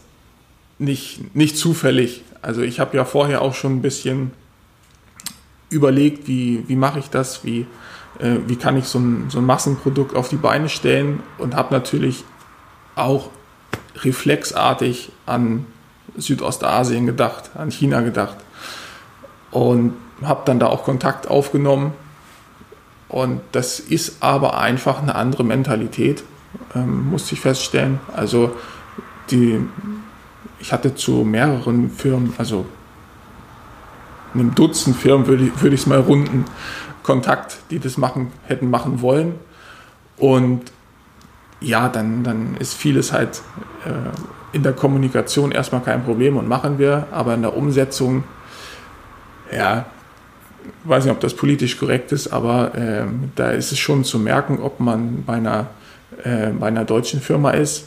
nicht, 0.78 1.34
nicht 1.34 1.56
zufällig. 1.56 2.24
Also 2.42 2.62
ich 2.62 2.80
habe 2.80 2.96
ja 2.96 3.04
vorher 3.04 3.40
auch 3.40 3.54
schon 3.54 3.76
ein 3.76 3.82
bisschen 3.82 4.32
überlegt, 5.70 6.28
wie, 6.28 6.64
wie 6.68 6.76
mache 6.76 6.98
ich 6.98 7.08
das, 7.08 7.44
wie, 7.44 7.66
äh, 8.18 8.36
wie 8.46 8.56
kann 8.56 8.76
ich 8.76 8.86
so 8.86 8.98
ein, 8.98 9.30
so 9.30 9.38
ein 9.38 9.46
Massenprodukt 9.46 10.14
auf 10.14 10.28
die 10.28 10.36
Beine 10.36 10.68
stellen 10.68 11.22
und 11.38 11.54
habe 11.54 11.72
natürlich 11.72 12.24
auch 12.94 13.30
reflexartig 13.96 15.12
an 15.24 15.66
Südostasien 16.16 17.06
gedacht, 17.06 17.50
an 17.54 17.70
China 17.70 18.00
gedacht 18.00 18.36
und 19.50 19.94
habe 20.22 20.42
dann 20.44 20.58
da 20.58 20.66
auch 20.66 20.84
Kontakt 20.84 21.28
aufgenommen. 21.28 21.92
Und 23.08 23.40
das 23.52 23.78
ist 23.78 24.22
aber 24.22 24.58
einfach 24.58 25.00
eine 25.00 25.14
andere 25.14 25.44
Mentalität, 25.44 26.24
ähm, 26.74 27.10
musste 27.10 27.34
ich 27.34 27.40
feststellen. 27.40 28.00
Also 28.14 28.56
die, 29.30 29.60
ich 30.62 30.72
hatte 30.72 30.94
zu 30.94 31.24
mehreren 31.24 31.90
Firmen, 31.90 32.34
also 32.38 32.64
einem 34.32 34.54
Dutzend 34.54 34.96
Firmen 34.96 35.26
würde 35.26 35.50
ich, 35.74 35.74
es 35.74 35.86
mal 35.86 35.98
runden, 35.98 36.44
Kontakt, 37.02 37.58
die 37.70 37.80
das 37.80 37.98
machen, 37.98 38.30
hätten 38.46 38.70
machen 38.70 39.02
wollen. 39.02 39.34
Und 40.16 40.62
ja, 41.60 41.88
dann, 41.88 42.22
dann 42.22 42.56
ist 42.58 42.74
vieles 42.74 43.12
halt 43.12 43.42
äh, 43.84 44.56
in 44.56 44.62
der 44.62 44.72
Kommunikation 44.72 45.50
erstmal 45.50 45.82
kein 45.82 46.04
Problem 46.04 46.36
und 46.36 46.48
machen 46.48 46.78
wir, 46.78 47.08
aber 47.10 47.34
in 47.34 47.42
der 47.42 47.56
Umsetzung, 47.56 48.22
ja, 49.54 49.86
weiß 50.84 51.04
nicht, 51.04 51.12
ob 51.12 51.20
das 51.20 51.34
politisch 51.34 51.76
korrekt 51.76 52.12
ist, 52.12 52.28
aber 52.28 52.74
äh, 52.76 53.04
da 53.34 53.50
ist 53.50 53.72
es 53.72 53.80
schon 53.80 54.04
zu 54.04 54.20
merken, 54.20 54.60
ob 54.60 54.78
man 54.78 55.24
bei 55.24 55.34
einer, 55.34 55.66
äh, 56.22 56.50
bei 56.50 56.68
einer 56.68 56.84
deutschen 56.84 57.20
Firma 57.20 57.50
ist 57.50 57.86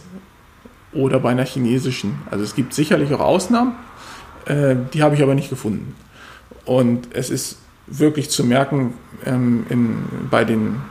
oder 0.95 1.19
bei 1.19 1.31
einer 1.31 1.45
chinesischen. 1.45 2.19
Also 2.31 2.43
es 2.43 2.55
gibt 2.55 2.73
sicherlich 2.73 3.13
auch 3.13 3.19
Ausnahmen, 3.19 3.75
äh, 4.45 4.75
die 4.93 5.03
habe 5.03 5.15
ich 5.15 5.23
aber 5.23 5.35
nicht 5.35 5.49
gefunden. 5.49 5.95
Und 6.65 7.09
es 7.13 7.29
ist 7.29 7.59
wirklich 7.87 8.29
zu 8.29 8.43
merken 8.43 8.93
ähm, 9.25 9.65
in, 9.69 9.97
bei 10.31 10.43
den 10.43 10.81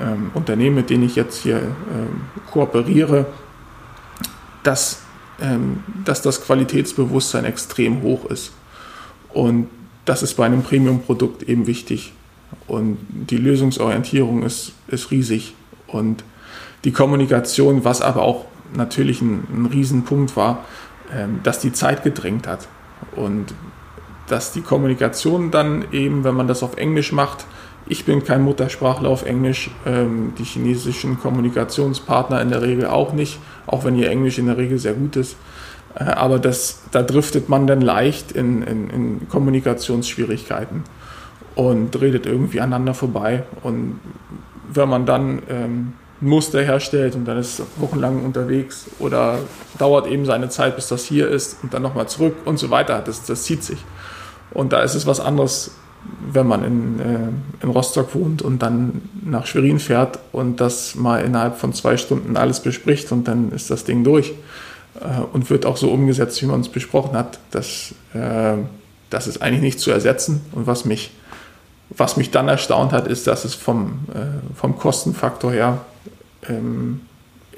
ähm, 0.00 0.30
Unternehmen, 0.34 0.76
mit 0.76 0.90
denen 0.90 1.04
ich 1.04 1.16
jetzt 1.16 1.42
hier 1.42 1.58
ähm, 1.58 2.22
kooperiere, 2.50 3.26
dass, 4.62 5.02
ähm, 5.40 5.84
dass 6.04 6.22
das 6.22 6.44
Qualitätsbewusstsein 6.44 7.44
extrem 7.44 8.02
hoch 8.02 8.24
ist. 8.26 8.52
Und 9.32 9.68
das 10.04 10.22
ist 10.22 10.34
bei 10.34 10.46
einem 10.46 10.62
Premium-Produkt 10.62 11.42
eben 11.44 11.66
wichtig. 11.66 12.12
Und 12.66 12.98
die 13.10 13.36
Lösungsorientierung 13.36 14.42
ist, 14.42 14.72
ist 14.88 15.10
riesig. 15.10 15.54
Und 15.86 16.24
die 16.84 16.92
Kommunikation, 16.92 17.84
was 17.84 18.00
aber 18.00 18.22
auch 18.22 18.46
natürlich 18.74 19.20
ein, 19.22 19.46
ein 19.52 19.66
Riesenpunkt 19.66 20.36
war, 20.36 20.64
ähm, 21.14 21.40
dass 21.42 21.60
die 21.60 21.72
Zeit 21.72 22.02
gedrängt 22.02 22.46
hat. 22.46 22.68
Und 23.14 23.54
dass 24.28 24.52
die 24.52 24.62
Kommunikation 24.62 25.50
dann 25.50 25.84
eben, 25.92 26.24
wenn 26.24 26.34
man 26.34 26.48
das 26.48 26.62
auf 26.62 26.76
Englisch 26.76 27.12
macht, 27.12 27.46
Ich 27.88 28.04
bin 28.04 28.24
kein 28.24 28.42
Muttersprachler 28.42 29.08
auf 29.08 29.24
Englisch, 29.24 29.70
ähm, 29.86 30.32
die 30.38 30.44
chinesischen 30.44 31.20
Kommunikationspartner 31.20 32.42
in 32.42 32.50
der 32.50 32.62
Regel 32.62 32.86
auch 32.86 33.12
nicht, 33.12 33.38
auch 33.66 33.84
wenn 33.84 33.94
ihr 33.94 34.10
Englisch 34.10 34.38
in 34.38 34.46
der 34.46 34.56
Regel 34.56 34.78
sehr 34.78 34.94
gut 34.94 35.14
ist. 35.14 35.36
Äh, 35.94 36.04
aber 36.04 36.40
das, 36.40 36.82
da 36.90 37.02
driftet 37.02 37.48
man 37.48 37.68
dann 37.68 37.80
leicht 37.80 38.32
in, 38.32 38.62
in, 38.62 38.90
in 38.90 39.28
Kommunikationsschwierigkeiten 39.28 40.82
und 41.54 42.00
redet 42.00 42.26
irgendwie 42.26 42.60
aneinander 42.60 42.92
vorbei. 42.92 43.44
Und 43.62 44.00
wenn 44.72 44.88
man 44.88 45.06
dann 45.06 45.42
ähm, 45.48 45.92
Muster 46.20 46.62
herstellt 46.62 47.14
und 47.14 47.26
dann 47.26 47.38
ist 47.38 47.62
wochenlang 47.76 48.24
unterwegs 48.24 48.86
oder 48.98 49.38
dauert 49.78 50.06
eben 50.06 50.24
seine 50.24 50.48
Zeit, 50.48 50.76
bis 50.76 50.88
das 50.88 51.04
hier 51.04 51.28
ist 51.28 51.58
und 51.62 51.74
dann 51.74 51.82
nochmal 51.82 52.08
zurück 52.08 52.34
und 52.44 52.58
so 52.58 52.70
weiter, 52.70 53.02
das, 53.04 53.24
das 53.24 53.42
zieht 53.42 53.62
sich. 53.62 53.78
Und 54.52 54.72
da 54.72 54.82
ist 54.82 54.94
es 54.94 55.06
was 55.06 55.20
anderes, 55.20 55.72
wenn 56.32 56.46
man 56.46 56.64
in, 56.64 57.00
äh, 57.00 57.64
in 57.64 57.70
Rostock 57.70 58.14
wohnt 58.14 58.40
und 58.40 58.62
dann 58.62 59.02
nach 59.24 59.46
Schwerin 59.46 59.78
fährt 59.78 60.18
und 60.32 60.60
das 60.60 60.94
mal 60.94 61.18
innerhalb 61.18 61.58
von 61.58 61.72
zwei 61.72 61.96
Stunden 61.96 62.36
alles 62.36 62.60
bespricht 62.60 63.12
und 63.12 63.28
dann 63.28 63.52
ist 63.52 63.70
das 63.70 63.84
Ding 63.84 64.04
durch 64.04 64.32
äh, 65.00 65.20
und 65.32 65.50
wird 65.50 65.66
auch 65.66 65.76
so 65.76 65.90
umgesetzt, 65.90 66.40
wie 66.42 66.46
man 66.46 66.60
es 66.60 66.68
besprochen 66.68 67.16
hat. 67.16 67.38
Das, 67.50 67.94
äh, 68.14 68.54
das 69.10 69.26
ist 69.26 69.42
eigentlich 69.42 69.62
nicht 69.62 69.80
zu 69.80 69.90
ersetzen. 69.90 70.40
Und 70.52 70.66
was 70.66 70.84
mich, 70.84 71.10
was 71.90 72.16
mich 72.16 72.30
dann 72.30 72.48
erstaunt 72.48 72.92
hat, 72.92 73.06
ist, 73.06 73.26
dass 73.26 73.44
es 73.44 73.54
vom, 73.54 74.06
äh, 74.14 74.54
vom 74.54 74.78
Kostenfaktor 74.78 75.52
her 75.52 75.80
ähm, 76.48 77.00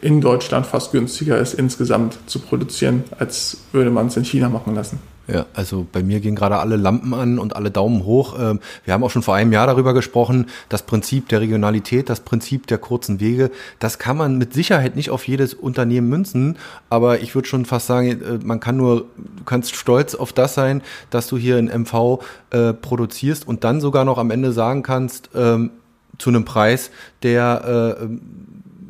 in 0.01 0.20
Deutschland 0.20 0.66
fast 0.66 0.93
günstiger 0.93 1.39
ist, 1.39 1.55
insgesamt 1.55 2.18
zu 2.26 2.39
produzieren, 2.39 3.05
als 3.18 3.59
würde 3.72 3.91
man 3.91 4.07
es 4.07 4.16
in 4.16 4.24
China 4.24 4.49
machen 4.49 4.74
lassen. 4.74 4.99
Ja, 5.30 5.45
also 5.53 5.86
bei 5.93 6.03
mir 6.03 6.20
gehen 6.20 6.34
gerade 6.34 6.57
alle 6.57 6.76
Lampen 6.76 7.12
an 7.12 7.39
und 7.39 7.55
alle 7.55 7.70
Daumen 7.70 8.05
hoch. 8.05 8.34
Ähm, 8.41 8.61
wir 8.86 8.95
haben 8.95 9.05
auch 9.05 9.11
schon 9.11 9.22
vor 9.22 9.34
einem 9.34 9.53
Jahr 9.53 9.66
darüber 9.66 9.93
gesprochen, 9.93 10.47
das 10.70 10.84
Prinzip 10.84 11.28
der 11.28 11.43
Regionalität, 11.43 12.09
das 12.09 12.20
Prinzip 12.20 12.66
der 12.66 12.78
kurzen 12.78 13.20
Wege, 13.20 13.51
das 13.78 13.99
kann 13.99 14.16
man 14.16 14.39
mit 14.39 14.55
Sicherheit 14.55 14.97
nicht 14.97 15.11
auf 15.11 15.28
jedes 15.28 15.53
Unternehmen 15.53 16.09
münzen, 16.09 16.57
aber 16.89 17.20
ich 17.20 17.34
würde 17.34 17.47
schon 17.47 17.66
fast 17.66 17.89
sagen, 17.89 18.09
äh, 18.09 18.39
man 18.43 18.59
kann 18.59 18.78
nur, 18.78 19.01
du 19.18 19.45
kannst 19.45 19.76
stolz 19.76 20.14
auf 20.14 20.32
das 20.32 20.55
sein, 20.55 20.80
dass 21.11 21.26
du 21.26 21.36
hier 21.36 21.59
in 21.59 21.66
MV 21.66 22.20
äh, 22.49 22.72
produzierst 22.72 23.47
und 23.47 23.64
dann 23.64 23.82
sogar 23.82 24.07
noch 24.07 24.16
am 24.16 24.30
Ende 24.30 24.53
sagen 24.53 24.82
kannst, 24.82 25.28
ähm, 25.34 25.72
zu 26.16 26.30
einem 26.30 26.47
Preis, 26.47 26.91
der 27.22 27.99
äh, 28.01 28.09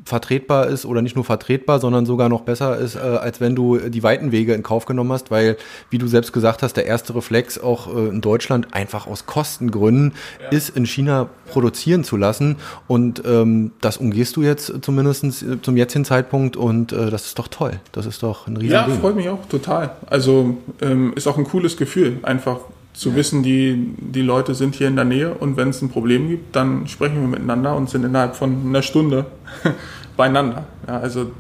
vertretbar 0.08 0.66
ist 0.66 0.84
oder 0.84 1.02
nicht 1.02 1.14
nur 1.14 1.24
vertretbar, 1.24 1.78
sondern 1.78 2.06
sogar 2.06 2.28
noch 2.28 2.40
besser 2.40 2.76
ist, 2.78 2.96
äh, 2.96 2.98
als 2.98 3.40
wenn 3.40 3.54
du 3.54 3.76
die 3.76 4.02
weiten 4.02 4.32
Wege 4.32 4.54
in 4.54 4.62
Kauf 4.62 4.86
genommen 4.86 5.12
hast, 5.12 5.30
weil, 5.30 5.56
wie 5.90 5.98
du 5.98 6.08
selbst 6.08 6.32
gesagt 6.32 6.62
hast, 6.62 6.76
der 6.76 6.86
erste 6.86 7.14
Reflex 7.14 7.58
auch 7.58 7.94
äh, 7.94 8.08
in 8.08 8.20
Deutschland 8.20 8.74
einfach 8.74 9.06
aus 9.06 9.26
Kostengründen 9.26 10.14
ja. 10.42 10.48
ist, 10.48 10.70
in 10.70 10.86
China 10.86 11.28
produzieren 11.50 12.04
zu 12.04 12.16
lassen. 12.16 12.56
Und 12.86 13.22
ähm, 13.24 13.72
das 13.80 13.98
umgehst 13.98 14.36
du 14.36 14.42
jetzt 14.42 14.72
zumindest 14.82 15.24
äh, 15.24 15.60
zum 15.62 15.76
jetzigen 15.76 16.04
Zeitpunkt 16.04 16.56
und 16.56 16.92
äh, 16.92 17.10
das 17.10 17.26
ist 17.26 17.38
doch 17.38 17.48
toll. 17.48 17.80
Das 17.92 18.06
ist 18.06 18.22
doch 18.22 18.46
ein 18.46 18.56
riesen 18.56 18.72
Ja, 18.72 18.88
freut 18.88 19.14
mich 19.16 19.28
auch 19.28 19.46
total. 19.48 19.90
Also 20.06 20.56
ähm, 20.80 21.12
ist 21.14 21.26
auch 21.26 21.38
ein 21.38 21.44
cooles 21.44 21.76
Gefühl, 21.76 22.18
einfach 22.22 22.60
zu 22.98 23.10
ja. 23.10 23.14
wissen, 23.14 23.44
die, 23.44 23.94
die 23.96 24.22
Leute 24.22 24.56
sind 24.56 24.74
hier 24.74 24.88
in 24.88 24.96
der 24.96 25.04
Nähe 25.04 25.32
und 25.32 25.56
wenn 25.56 25.68
es 25.68 25.80
ein 25.80 25.88
Problem 25.88 26.28
gibt, 26.28 26.56
dann 26.56 26.88
sprechen 26.88 27.20
wir 27.20 27.28
miteinander 27.28 27.76
und 27.76 27.88
sind 27.88 28.04
innerhalb 28.04 28.34
von 28.34 28.66
einer 28.66 28.82
Stunde 28.82 29.26
beieinander. 30.16 30.66
Ja, 30.88 30.98
also 30.98 31.30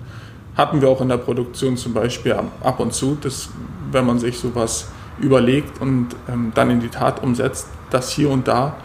hatten 0.56 0.80
wir 0.80 0.88
auch 0.88 1.00
in 1.00 1.08
der 1.08 1.16
Produktion 1.16 1.76
zum 1.76 1.94
Beispiel 1.94 2.32
ab 2.32 2.78
und 2.78 2.94
zu, 2.94 3.18
dass 3.20 3.48
wenn 3.90 4.06
man 4.06 4.20
sich 4.20 4.38
sowas 4.38 4.88
überlegt 5.18 5.80
und 5.80 6.10
ähm, 6.28 6.52
dann 6.54 6.70
in 6.70 6.78
die 6.78 6.90
Tat 6.90 7.24
umsetzt, 7.24 7.66
dass 7.90 8.12
hier 8.12 8.30
und 8.30 8.46
da 8.46 8.76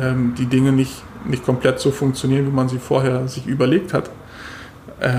ähm, 0.00 0.34
die 0.38 0.46
Dinge 0.46 0.72
nicht, 0.72 1.02
nicht 1.26 1.44
komplett 1.44 1.78
so 1.78 1.90
funktionieren, 1.90 2.46
wie 2.46 2.52
man 2.52 2.70
sie 2.70 2.78
vorher 2.78 3.28
sich 3.28 3.46
überlegt 3.46 3.92
hat. 3.92 4.08
Äh, 5.00 5.10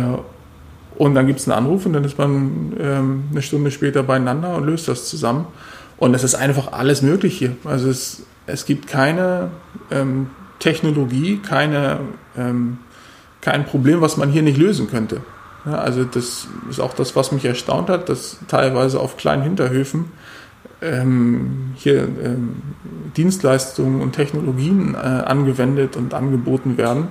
und 0.98 1.14
dann 1.14 1.28
gibt 1.28 1.40
es 1.40 1.48
einen 1.48 1.66
Anruf 1.66 1.86
und 1.86 1.94
dann 1.94 2.04
ist 2.04 2.18
man 2.18 2.74
ähm, 2.80 3.26
eine 3.30 3.44
Stunde 3.44 3.70
später 3.70 4.02
beieinander 4.02 4.56
und 4.56 4.66
löst 4.66 4.88
das 4.88 5.08
zusammen. 5.08 5.46
Und 5.98 6.14
es 6.14 6.24
ist 6.24 6.36
einfach 6.36 6.74
alles 6.74 7.02
möglich 7.02 7.38
hier. 7.38 7.56
Also 7.64 7.90
es, 7.90 8.24
es 8.48 8.66
gibt 8.66 8.88
keine 8.88 9.50
ähm, 9.92 10.30
Technologie, 10.60 11.38
keine 11.38 12.00
ähm, 12.38 12.80
kein 13.46 13.66
Problem, 13.66 14.02
was 14.02 14.18
man 14.18 14.30
hier 14.30 14.42
nicht 14.42 14.58
lösen 14.58 14.88
könnte. 14.88 15.22
Ja, 15.66 15.76
also 15.76 16.04
das 16.04 16.48
ist 16.70 16.80
auch 16.80 16.94
das, 16.94 17.16
was 17.16 17.32
mich 17.32 17.46
erstaunt 17.46 17.90
hat, 17.90 18.10
dass 18.10 18.40
teilweise 18.48 19.00
auf 19.00 19.18
kleinen 19.18 19.44
Hinterhöfen 19.44 20.06
ähm, 20.82 21.74
hier 21.76 22.04
ähm, 22.04 22.62
Dienstleistungen 23.16 24.02
und 24.02 24.14
Technologien 24.14 24.96
äh, 24.96 24.98
angewendet 24.98 25.96
und 25.96 26.16
angeboten 26.16 26.78
werden, 26.78 27.08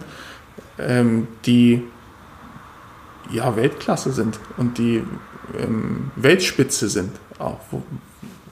ähm, 0.78 1.28
die 1.47 1.82
ja 3.30 3.55
Weltklasse 3.55 4.12
sind 4.12 4.41
und 4.57 4.78
die 4.78 5.05
ähm, 5.57 6.11
Weltspitze 6.16 6.89
sind, 6.89 7.12
auch 7.39 7.61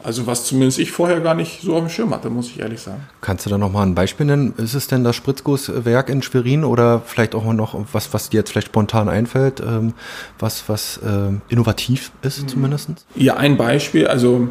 also 0.02 0.26
was 0.26 0.44
zumindest 0.44 0.78
ich 0.78 0.92
vorher 0.92 1.20
gar 1.20 1.34
nicht 1.34 1.62
so 1.62 1.74
auf 1.74 1.80
dem 1.80 1.88
Schirm 1.88 2.12
hatte, 2.12 2.30
muss 2.30 2.48
ich 2.48 2.60
ehrlich 2.60 2.80
sagen. 2.80 3.00
Kannst 3.20 3.46
du 3.46 3.50
da 3.50 3.58
nochmal 3.58 3.86
ein 3.86 3.94
Beispiel 3.94 4.26
nennen? 4.26 4.54
Ist 4.56 4.74
es 4.74 4.86
denn 4.86 5.04
das 5.04 5.16
Spritzgusswerk 5.16 6.08
in 6.08 6.22
Schwerin 6.22 6.64
oder 6.64 7.00
vielleicht 7.04 7.34
auch 7.34 7.44
noch 7.52 7.78
was, 7.92 8.12
was 8.12 8.30
dir 8.30 8.38
jetzt 8.38 8.50
vielleicht 8.50 8.68
spontan 8.68 9.08
einfällt, 9.08 9.60
ähm, 9.60 9.94
was, 10.38 10.68
was 10.68 10.98
äh, 10.98 11.32
innovativ 11.48 12.12
ist 12.22 12.50
zumindest? 12.50 12.90
Ja, 13.14 13.36
ein 13.36 13.56
Beispiel, 13.56 14.06
also 14.06 14.48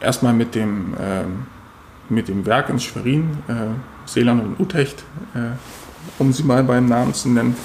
erstmal 0.00 0.32
mit 0.32 0.54
dem, 0.54 0.94
ähm, 1.00 1.46
mit 2.08 2.28
dem 2.28 2.44
Werk 2.46 2.68
in 2.68 2.78
Schwerin, 2.78 3.38
äh, 3.48 3.52
Seeland 4.06 4.42
und 4.42 4.60
Utrecht, 4.60 5.02
äh, 5.34 5.56
um 6.18 6.32
sie 6.32 6.42
mal 6.42 6.64
beim 6.64 6.86
Namen 6.86 7.14
zu 7.14 7.28
nennen. 7.28 7.56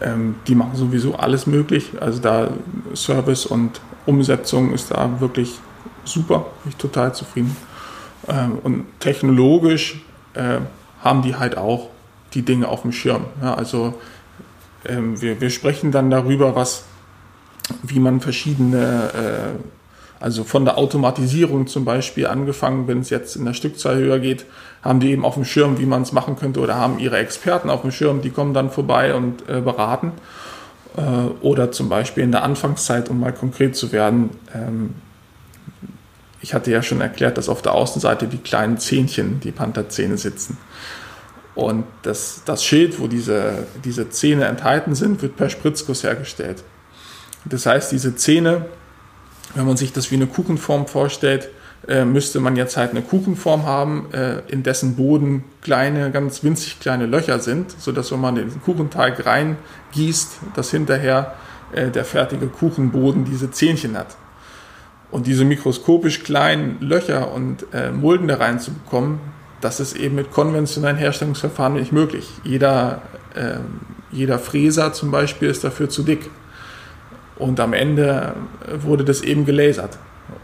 Ähm, 0.00 0.36
die 0.46 0.54
machen 0.54 0.74
sowieso 0.74 1.16
alles 1.16 1.46
möglich. 1.46 1.90
Also 2.00 2.20
da 2.20 2.50
Service 2.94 3.46
und 3.46 3.80
Umsetzung 4.06 4.72
ist 4.72 4.90
da 4.90 5.20
wirklich 5.20 5.58
super, 6.04 6.46
bin 6.62 6.70
ich 6.70 6.76
total 6.76 7.14
zufrieden. 7.14 7.56
Ähm, 8.28 8.58
und 8.62 8.86
technologisch 9.00 10.00
äh, 10.34 10.58
haben 11.02 11.22
die 11.22 11.36
halt 11.36 11.56
auch 11.56 11.88
die 12.34 12.42
Dinge 12.42 12.68
auf 12.68 12.82
dem 12.82 12.92
Schirm. 12.92 13.26
Also 13.40 13.94
ähm, 14.86 15.20
wir, 15.20 15.50
sprechen 15.50 15.92
dann 15.92 16.10
darüber, 16.10 16.54
was, 16.54 16.84
wie 17.82 18.00
man 18.00 18.20
verschiedene, 18.20 19.10
äh, 19.12 20.24
also 20.24 20.44
von 20.44 20.64
der 20.64 20.78
Automatisierung 20.78 21.66
zum 21.66 21.84
Beispiel 21.84 22.26
angefangen, 22.26 22.88
wenn 22.88 23.00
es 23.00 23.10
jetzt 23.10 23.36
in 23.36 23.44
der 23.44 23.54
Stückzahl 23.54 23.96
höher 23.96 24.18
geht, 24.18 24.46
haben 24.82 25.00
die 25.00 25.10
eben 25.10 25.24
auf 25.24 25.34
dem 25.34 25.44
Schirm, 25.44 25.78
wie 25.78 25.84
man 25.84 26.02
es 26.02 26.12
machen 26.12 26.36
könnte 26.36 26.60
oder 26.60 26.76
haben 26.76 26.98
ihre 26.98 27.18
Experten 27.18 27.68
auf 27.68 27.82
dem 27.82 27.90
Schirm, 27.90 28.22
die 28.22 28.30
kommen 28.30 28.54
dann 28.54 28.70
vorbei 28.70 29.14
und 29.14 29.48
äh, 29.48 29.60
beraten. 29.60 30.12
Oder 31.40 31.72
zum 31.72 31.88
Beispiel 31.88 32.22
in 32.22 32.32
der 32.32 32.42
Anfangszeit, 32.42 33.08
um 33.08 33.18
mal 33.18 33.32
konkret 33.32 33.74
zu 33.74 33.92
werden, 33.92 34.28
ähm, 34.54 34.90
ich 36.42 36.54
hatte 36.54 36.70
ja 36.70 36.82
schon 36.82 37.00
erklärt, 37.00 37.38
dass 37.38 37.48
auf 37.48 37.62
der 37.62 37.72
Außenseite 37.72 38.26
die 38.26 38.38
kleinen 38.38 38.76
Zähnchen, 38.76 39.40
die 39.40 39.52
Pantherzähne 39.52 40.18
sitzen. 40.18 40.58
Und 41.54 41.84
das, 42.02 42.42
das 42.44 42.64
Schild, 42.64 42.98
wo 42.98 43.06
diese, 43.06 43.66
diese 43.84 44.10
Zähne 44.10 44.46
enthalten 44.46 44.94
sind, 44.94 45.22
wird 45.22 45.36
per 45.36 45.50
Spritzguss 45.50 46.02
hergestellt. 46.02 46.64
Das 47.44 47.66
heißt, 47.66 47.92
diese 47.92 48.16
Zähne, 48.16 48.66
wenn 49.54 49.66
man 49.66 49.76
sich 49.76 49.92
das 49.92 50.10
wie 50.10 50.16
eine 50.16 50.26
Kuchenform 50.26 50.86
vorstellt, 50.86 51.50
äh, 51.86 52.04
müsste 52.04 52.40
man 52.40 52.56
jetzt 52.56 52.76
halt 52.76 52.92
eine 52.92 53.02
Kuchenform 53.02 53.64
haben, 53.64 54.12
äh, 54.12 54.40
in 54.48 54.62
dessen 54.62 54.96
Boden 54.96 55.44
kleine, 55.62 56.10
ganz 56.10 56.42
winzig 56.42 56.80
kleine 56.80 57.06
Löcher 57.06 57.38
sind, 57.38 57.74
sodass 57.78 58.12
wenn 58.12 58.20
man 58.20 58.36
den 58.36 58.62
Kuchenteig 58.62 59.26
reingießt, 59.26 60.38
dass 60.54 60.70
hinterher 60.70 61.34
äh, 61.72 61.90
der 61.90 62.04
fertige 62.04 62.46
Kuchenboden 62.46 63.24
diese 63.24 63.50
Zähnchen 63.50 63.98
hat. 63.98 64.16
Und 65.12 65.26
diese 65.26 65.44
mikroskopisch 65.44 66.24
kleinen 66.24 66.78
Löcher 66.80 67.32
und 67.32 67.66
äh, 67.72 67.92
Mulden 67.92 68.28
da 68.28 68.36
reinzubekommen, 68.36 69.20
das 69.60 69.78
ist 69.78 69.94
eben 69.94 70.16
mit 70.16 70.32
konventionellen 70.32 70.96
Herstellungsverfahren 70.96 71.74
nicht 71.74 71.92
möglich. 71.92 72.28
Jeder, 72.44 73.02
äh, 73.34 73.58
jeder 74.10 74.38
Fräser 74.38 74.92
zum 74.92 75.10
Beispiel 75.10 75.48
ist 75.48 75.62
dafür 75.62 75.88
zu 75.88 76.02
dick. 76.02 76.30
Und 77.36 77.60
am 77.60 77.74
Ende 77.74 78.34
wurde 78.80 79.04
das 79.04 79.20
eben 79.20 79.44
gelasert. 79.44 79.98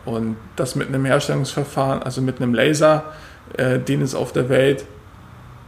Und 0.05 0.37
das 0.57 0.75
mit 0.75 0.89
einem 0.89 1.05
Herstellungsverfahren, 1.05 2.03
also 2.03 2.21
mit 2.21 2.41
einem 2.41 2.55
Laser, 2.55 3.13
äh, 3.57 3.79
den 3.79 4.03
es 4.03 4.15
auf 4.15 4.33
der 4.33 4.49
Welt 4.49 4.85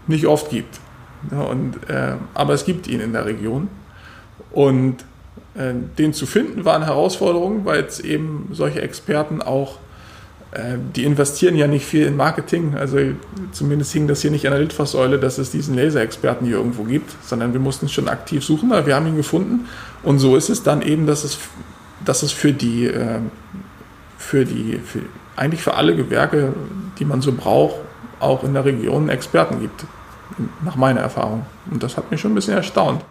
nicht 0.07 0.27
oft 0.27 0.51
gibt. 0.51 0.79
Und, 1.31 1.89
äh, 1.89 2.15
aber 2.35 2.53
es 2.55 2.65
gibt 2.65 2.87
ihn 2.87 3.01
in 3.01 3.13
der 3.13 3.25
Region. 3.25 3.69
Und 4.53 4.97
äh, 5.03 5.05
den 5.55 6.13
zu 6.13 6.27
finden 6.27 6.65
war 6.65 6.77
eine 6.77 6.87
Herausforderung, 6.87 7.65
weil 7.65 7.85
es 7.85 8.01
eben 8.01 8.49
solche 8.53 8.83
Experten 8.83 9.43
auch, 9.43 9.79
äh, 10.53 10.77
die 10.95 11.05
investieren 11.05 11.57
ja 11.57 11.67
nicht 11.67 11.85
viel 11.85 12.07
in 12.07 12.17
Marketing, 12.17 12.75
also 12.77 12.99
zumindest 13.53 13.93
hing 13.93 14.07
das 14.07 14.23
hier 14.23 14.31
nicht 14.31 14.47
an 14.47 14.53
der 14.53 14.61
Litfaßsäule, 14.61 15.19
dass 15.19 15.39
es 15.39 15.51
diesen 15.51 15.75
Laserexperten 15.75 16.47
hier 16.47 16.57
irgendwo 16.57 16.85
gibt, 16.85 17.11
sondern 17.25 17.53
wir 17.53 17.61
mussten 17.61 17.89
schon 17.89 18.09
aktiv 18.09 18.45
suchen, 18.45 18.73
aber 18.73 18.87
wir 18.87 18.95
haben 18.95 19.07
ihn 19.07 19.17
gefunden 19.17 19.67
und 20.03 20.19
so 20.19 20.37
ist 20.37 20.51
es 20.51 20.63
dann 20.63 20.83
eben, 20.83 21.07
dass 21.07 21.25
es, 21.25 21.39
dass 22.05 22.23
es 22.23 22.33
für 22.33 22.53
die, 22.53 22.87
äh, 22.87 23.19
für 24.19 24.45
die, 24.45 24.79
für, 24.85 25.01
eigentlich 25.37 25.63
für 25.63 25.75
alle 25.75 25.97
Gewerke, 25.97 26.53
die 26.99 27.05
man 27.05 27.23
so 27.23 27.33
braucht, 27.33 27.77
auch 28.21 28.45
in 28.45 28.55
der 28.55 28.65
Region 28.65 29.09
Experten 29.09 29.61
gibt. 29.61 29.85
nach 30.65 30.77
meiner 30.77 31.01
Erfahrung. 31.01 31.45
Und 31.71 31.83
das 31.83 31.97
hat 31.97 32.11
mich 32.11 32.21
schon 32.21 32.33
ein 32.33 32.35
bisschen 32.35 32.55
erstaunt. 32.55 33.05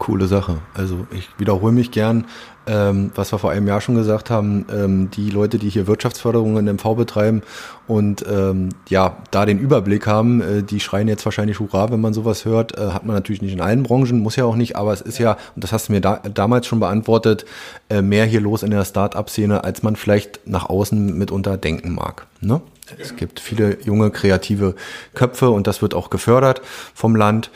Coole 0.00 0.26
Sache. 0.26 0.58
Also 0.74 1.06
ich 1.12 1.28
wiederhole 1.38 1.72
mich 1.72 1.90
gern, 1.90 2.24
ähm, 2.66 3.12
was 3.14 3.32
wir 3.32 3.38
vor 3.38 3.50
einem 3.50 3.68
Jahr 3.68 3.82
schon 3.82 3.94
gesagt 3.94 4.30
haben, 4.30 4.64
ähm, 4.72 5.10
die 5.10 5.28
Leute, 5.28 5.58
die 5.58 5.68
hier 5.68 5.86
Wirtschaftsförderung 5.86 6.56
in 6.56 6.64
MV 6.64 6.94
betreiben 6.96 7.42
und 7.86 8.24
ähm, 8.26 8.70
ja, 8.88 9.18
da 9.30 9.44
den 9.44 9.58
Überblick 9.58 10.06
haben, 10.06 10.40
äh, 10.40 10.62
die 10.62 10.80
schreien 10.80 11.06
jetzt 11.06 11.24
wahrscheinlich 11.26 11.60
Hurra, 11.60 11.90
wenn 11.92 12.00
man 12.00 12.14
sowas 12.14 12.46
hört. 12.46 12.78
Äh, 12.78 12.92
hat 12.92 13.04
man 13.04 13.14
natürlich 13.14 13.42
nicht 13.42 13.52
in 13.52 13.60
allen 13.60 13.82
Branchen, 13.82 14.20
muss 14.20 14.36
ja 14.36 14.46
auch 14.46 14.56
nicht, 14.56 14.74
aber 14.74 14.94
es 14.94 15.02
ist 15.02 15.18
ja, 15.18 15.36
und 15.54 15.62
das 15.62 15.70
hast 15.70 15.88
du 15.88 15.92
mir 15.92 16.00
da, 16.00 16.16
damals 16.16 16.66
schon 16.66 16.80
beantwortet, 16.80 17.44
äh, 17.90 18.00
mehr 18.00 18.24
hier 18.24 18.40
los 18.40 18.62
in 18.62 18.70
der 18.70 18.86
Start-up-Szene, 18.86 19.64
als 19.64 19.82
man 19.82 19.96
vielleicht 19.96 20.40
nach 20.46 20.70
außen 20.70 21.18
mitunter 21.18 21.58
denken 21.58 21.94
mag. 21.94 22.26
Ne? 22.40 22.62
Es 22.98 23.16
gibt 23.16 23.38
viele 23.38 23.78
junge, 23.82 24.10
kreative 24.10 24.74
Köpfe 25.14 25.50
und 25.50 25.66
das 25.66 25.82
wird 25.82 25.94
auch 25.94 26.08
gefördert 26.08 26.62
vom 26.94 27.14
Land 27.14 27.50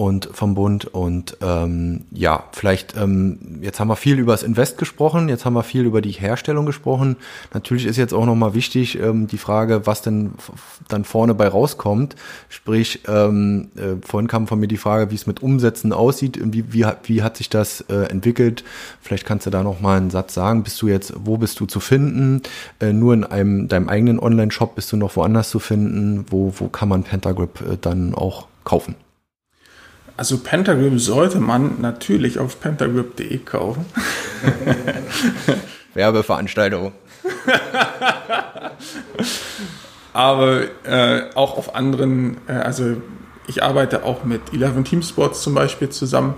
und 0.00 0.30
vom 0.32 0.54
Bund. 0.54 0.86
Und 0.86 1.36
ähm, 1.42 2.06
ja, 2.10 2.44
vielleicht, 2.52 2.96
ähm, 2.96 3.58
jetzt 3.60 3.80
haben 3.80 3.88
wir 3.88 3.96
viel 3.96 4.18
über 4.18 4.32
das 4.32 4.42
Invest 4.42 4.78
gesprochen, 4.78 5.28
jetzt 5.28 5.44
haben 5.44 5.52
wir 5.52 5.62
viel 5.62 5.84
über 5.84 6.00
die 6.00 6.12
Herstellung 6.12 6.64
gesprochen. 6.64 7.16
Natürlich 7.52 7.84
ist 7.84 7.98
jetzt 7.98 8.14
auch 8.14 8.24
nochmal 8.24 8.54
wichtig 8.54 8.98
ähm, 8.98 9.26
die 9.26 9.36
Frage, 9.36 9.86
was 9.86 10.00
denn 10.00 10.32
dann 10.88 11.04
vorne 11.04 11.34
bei 11.34 11.46
rauskommt. 11.46 12.16
Sprich, 12.48 13.00
ähm, 13.08 13.72
äh, 13.76 13.96
vorhin 14.00 14.26
kam 14.26 14.46
von 14.46 14.58
mir 14.58 14.68
die 14.68 14.78
Frage, 14.78 15.10
wie 15.10 15.16
es 15.16 15.26
mit 15.26 15.42
Umsätzen 15.42 15.92
aussieht, 15.92 16.40
wie, 16.42 16.72
wie, 16.72 16.86
wie 17.02 17.22
hat 17.22 17.36
sich 17.36 17.50
das 17.50 17.82
äh, 17.90 18.08
entwickelt. 18.08 18.64
Vielleicht 19.02 19.26
kannst 19.26 19.44
du 19.44 19.50
da 19.50 19.62
nochmal 19.62 19.98
einen 19.98 20.08
Satz 20.08 20.32
sagen. 20.32 20.62
Bist 20.62 20.80
du 20.80 20.88
jetzt, 20.88 21.12
wo 21.14 21.36
bist 21.36 21.60
du 21.60 21.66
zu 21.66 21.78
finden? 21.78 22.40
Äh, 22.80 22.94
nur 22.94 23.12
in 23.12 23.24
einem 23.24 23.68
deinem 23.68 23.90
eigenen 23.90 24.18
Online-Shop 24.18 24.76
bist 24.76 24.90
du 24.92 24.96
noch 24.96 25.14
woanders 25.16 25.50
zu 25.50 25.58
finden? 25.58 26.24
Wo, 26.30 26.54
wo 26.56 26.68
kann 26.68 26.88
man 26.88 27.02
Pentagrip 27.02 27.60
äh, 27.60 27.76
dann 27.78 28.14
auch 28.14 28.46
kaufen? 28.64 28.94
Also 30.20 30.36
Pentagram 30.36 30.98
sollte 30.98 31.40
man 31.40 31.80
natürlich 31.80 32.38
auf 32.38 32.60
pentagrip.de 32.60 33.38
kaufen. 33.38 33.86
Werbeveranstaltung. 35.94 36.92
Aber 40.12 40.64
äh, 40.84 41.22
auch 41.34 41.56
auf 41.56 41.74
anderen, 41.74 42.36
äh, 42.48 42.52
also 42.52 43.00
ich 43.46 43.62
arbeite 43.62 44.04
auch 44.04 44.24
mit 44.24 44.42
11 44.52 44.86
Team 44.86 45.00
Sports 45.00 45.40
zum 45.40 45.54
Beispiel 45.54 45.88
zusammen. 45.88 46.34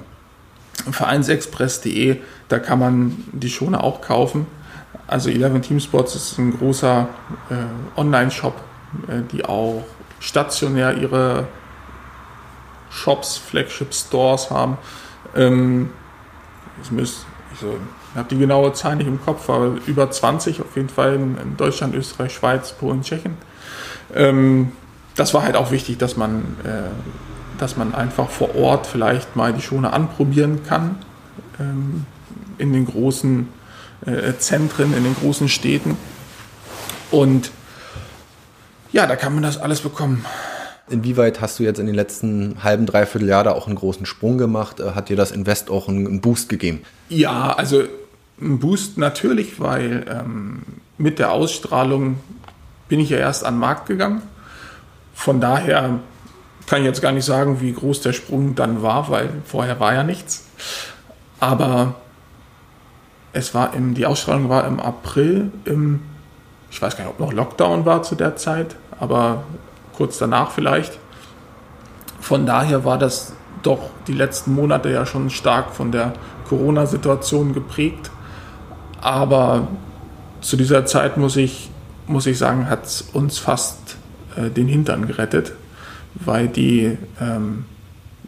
Vereinsexpress.de, 0.89 2.19
da 2.49 2.61
kann 2.61 2.79
man 2.79 3.25
die 3.33 3.51
Schoner 3.51 3.83
auch 3.83 4.01
kaufen. 4.01 4.47
Also 5.09 5.29
11 5.29 5.61
Team 5.67 5.81
Sports 5.81 6.15
ist 6.15 6.39
ein 6.39 6.57
großer 6.57 7.09
äh, 7.51 7.99
Online-Shop, 7.99 8.55
äh, 9.09 9.23
die 9.33 9.45
auch 9.45 9.83
stationär 10.21 10.99
ihre 10.99 11.49
Shops, 12.93 13.39
Flagship 13.39 13.95
Stores 13.95 14.51
haben. 14.51 14.79
Ähm, 15.35 15.91
ich 16.83 16.91
müsst, 16.91 17.25
ich 17.53 17.61
so, 17.61 17.77
habe 18.15 18.29
die 18.29 18.39
genaue 18.39 18.73
Zahl 18.73 18.97
nicht 18.97 19.07
im 19.07 19.21
Kopf, 19.25 19.49
aber 19.49 19.77
über 19.87 20.11
20 20.11 20.61
auf 20.61 20.77
jeden 20.77 20.89
Fall 20.89 21.15
in, 21.15 21.57
Deutschland, 21.57 21.95
Österreich, 21.95 22.35
Schweiz, 22.35 22.73
Polen, 22.73 23.03
Tschechien. 23.03 23.37
Ähm, 24.15 24.73
das 25.15 25.35
war 25.35 25.43
halt 25.43 25.57
auch 25.57 25.71
wichtig, 25.71 25.99
dass 25.99 26.17
man, 26.17 26.57
äh, 26.65 27.59
dass 27.59 27.77
man 27.77 27.95
einfach 27.95 28.29
vor 28.29 28.55
Ort 28.55 28.87
vielleicht 28.87 29.37
mal 29.37 29.53
die 29.53 29.63
Schone 29.63 29.93
anprobieren 29.93 30.65
kann. 30.65 30.97
Ähm, 31.59 32.07
in 32.59 32.73
den 32.73 32.87
großen 32.87 33.49
äh, 34.07 34.35
Zentren, 34.39 34.95
in 34.97 35.05
den 35.05 35.15
großen 35.15 35.49
Städten. 35.49 35.97
Und 37.11 37.51
ja, 38.93 39.07
da 39.07 39.17
kann 39.17 39.35
man 39.35 39.43
das 39.43 39.59
alles 39.59 39.81
bekommen. 39.81 40.25
Inwieweit 40.89 41.41
hast 41.41 41.59
du 41.59 41.63
jetzt 41.63 41.79
in 41.79 41.87
den 41.87 41.95
letzten 41.95 42.63
halben, 42.63 42.87
dreiviertel 42.87 43.29
Jahr 43.29 43.45
da 43.45 43.53
auch 43.53 43.67
einen 43.67 43.77
großen 43.77 44.07
Sprung 44.07 44.39
gemacht? 44.39 44.81
Äh, 44.81 44.93
hat 44.93 45.09
dir 45.09 45.17
das 45.17 45.31
Invest 45.31 45.71
auch 45.71 45.89
einen 45.89 46.21
Boost 46.21 46.49
gegeben? 46.49 46.83
Ja, 47.09 47.53
also 47.53 47.83
ein 48.41 48.59
Boost 48.59 48.99
natürlich, 48.99 49.61
weil 49.61 50.05
ähm, 50.09 50.63
mit 50.99 51.19
der 51.19 51.33
Ausstrahlung 51.33 52.19
bin 52.89 53.01
ich 53.01 53.11
ja 53.11 53.19
erst 53.19 53.45
an 53.45 53.55
den 53.55 53.61
Markt 53.61 53.87
gegangen. 53.87 54.23
Von 55.15 55.41
daher 55.41 56.01
kann 56.67 56.81
ich 56.81 56.87
jetzt 56.87 57.03
gar 57.03 57.13
nicht 57.13 57.25
sagen, 57.25 57.61
wie 57.61 57.73
groß 57.73 58.01
der 58.01 58.13
Sprung 58.13 58.55
dann 58.55 58.83
war, 58.83 59.09
weil 59.11 59.31
vorher 59.45 59.79
war 59.81 59.95
ja 59.95 60.03
nichts. 60.03 60.47
Aber 61.39 61.95
es 63.33 63.55
war 63.55 63.75
im, 63.75 63.95
die 63.95 64.07
Ausstrahlung 64.07 64.49
war 64.49 64.67
im 64.67 64.81
April, 64.81 65.51
im, 65.65 66.01
ich 66.71 66.81
weiß 66.81 66.97
gar 66.97 67.05
nicht, 67.05 67.13
ob 67.13 67.21
noch 67.21 67.33
Lockdown 67.33 67.85
war 67.85 68.03
zu 68.03 68.15
der 68.15 68.37
Zeit, 68.37 68.77
aber 68.99 69.45
kurz 69.97 70.19
danach 70.19 70.51
vielleicht. 70.51 70.99
Von 72.21 72.47
daher 72.47 72.85
war 72.85 72.99
das 72.99 73.35
doch 73.63 73.91
die 74.07 74.13
letzten 74.13 74.55
Monate 74.55 74.91
ja 74.91 75.07
schon 75.07 75.31
stark 75.31 75.75
von 75.75 75.93
der 75.93 76.13
Corona-Situation 76.49 77.53
geprägt. 77.53 78.11
Aber 79.01 79.69
zu 80.41 80.57
dieser 80.57 80.87
Zeit 80.87 81.17
muss 81.17 81.37
ich, 81.37 81.71
muss 82.07 82.27
ich 82.27 82.39
sagen, 82.39 82.69
hat 82.69 82.85
es 82.85 83.03
uns 83.13 83.39
fast 83.39 83.97
äh, 84.37 84.51
den 84.51 84.69
Hintern 84.69 85.07
gerettet, 85.07 85.53
weil 86.15 86.49
die, 86.49 86.97
ähm, 87.21 87.65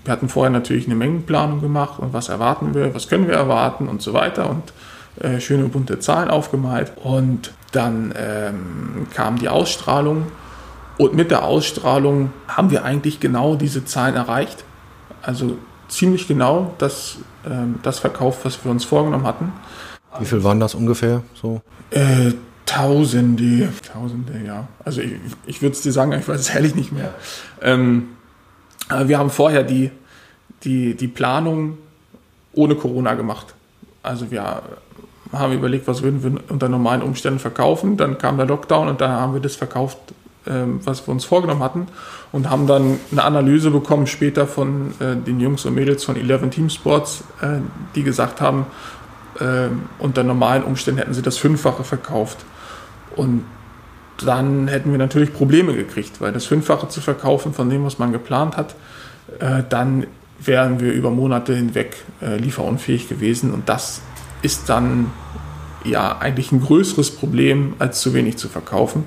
wir 0.04 0.12
hatten 0.12 0.28
vorher 0.28 0.50
natürlich 0.50 0.86
eine 0.86 0.94
Mengenplanung 0.94 1.60
gemacht 1.60 1.98
und 1.98 2.12
was 2.12 2.28
erwarten 2.28 2.74
wir, 2.74 2.94
was 2.94 3.08
können 3.08 3.26
wir 3.26 3.34
erwarten 3.34 3.88
und 3.88 4.02
so 4.02 4.12
weiter 4.12 4.50
und 4.50 4.72
äh, 5.20 5.40
schöne 5.40 5.64
bunte 5.64 5.98
Zahlen 5.98 6.30
aufgemalt. 6.30 6.92
Und 7.02 7.52
dann 7.72 8.12
ähm, 8.16 9.06
kam 9.14 9.38
die 9.38 9.48
Ausstrahlung 9.48 10.26
und 10.98 11.14
mit 11.14 11.30
der 11.30 11.44
Ausstrahlung 11.44 12.32
haben 12.48 12.70
wir 12.70 12.84
eigentlich 12.84 13.20
genau 13.20 13.56
diese 13.56 13.84
Zahlen 13.84 14.14
erreicht. 14.14 14.64
Also 15.22 15.58
ziemlich 15.88 16.28
genau 16.28 16.74
das, 16.78 17.18
ähm, 17.46 17.80
das 17.82 17.98
Verkauf, 17.98 18.44
was 18.44 18.64
wir 18.64 18.70
uns 18.70 18.84
vorgenommen 18.84 19.26
hatten. 19.26 19.52
Wie 20.18 20.24
viel 20.24 20.44
waren 20.44 20.60
das 20.60 20.74
ungefähr 20.74 21.22
so? 21.34 21.60
Äh, 21.90 22.32
Tausende, 22.66 23.68
Tausende, 23.92 24.40
ja. 24.44 24.66
Also 24.84 25.02
ich, 25.02 25.12
ich 25.46 25.62
würde 25.62 25.74
es 25.74 25.82
dir 25.82 25.92
sagen, 25.92 26.12
ich 26.12 26.26
weiß 26.26 26.40
es 26.40 26.54
ehrlich 26.54 26.74
nicht 26.74 26.92
mehr. 26.92 27.12
Ähm, 27.60 28.08
wir 29.04 29.18
haben 29.18 29.30
vorher 29.30 29.62
die, 29.62 29.90
die, 30.62 30.94
die 30.94 31.08
Planung 31.08 31.78
ohne 32.52 32.74
Corona 32.74 33.14
gemacht. 33.14 33.54
Also 34.02 34.30
wir 34.30 34.62
haben 35.32 35.52
überlegt, 35.52 35.86
was 35.86 36.02
würden 36.02 36.22
wir 36.22 36.40
unter 36.48 36.68
normalen 36.68 37.02
Umständen 37.02 37.38
verkaufen. 37.38 37.96
Dann 37.96 38.18
kam 38.18 38.38
der 38.38 38.46
Lockdown 38.46 38.88
und 38.88 39.00
dann 39.00 39.10
haben 39.10 39.34
wir 39.34 39.40
das 39.40 39.56
verkauft, 39.56 39.98
was 40.46 41.06
wir 41.06 41.12
uns 41.12 41.24
vorgenommen 41.24 41.62
hatten 41.62 41.86
und 42.32 42.50
haben 42.50 42.66
dann 42.66 42.98
eine 43.12 43.24
Analyse 43.24 43.70
bekommen 43.70 44.06
später 44.06 44.46
von 44.46 44.92
äh, 45.00 45.16
den 45.16 45.40
Jungs 45.40 45.64
und 45.64 45.74
Mädels 45.74 46.04
von 46.04 46.16
11 46.16 46.50
Team 46.50 46.68
Sports, 46.68 47.24
äh, 47.40 47.60
die 47.94 48.02
gesagt 48.02 48.40
haben, 48.40 48.66
äh, 49.38 49.68
unter 49.98 50.22
normalen 50.22 50.64
Umständen 50.64 50.98
hätten 50.98 51.14
sie 51.14 51.22
das 51.22 51.38
Fünffache 51.38 51.84
verkauft. 51.84 52.38
Und 53.16 53.44
dann 54.18 54.68
hätten 54.68 54.90
wir 54.90 54.98
natürlich 54.98 55.32
Probleme 55.32 55.74
gekriegt, 55.74 56.20
weil 56.20 56.32
das 56.32 56.44
Fünffache 56.46 56.88
zu 56.88 57.00
verkaufen 57.00 57.54
von 57.54 57.70
dem, 57.70 57.84
was 57.84 57.98
man 57.98 58.12
geplant 58.12 58.56
hat, 58.56 58.74
äh, 59.38 59.62
dann 59.68 60.06
wären 60.40 60.80
wir 60.80 60.92
über 60.92 61.10
Monate 61.10 61.54
hinweg 61.54 61.96
äh, 62.20 62.36
lieferunfähig 62.36 63.08
gewesen 63.08 63.52
und 63.52 63.68
das 63.68 64.02
ist 64.42 64.68
dann 64.68 65.10
ja 65.84 66.18
eigentlich 66.18 66.52
ein 66.52 66.60
größeres 66.60 67.12
Problem, 67.12 67.74
als 67.78 68.00
zu 68.00 68.14
wenig 68.14 68.36
zu 68.36 68.48
verkaufen 68.48 69.04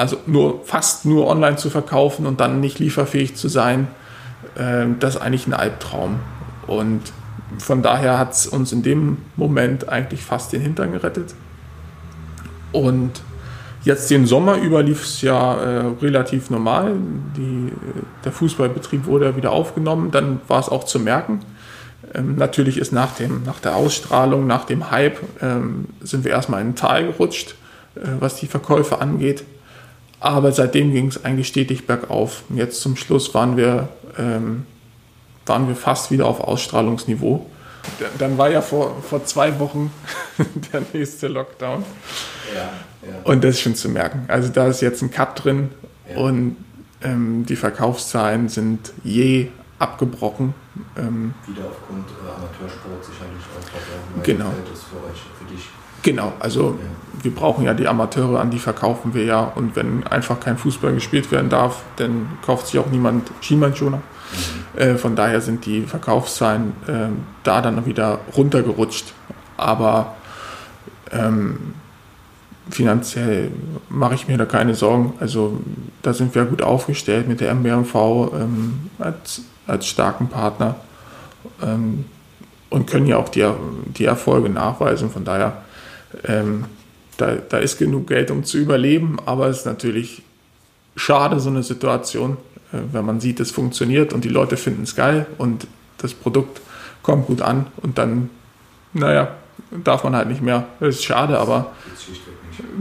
also 0.00 0.16
nur 0.26 0.64
fast 0.64 1.04
nur 1.04 1.26
online 1.26 1.56
zu 1.56 1.68
verkaufen 1.68 2.24
und 2.24 2.40
dann 2.40 2.60
nicht 2.60 2.78
lieferfähig 2.78 3.36
zu 3.36 3.48
sein, 3.48 3.88
äh, 4.56 4.86
das 4.98 5.16
ist 5.16 5.20
eigentlich 5.20 5.46
ein 5.46 5.52
Albtraum. 5.52 6.20
Und 6.66 7.02
von 7.58 7.82
daher 7.82 8.18
hat 8.18 8.32
es 8.32 8.46
uns 8.46 8.72
in 8.72 8.82
dem 8.82 9.18
Moment 9.36 9.88
eigentlich 9.88 10.22
fast 10.22 10.52
den 10.52 10.62
Hintern 10.62 10.92
gerettet. 10.92 11.34
Und 12.72 13.20
jetzt 13.82 14.10
den 14.10 14.24
Sommer 14.24 14.56
über 14.56 14.82
lief 14.82 15.04
es 15.04 15.20
ja 15.20 15.54
äh, 15.54 15.84
relativ 16.00 16.48
normal. 16.48 16.94
Die, 17.36 17.70
der 18.24 18.32
Fußballbetrieb 18.32 19.04
wurde 19.04 19.36
wieder 19.36 19.52
aufgenommen. 19.52 20.10
Dann 20.10 20.40
war 20.48 20.60
es 20.60 20.70
auch 20.70 20.84
zu 20.84 20.98
merken. 20.98 21.40
Ähm, 22.14 22.36
natürlich 22.36 22.78
ist 22.78 22.92
nach, 22.92 23.14
dem, 23.16 23.42
nach 23.44 23.60
der 23.60 23.76
Ausstrahlung, 23.76 24.46
nach 24.46 24.64
dem 24.64 24.90
Hype, 24.90 25.18
ähm, 25.42 25.88
sind 26.00 26.24
wir 26.24 26.32
erstmal 26.32 26.62
in 26.62 26.68
ein 26.68 26.74
Tal 26.74 27.06
gerutscht, 27.06 27.54
äh, 27.96 28.00
was 28.18 28.36
die 28.36 28.46
Verkäufe 28.46 29.00
angeht. 29.00 29.44
Aber 30.20 30.52
seitdem 30.52 30.92
ging 30.92 31.08
es 31.08 31.24
eigentlich 31.24 31.48
stetig 31.48 31.86
bergauf. 31.86 32.44
Und 32.48 32.58
jetzt 32.58 32.80
zum 32.82 32.96
Schluss 32.96 33.34
waren 33.34 33.56
wir, 33.56 33.88
ähm, 34.18 34.66
waren 35.46 35.66
wir 35.66 35.74
fast 35.74 36.10
wieder 36.10 36.26
auf 36.26 36.40
Ausstrahlungsniveau. 36.40 37.46
Dann 38.18 38.36
war 38.36 38.50
ja 38.50 38.60
vor, 38.60 39.02
vor 39.02 39.24
zwei 39.24 39.58
Wochen 39.58 39.90
der 40.72 40.82
nächste 40.92 41.28
Lockdown. 41.28 41.84
Ja, 42.54 42.60
ja. 43.08 43.16
Und 43.24 43.42
das 43.42 43.56
ist 43.56 43.62
schon 43.62 43.74
zu 43.74 43.88
merken. 43.88 44.24
Also 44.28 44.50
da 44.50 44.68
ist 44.68 44.82
jetzt 44.82 45.02
ein 45.02 45.10
Cut 45.10 45.42
drin 45.44 45.70
ja. 46.10 46.20
und 46.20 46.56
ähm, 47.02 47.46
die 47.46 47.56
Verkaufszahlen 47.56 48.50
sind 48.50 48.92
je 49.02 49.48
abgebrochen. 49.78 50.54
Ähm, 50.96 51.34
Wieder 51.46 51.62
aufgrund 51.66 52.06
äh, 52.08 52.28
Amateursport 52.28 53.04
sicherlich 53.04 53.42
auch, 53.58 54.16
weil 54.16 54.22
genau. 54.24 54.52
ist 54.72 54.84
für 54.84 54.96
euch, 54.96 55.20
für 55.38 55.52
dich. 55.52 55.68
Genau, 56.02 56.32
also 56.38 56.78
wir 57.22 57.34
brauchen 57.34 57.64
ja 57.64 57.74
die 57.74 57.86
Amateure, 57.86 58.40
an 58.40 58.50
die 58.50 58.58
verkaufen 58.58 59.14
wir 59.14 59.24
ja. 59.24 59.40
Und 59.42 59.76
wenn 59.76 60.06
einfach 60.06 60.40
kein 60.40 60.56
Fußball 60.56 60.94
gespielt 60.94 61.30
werden 61.30 61.50
darf, 61.50 61.82
dann 61.96 62.28
kauft 62.44 62.68
sich 62.68 62.80
auch 62.80 62.86
niemand 62.86 63.30
Schienbeinschoner. 63.40 63.98
Mhm. 63.98 64.80
Äh, 64.80 64.96
von 64.96 65.16
daher 65.16 65.40
sind 65.40 65.66
die 65.66 65.82
Verkaufszahlen 65.82 66.72
äh, 66.86 67.08
da 67.42 67.60
dann 67.60 67.84
wieder 67.86 68.20
runtergerutscht. 68.36 69.12
Aber 69.56 70.14
ähm, 71.12 71.74
finanziell 72.70 73.50
mache 73.88 74.14
ich 74.14 74.28
mir 74.28 74.38
da 74.38 74.46
keine 74.46 74.74
Sorgen. 74.74 75.14
Also 75.20 75.60
da 76.02 76.12
sind 76.12 76.34
wir 76.34 76.44
gut 76.44 76.62
aufgestellt 76.62 77.28
mit 77.28 77.40
der 77.40 77.54
MBMV 77.54 77.94
ähm, 78.34 78.90
als, 78.98 79.42
als 79.66 79.86
starken 79.86 80.28
Partner 80.28 80.76
ähm, 81.62 82.04
und 82.70 82.86
können 82.86 83.06
ja 83.06 83.16
auch 83.16 83.28
die, 83.28 83.46
die 83.96 84.04
Erfolge 84.04 84.48
nachweisen. 84.48 85.10
Von 85.10 85.24
daher, 85.24 85.62
ähm, 86.24 86.64
da, 87.16 87.36
da 87.36 87.58
ist 87.58 87.78
genug 87.78 88.06
Geld, 88.06 88.30
um 88.30 88.44
zu 88.44 88.58
überleben, 88.58 89.18
aber 89.26 89.48
es 89.48 89.58
ist 89.58 89.66
natürlich 89.66 90.22
schade, 90.96 91.40
so 91.40 91.50
eine 91.50 91.62
Situation, 91.62 92.36
äh, 92.72 92.78
wenn 92.92 93.04
man 93.04 93.20
sieht, 93.20 93.40
es 93.40 93.50
funktioniert 93.50 94.12
und 94.12 94.24
die 94.24 94.28
Leute 94.28 94.56
finden 94.56 94.84
es 94.84 94.96
geil 94.96 95.26
und 95.38 95.66
das 95.98 96.14
Produkt 96.14 96.60
kommt 97.02 97.26
gut 97.26 97.42
an 97.42 97.66
und 97.78 97.98
dann, 97.98 98.30
naja, 98.92 99.36
darf 99.84 100.04
man 100.04 100.16
halt 100.16 100.28
nicht 100.28 100.42
mehr. 100.42 100.66
Das 100.80 100.96
ist 100.96 101.04
schade, 101.04 101.38
aber 101.38 101.72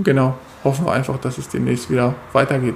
genau, 0.03 0.37
hoffen 0.63 0.85
wir 0.85 0.93
einfach, 0.93 1.19
dass 1.19 1.37
es 1.37 1.49
demnächst 1.49 1.89
wieder 1.89 2.15
weitergeht. 2.33 2.75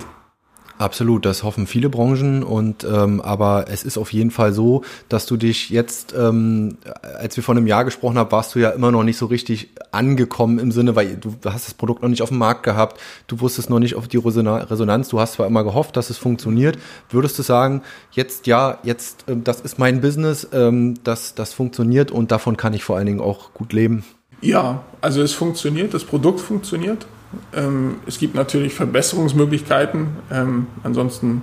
Absolut, 0.83 1.25
das 1.25 1.43
hoffen 1.43 1.65
viele 1.65 1.87
Branchen 1.87 2.43
und 2.43 2.83
ähm, 2.83 3.21
aber 3.21 3.67
es 3.69 3.85
ist 3.85 3.97
auf 3.97 4.11
jeden 4.11 4.31
Fall 4.31 4.51
so, 4.51 4.83
dass 5.07 5.25
du 5.25 5.37
dich 5.37 5.69
jetzt, 5.69 6.13
ähm, 6.13 6.75
als 7.01 7.37
wir 7.37 7.43
vor 7.43 7.55
einem 7.55 7.67
Jahr 7.67 7.85
gesprochen 7.85 8.17
haben, 8.17 8.33
warst 8.33 8.53
du 8.53 8.59
ja 8.59 8.71
immer 8.71 8.91
noch 8.91 9.05
nicht 9.05 9.15
so 9.15 9.27
richtig 9.27 9.69
angekommen 9.93 10.59
im 10.59 10.73
Sinne, 10.73 10.97
weil 10.97 11.15
du, 11.15 11.35
hast 11.45 11.67
das 11.67 11.73
Produkt 11.73 12.01
noch 12.01 12.09
nicht 12.09 12.21
auf 12.21 12.27
dem 12.27 12.37
Markt 12.37 12.63
gehabt, 12.63 12.99
du 13.27 13.39
wusstest 13.39 13.69
noch 13.69 13.79
nicht 13.79 13.95
auf 13.95 14.09
die 14.09 14.17
Resonanz, 14.17 15.07
du 15.07 15.21
hast 15.21 15.35
zwar 15.35 15.47
immer 15.47 15.63
gehofft, 15.63 15.95
dass 15.95 16.09
es 16.09 16.17
funktioniert. 16.17 16.77
Würdest 17.09 17.39
du 17.39 17.43
sagen, 17.43 17.81
jetzt 18.11 18.45
ja, 18.45 18.79
jetzt 18.83 19.23
ähm, 19.29 19.45
das 19.45 19.61
ist 19.61 19.79
mein 19.79 20.01
Business, 20.01 20.49
ähm, 20.51 20.95
das 21.05 21.33
das 21.33 21.53
funktioniert 21.53 22.11
und 22.11 22.29
davon 22.33 22.57
kann 22.57 22.73
ich 22.73 22.83
vor 22.83 22.97
allen 22.97 23.05
Dingen 23.05 23.21
auch 23.21 23.53
gut 23.53 23.71
leben? 23.71 24.03
Ja, 24.41 24.83
also 24.99 25.21
es 25.21 25.31
funktioniert, 25.31 25.93
das 25.93 26.03
Produkt 26.03 26.41
funktioniert. 26.41 27.07
Ähm, 27.53 27.95
es 28.05 28.19
gibt 28.19 28.35
natürlich 28.35 28.73
Verbesserungsmöglichkeiten. 28.73 30.07
Ähm, 30.31 30.67
ansonsten 30.83 31.41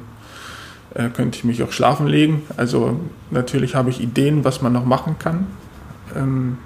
äh, 0.94 1.08
könnte 1.08 1.38
ich 1.38 1.44
mich 1.44 1.62
auch 1.62 1.72
schlafen 1.72 2.06
legen. 2.06 2.42
Also 2.56 3.00
natürlich 3.30 3.74
habe 3.74 3.90
ich 3.90 4.00
Ideen, 4.00 4.44
was 4.44 4.62
man 4.62 4.72
noch 4.72 4.84
machen 4.84 5.16
kann. 5.18 5.46
Ähm, 6.16 6.58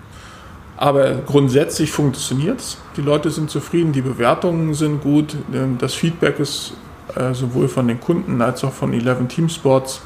aber 0.76 1.14
grundsätzlich 1.26 1.92
funktioniert 1.92 2.60
es. 2.60 2.78
Die 2.96 3.02
Leute 3.02 3.30
sind 3.30 3.50
zufrieden, 3.50 3.92
die 3.92 4.02
Bewertungen 4.02 4.74
sind 4.74 5.02
gut, 5.02 5.36
ähm, 5.52 5.78
das 5.78 5.94
Feedback 5.94 6.40
ist 6.40 6.74
äh, 7.14 7.32
sowohl 7.34 7.68
von 7.68 7.86
den 7.86 8.00
Kunden 8.00 8.42
als 8.42 8.64
auch 8.64 8.72
von 8.72 8.92
11 8.92 9.28
Team 9.28 9.48
Sports 9.48 10.02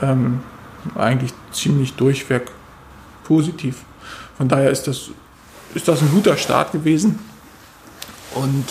ähm, 0.00 0.40
eigentlich 0.96 1.32
ziemlich 1.52 1.94
durchweg 1.94 2.42
positiv. 3.24 3.84
Von 4.36 4.48
daher 4.48 4.70
ist 4.70 4.86
das, 4.86 5.10
ist 5.74 5.88
das 5.88 6.02
ein 6.02 6.10
guter 6.10 6.36
Start 6.36 6.72
gewesen. 6.72 7.18
Und 8.34 8.64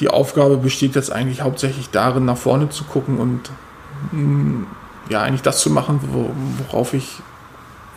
die 0.00 0.08
Aufgabe 0.08 0.56
besteht 0.56 0.94
jetzt 0.94 1.12
eigentlich 1.12 1.42
hauptsächlich 1.42 1.90
darin, 1.90 2.24
nach 2.24 2.36
vorne 2.36 2.70
zu 2.70 2.84
gucken 2.84 3.18
und 3.18 3.50
mm, 4.12 4.64
ja, 5.10 5.22
eigentlich 5.22 5.42
das 5.42 5.60
zu 5.60 5.70
machen, 5.70 6.00
worauf 6.58 6.94
ich 6.94 7.20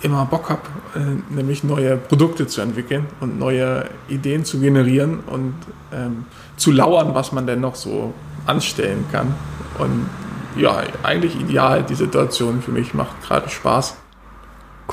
immer 0.01 0.25
Bock 0.25 0.49
habe, 0.49 0.61
äh, 0.95 1.33
nämlich 1.33 1.63
neue 1.63 1.95
Produkte 1.95 2.47
zu 2.47 2.61
entwickeln 2.61 3.05
und 3.21 3.39
neue 3.39 3.85
Ideen 4.09 4.43
zu 4.43 4.59
generieren 4.59 5.21
und 5.21 5.53
ähm, 5.93 6.25
zu 6.57 6.71
lauern, 6.71 7.15
was 7.15 7.31
man 7.31 7.47
denn 7.47 7.61
noch 7.61 7.75
so 7.75 8.13
anstellen 8.45 9.05
kann. 9.11 9.33
Und 9.77 10.09
ja, 10.57 10.83
eigentlich 11.03 11.39
ideal, 11.39 11.83
die 11.83 11.95
Situation 11.95 12.61
für 12.61 12.71
mich 12.71 12.93
macht 12.93 13.21
gerade 13.23 13.49
Spaß. 13.49 13.95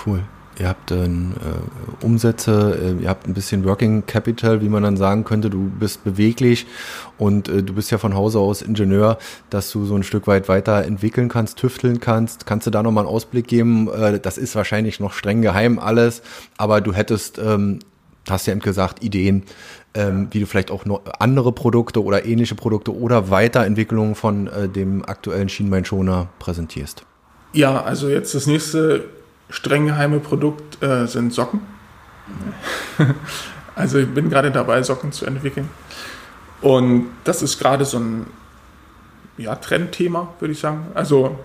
Cool 0.06 0.22
ihr 0.60 0.68
habt 0.68 0.90
dann 0.90 1.34
äh, 1.40 2.04
Umsätze, 2.04 2.78
äh, 3.00 3.02
ihr 3.02 3.08
habt 3.08 3.26
ein 3.26 3.34
bisschen 3.34 3.64
Working 3.64 4.04
Capital, 4.06 4.60
wie 4.60 4.68
man 4.68 4.82
dann 4.82 4.96
sagen 4.96 5.24
könnte, 5.24 5.48
du 5.48 5.70
bist 5.70 6.04
beweglich 6.04 6.66
und 7.18 7.48
äh, 7.48 7.62
du 7.62 7.72
bist 7.72 7.90
ja 7.90 7.98
von 7.98 8.14
Hause 8.14 8.38
aus 8.40 8.60
Ingenieur, 8.60 9.18
dass 9.48 9.70
du 9.70 9.86
so 9.86 9.96
ein 9.96 10.02
Stück 10.02 10.26
weit 10.26 10.48
weiter 10.48 10.84
entwickeln 10.84 11.28
kannst, 11.28 11.58
tüfteln 11.58 11.98
kannst. 11.98 12.44
Kannst 12.46 12.66
du 12.66 12.70
da 12.70 12.82
nochmal 12.82 13.06
einen 13.06 13.14
Ausblick 13.14 13.48
geben? 13.48 13.88
Äh, 13.88 14.20
das 14.20 14.36
ist 14.36 14.54
wahrscheinlich 14.54 15.00
noch 15.00 15.14
streng 15.14 15.40
geheim 15.40 15.78
alles, 15.78 16.22
aber 16.58 16.82
du 16.82 16.92
hättest, 16.92 17.38
ähm, 17.38 17.78
hast 18.28 18.46
ja 18.46 18.52
eben 18.52 18.60
gesagt, 18.60 19.02
Ideen, 19.02 19.44
ähm, 19.94 20.28
wie 20.30 20.40
du 20.40 20.46
vielleicht 20.46 20.70
auch 20.70 20.84
noch 20.84 21.00
andere 21.18 21.52
Produkte 21.52 22.04
oder 22.04 22.26
ähnliche 22.26 22.54
Produkte 22.54 22.94
oder 22.94 23.30
Weiterentwicklungen 23.30 24.14
von 24.14 24.46
äh, 24.46 24.68
dem 24.68 25.04
aktuellen 25.06 25.48
Schienbeinschoner 25.48 26.28
präsentierst. 26.38 27.04
Ja, 27.52 27.82
also 27.82 28.08
jetzt 28.08 28.34
das 28.34 28.46
nächste 28.46 29.04
streng 29.50 29.86
geheime 29.86 30.20
Produkt 30.20 30.82
äh, 30.82 31.06
sind 31.06 31.32
Socken. 31.32 31.60
also 33.74 33.98
ich 33.98 34.08
bin 34.08 34.30
gerade 34.30 34.50
dabei, 34.50 34.82
Socken 34.82 35.12
zu 35.12 35.26
entwickeln. 35.26 35.68
Und 36.60 37.08
das 37.24 37.42
ist 37.42 37.58
gerade 37.58 37.84
so 37.84 37.98
ein 37.98 38.26
ja, 39.38 39.54
Trendthema, 39.54 40.34
würde 40.38 40.52
ich 40.52 40.60
sagen. 40.60 40.86
Also 40.94 41.38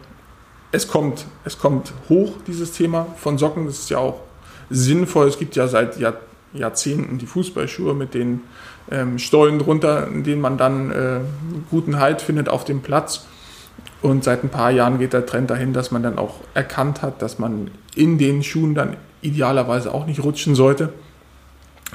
es 0.72 0.88
kommt, 0.88 1.26
es 1.45 1.58
kommt 1.58 1.93
hoch, 2.10 2.34
dieses 2.47 2.74
Thema 2.74 3.08
von 3.18 3.38
Socken. 3.38 3.66
Das 3.66 3.80
ist 3.80 3.89
ja 3.89 3.97
auch 3.97 4.22
sinnvoll. 4.70 5.28
Es 5.28 5.39
gibt 5.39 5.56
ja 5.56 5.68
seit 5.68 5.97
Jahr, 5.97 6.16
Jahrzehnten 6.53 7.18
die 7.18 7.26
Fußballschuhe 7.26 7.93
mit 7.93 8.14
den 8.14 8.41
ähm, 8.91 9.18
Stollen 9.20 9.60
drunter, 9.60 10.08
in 10.08 10.24
denen 10.24 10.41
man 10.41 10.58
dann 10.58 10.91
äh, 10.91 11.20
guten 11.72 11.99
Halt 11.99 12.22
findet 12.22 12.49
auf 12.49 12.66
dem 12.66 12.82
Platz. 12.82 13.26
Und 14.02 14.24
seit 14.24 14.43
ein 14.43 14.50
paar 14.50 14.72
Jahren 14.72 15.00
geht 15.00 15.14
der 15.14 15.26
Trend 15.26 15.50
dahin, 15.50 15.74
dass 15.74 15.91
man 15.91 16.04
dann 16.04 16.18
auch 16.18 16.41
erkannt 16.54 17.02
hat, 17.02 17.22
dass 17.22 17.39
man 17.39 17.72
in 17.96 18.18
den 18.18 18.43
Schuhen 18.43 18.76
dann 18.76 18.98
idealerweise 19.22 19.93
auch 19.93 20.06
nicht 20.06 20.24
rutschen 20.24 20.54
sollte. 20.56 20.93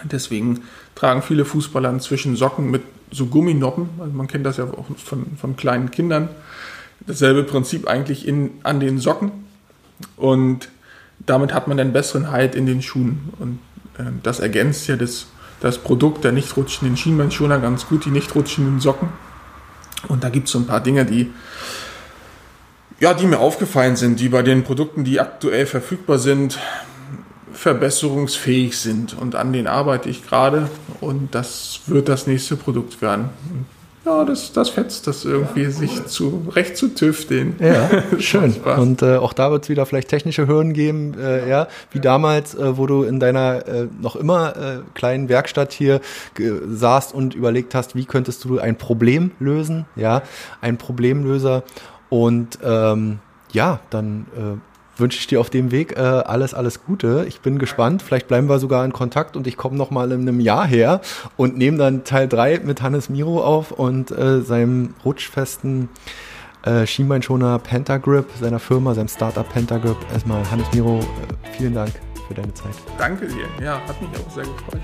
Deswegen 0.05 0.62
tragen 0.94 1.22
viele 1.22 1.44
Fußballer 1.44 1.90
inzwischen 1.90 2.36
Socken 2.36 2.70
mit 2.70 2.82
so 3.11 3.26
Gumminoppen. 3.26 3.90
Also 3.98 4.12
man 4.12 4.26
kennt 4.26 4.46
das 4.46 4.57
ja 4.57 4.64
auch 4.64 4.86
von, 4.96 5.36
von 5.36 5.57
kleinen 5.57 5.90
Kindern. 5.90 6.28
Dasselbe 7.07 7.44
Prinzip 7.44 7.88
eigentlich 7.88 8.26
in, 8.26 8.53
an 8.62 8.80
den 8.80 8.98
Socken. 8.98 9.32
Und 10.16 10.68
damit 11.26 11.53
hat 11.53 11.68
man 11.68 11.78
einen 11.78 11.92
besseren 11.92 12.30
Halt 12.30 12.55
in 12.55 12.66
den 12.66 12.82
Schuhen. 12.82 13.30
Und 13.38 13.59
äh, 13.98 14.11
das 14.22 14.40
ergänzt 14.40 14.86
ja 14.88 14.96
das, 14.96 15.26
das 15.61 15.78
Produkt 15.78 16.24
der 16.24 16.32
nicht 16.32 16.57
rutschenden 16.57 16.96
Schienbeinschoner 16.96 17.59
ganz 17.59 17.86
gut, 17.86 18.05
die 18.05 18.11
nicht 18.11 18.34
rutschenden 18.34 18.80
Socken. 18.80 19.09
Und 20.09 20.24
da 20.24 20.30
gibt 20.30 20.46
es 20.46 20.53
so 20.53 20.59
ein 20.59 20.66
paar 20.66 20.80
Dinge, 20.80 21.05
die 21.05 21.30
ja, 23.01 23.14
die 23.14 23.26
mir 23.26 23.38
aufgefallen 23.38 23.96
sind, 23.96 24.20
die 24.20 24.28
bei 24.28 24.42
den 24.42 24.62
Produkten, 24.62 25.05
die 25.05 25.20
aktuell 25.20 25.66
verfügbar 25.66 26.18
sind, 26.18 26.59
verbesserungsfähig 27.53 28.78
sind. 28.78 29.16
Und 29.18 29.34
an 29.34 29.53
denen 29.53 29.66
arbeite 29.66 30.09
ich 30.09 30.26
gerade 30.26 30.68
und 31.01 31.34
das 31.34 31.80
wird 31.86 32.09
das 32.09 32.26
nächste 32.26 32.57
Produkt 32.57 33.03
werden. 33.03 33.30
Ja, 34.05 34.24
das, 34.24 34.53
das 34.53 34.70
fetzt, 34.70 35.07
das 35.07 35.26
irgendwie 35.26 35.62
ja, 35.62 35.68
cool. 35.68 35.74
sich 35.74 36.07
zu, 36.07 36.46
recht 36.55 36.76
zu 36.76 36.88
tüfteln. 36.88 37.57
Ja, 37.59 37.90
schön. 38.18 38.55
Und 38.55 39.03
äh, 39.03 39.16
auch 39.16 39.34
da 39.34 39.51
wird 39.51 39.64
es 39.64 39.68
wieder 39.68 39.84
vielleicht 39.84 40.09
technische 40.09 40.46
Hürden 40.48 40.72
geben, 40.72 41.14
äh, 41.18 41.48
ja, 41.48 41.68
wie 41.90 42.01
damals, 42.01 42.55
äh, 42.55 42.78
wo 42.78 42.86
du 42.86 43.03
in 43.03 43.20
deiner 43.20 43.66
äh, 43.66 43.88
noch 44.01 44.16
immer 44.16 44.57
äh, 44.57 44.78
kleinen 44.94 45.28
Werkstatt 45.28 45.72
hier 45.74 46.01
saßt 46.66 47.12
und 47.12 47.34
überlegt 47.34 47.74
hast, 47.74 47.94
wie 47.94 48.07
könntest 48.07 48.42
du 48.44 48.59
ein 48.59 48.76
Problem 48.76 49.32
lösen, 49.38 49.84
ja, 49.96 50.22
ein 50.62 50.78
Problemlöser. 50.78 51.62
Und 52.11 52.58
ähm, 52.62 53.20
ja, 53.52 53.80
dann 53.90 54.26
äh, 54.36 55.00
wünsche 55.00 55.18
ich 55.18 55.26
dir 55.26 55.40
auf 55.40 55.50
dem 55.50 55.72
Weg 55.72 55.96
äh, 55.96 56.00
alles, 56.00 56.54
alles 56.54 56.84
Gute. 56.84 57.24
Ich 57.26 57.40
bin 57.40 57.58
gespannt. 57.58 58.02
Vielleicht 58.02 58.28
bleiben 58.28 58.48
wir 58.48 58.58
sogar 58.58 58.84
in 58.84 58.92
Kontakt 58.92 59.36
und 59.36 59.46
ich 59.46 59.56
komme 59.56 59.76
noch 59.76 59.90
mal 59.90 60.12
in 60.12 60.20
einem 60.20 60.38
Jahr 60.40 60.66
her 60.66 61.00
und 61.36 61.56
nehme 61.56 61.78
dann 61.78 62.04
Teil 62.04 62.28
3 62.28 62.61
mit 62.64 62.82
Hannes 62.82 63.08
Miro 63.08 63.42
auf 63.42 63.72
und 63.72 64.11
äh, 64.11 64.42
seinem 64.42 64.94
rutschfesten 65.04 65.88
äh, 66.62 66.86
Schienbeinschoner 66.86 67.58
Pentagrip, 67.58 68.26
seiner 68.38 68.58
Firma, 68.58 68.94
seinem 68.94 69.08
Startup 69.08 69.48
Pentagrip. 69.48 69.96
Erstmal 70.12 70.48
Hannes 70.50 70.66
Miro, 70.72 70.98
äh, 70.98 71.56
vielen 71.56 71.74
Dank 71.74 71.92
für 72.28 72.34
deine 72.34 72.52
Zeit. 72.54 72.74
Danke 72.98 73.26
dir. 73.26 73.46
Ja, 73.64 73.80
hat 73.86 74.00
mich 74.00 74.11
auch 74.20 74.30
sehr 74.30 74.44
gefreut. 74.44 74.80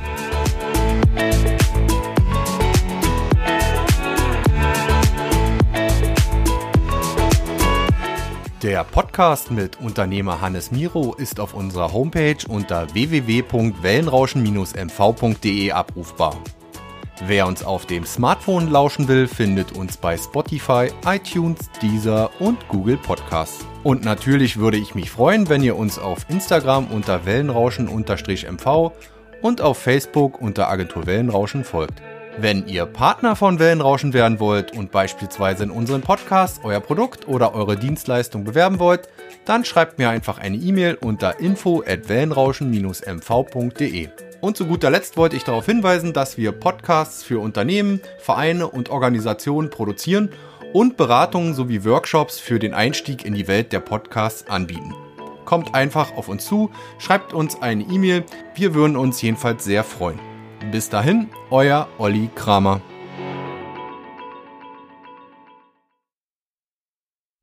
Der 8.63 8.85
Podcast 8.85 9.51
mit 9.51 9.79
Unternehmer 9.83 10.41
Hannes 10.41 10.71
Miro 10.71 11.15
ist 11.15 11.41
auf 11.41 11.53
unserer 11.53 11.93
Homepage 11.93 12.39
unter 12.49 12.87
www.wellenrauschen-mv.de 12.95 15.73
abrufbar. 15.73 16.39
Wer 17.27 17.47
uns 17.47 17.63
auf 17.63 17.85
dem 17.85 18.07
Smartphone 18.07 18.71
lauschen 18.71 19.09
will, 19.09 19.29
findet 19.29 19.73
uns 19.73 19.99
bei 19.99 20.17
Spotify, 20.17 20.89
iTunes, 21.05 21.71
Deezer 21.83 22.31
und 22.39 22.67
Google 22.69 22.97
Podcasts 22.97 23.67
Und 23.85 24.07
natürlich 24.07 24.57
würde 24.57 24.79
ich 24.79 24.95
mich 24.95 25.11
freuen, 25.11 25.51
wenn 25.51 25.63
ihr 25.63 25.77
uns 25.77 25.99
auf 25.99 26.25
Instagram 26.31 26.87
unter 26.87 27.27
Wellenrauschen-MV 27.27 28.93
und 29.43 29.61
auf 29.61 29.77
Facebook 29.77 30.41
unter 30.41 30.71
Agentur 30.71 31.05
Wellenrauschen 31.05 31.63
folgt. 31.63 32.01
Wenn 32.39 32.68
ihr 32.68 32.84
Partner 32.84 33.34
von 33.34 33.59
Wellenrauschen 33.59 34.12
werden 34.12 34.39
wollt 34.41 34.76
und 34.76 34.93
beispielsweise 34.93 35.64
in 35.64 35.70
unseren 35.70 36.03
Podcast 36.03 36.61
euer 36.64 36.80
Produkt 36.80 37.26
oder 37.28 37.55
eure 37.55 37.78
Dienstleistung 37.78 38.45
bewerben 38.45 38.78
wollt, 38.78 39.09
dann 39.47 39.64
schreibt 39.64 39.99
mir 39.99 40.11
einfach 40.11 40.37
eine 40.37 40.59
E-Mail 40.59 40.99
unter 41.01 41.41
info 41.41 41.82
at 41.87 42.11
wellenrauschen-mv.de. 42.11 44.09
Und 44.43 44.59
zu 44.59 44.66
guter 44.66 44.91
Letzt 44.91 45.16
wollte 45.16 45.37
ich 45.37 45.45
darauf 45.45 45.64
hinweisen, 45.64 46.12
dass 46.12 46.37
wir 46.37 46.53
Podcasts 46.53 47.22
für 47.22 47.41
Unternehmen, 47.41 48.03
Vereine 48.18 48.68
und 48.68 48.91
Organisationen 48.91 49.70
produzieren 49.70 50.28
und 50.74 50.99
Beratungen 50.99 51.55
sowie 51.55 51.87
Workshops 51.87 52.39
für 52.39 52.59
den 52.59 52.74
Einstieg 52.74 53.24
in 53.24 53.32
die 53.32 53.49
Welt 53.49 53.72
der 53.72 53.80
Podcasts 53.80 54.47
anbieten. 54.51 54.95
Kommt 55.47 55.74
einfach 55.74 56.14
auf 56.18 56.28
uns 56.28 56.45
zu, 56.45 56.70
schreibt 56.99 57.32
uns 57.32 57.62
eine 57.62 57.84
E-Mail, 57.84 58.24
wir 58.55 58.74
würden 58.74 58.99
uns 58.99 59.22
jedenfalls 59.22 59.64
sehr 59.64 59.84
freuen. 59.84 60.36
Bis 60.73 60.89
dahin, 60.89 61.29
euer 61.51 61.87
Olli 61.99 62.29
Kramer. 62.35 62.81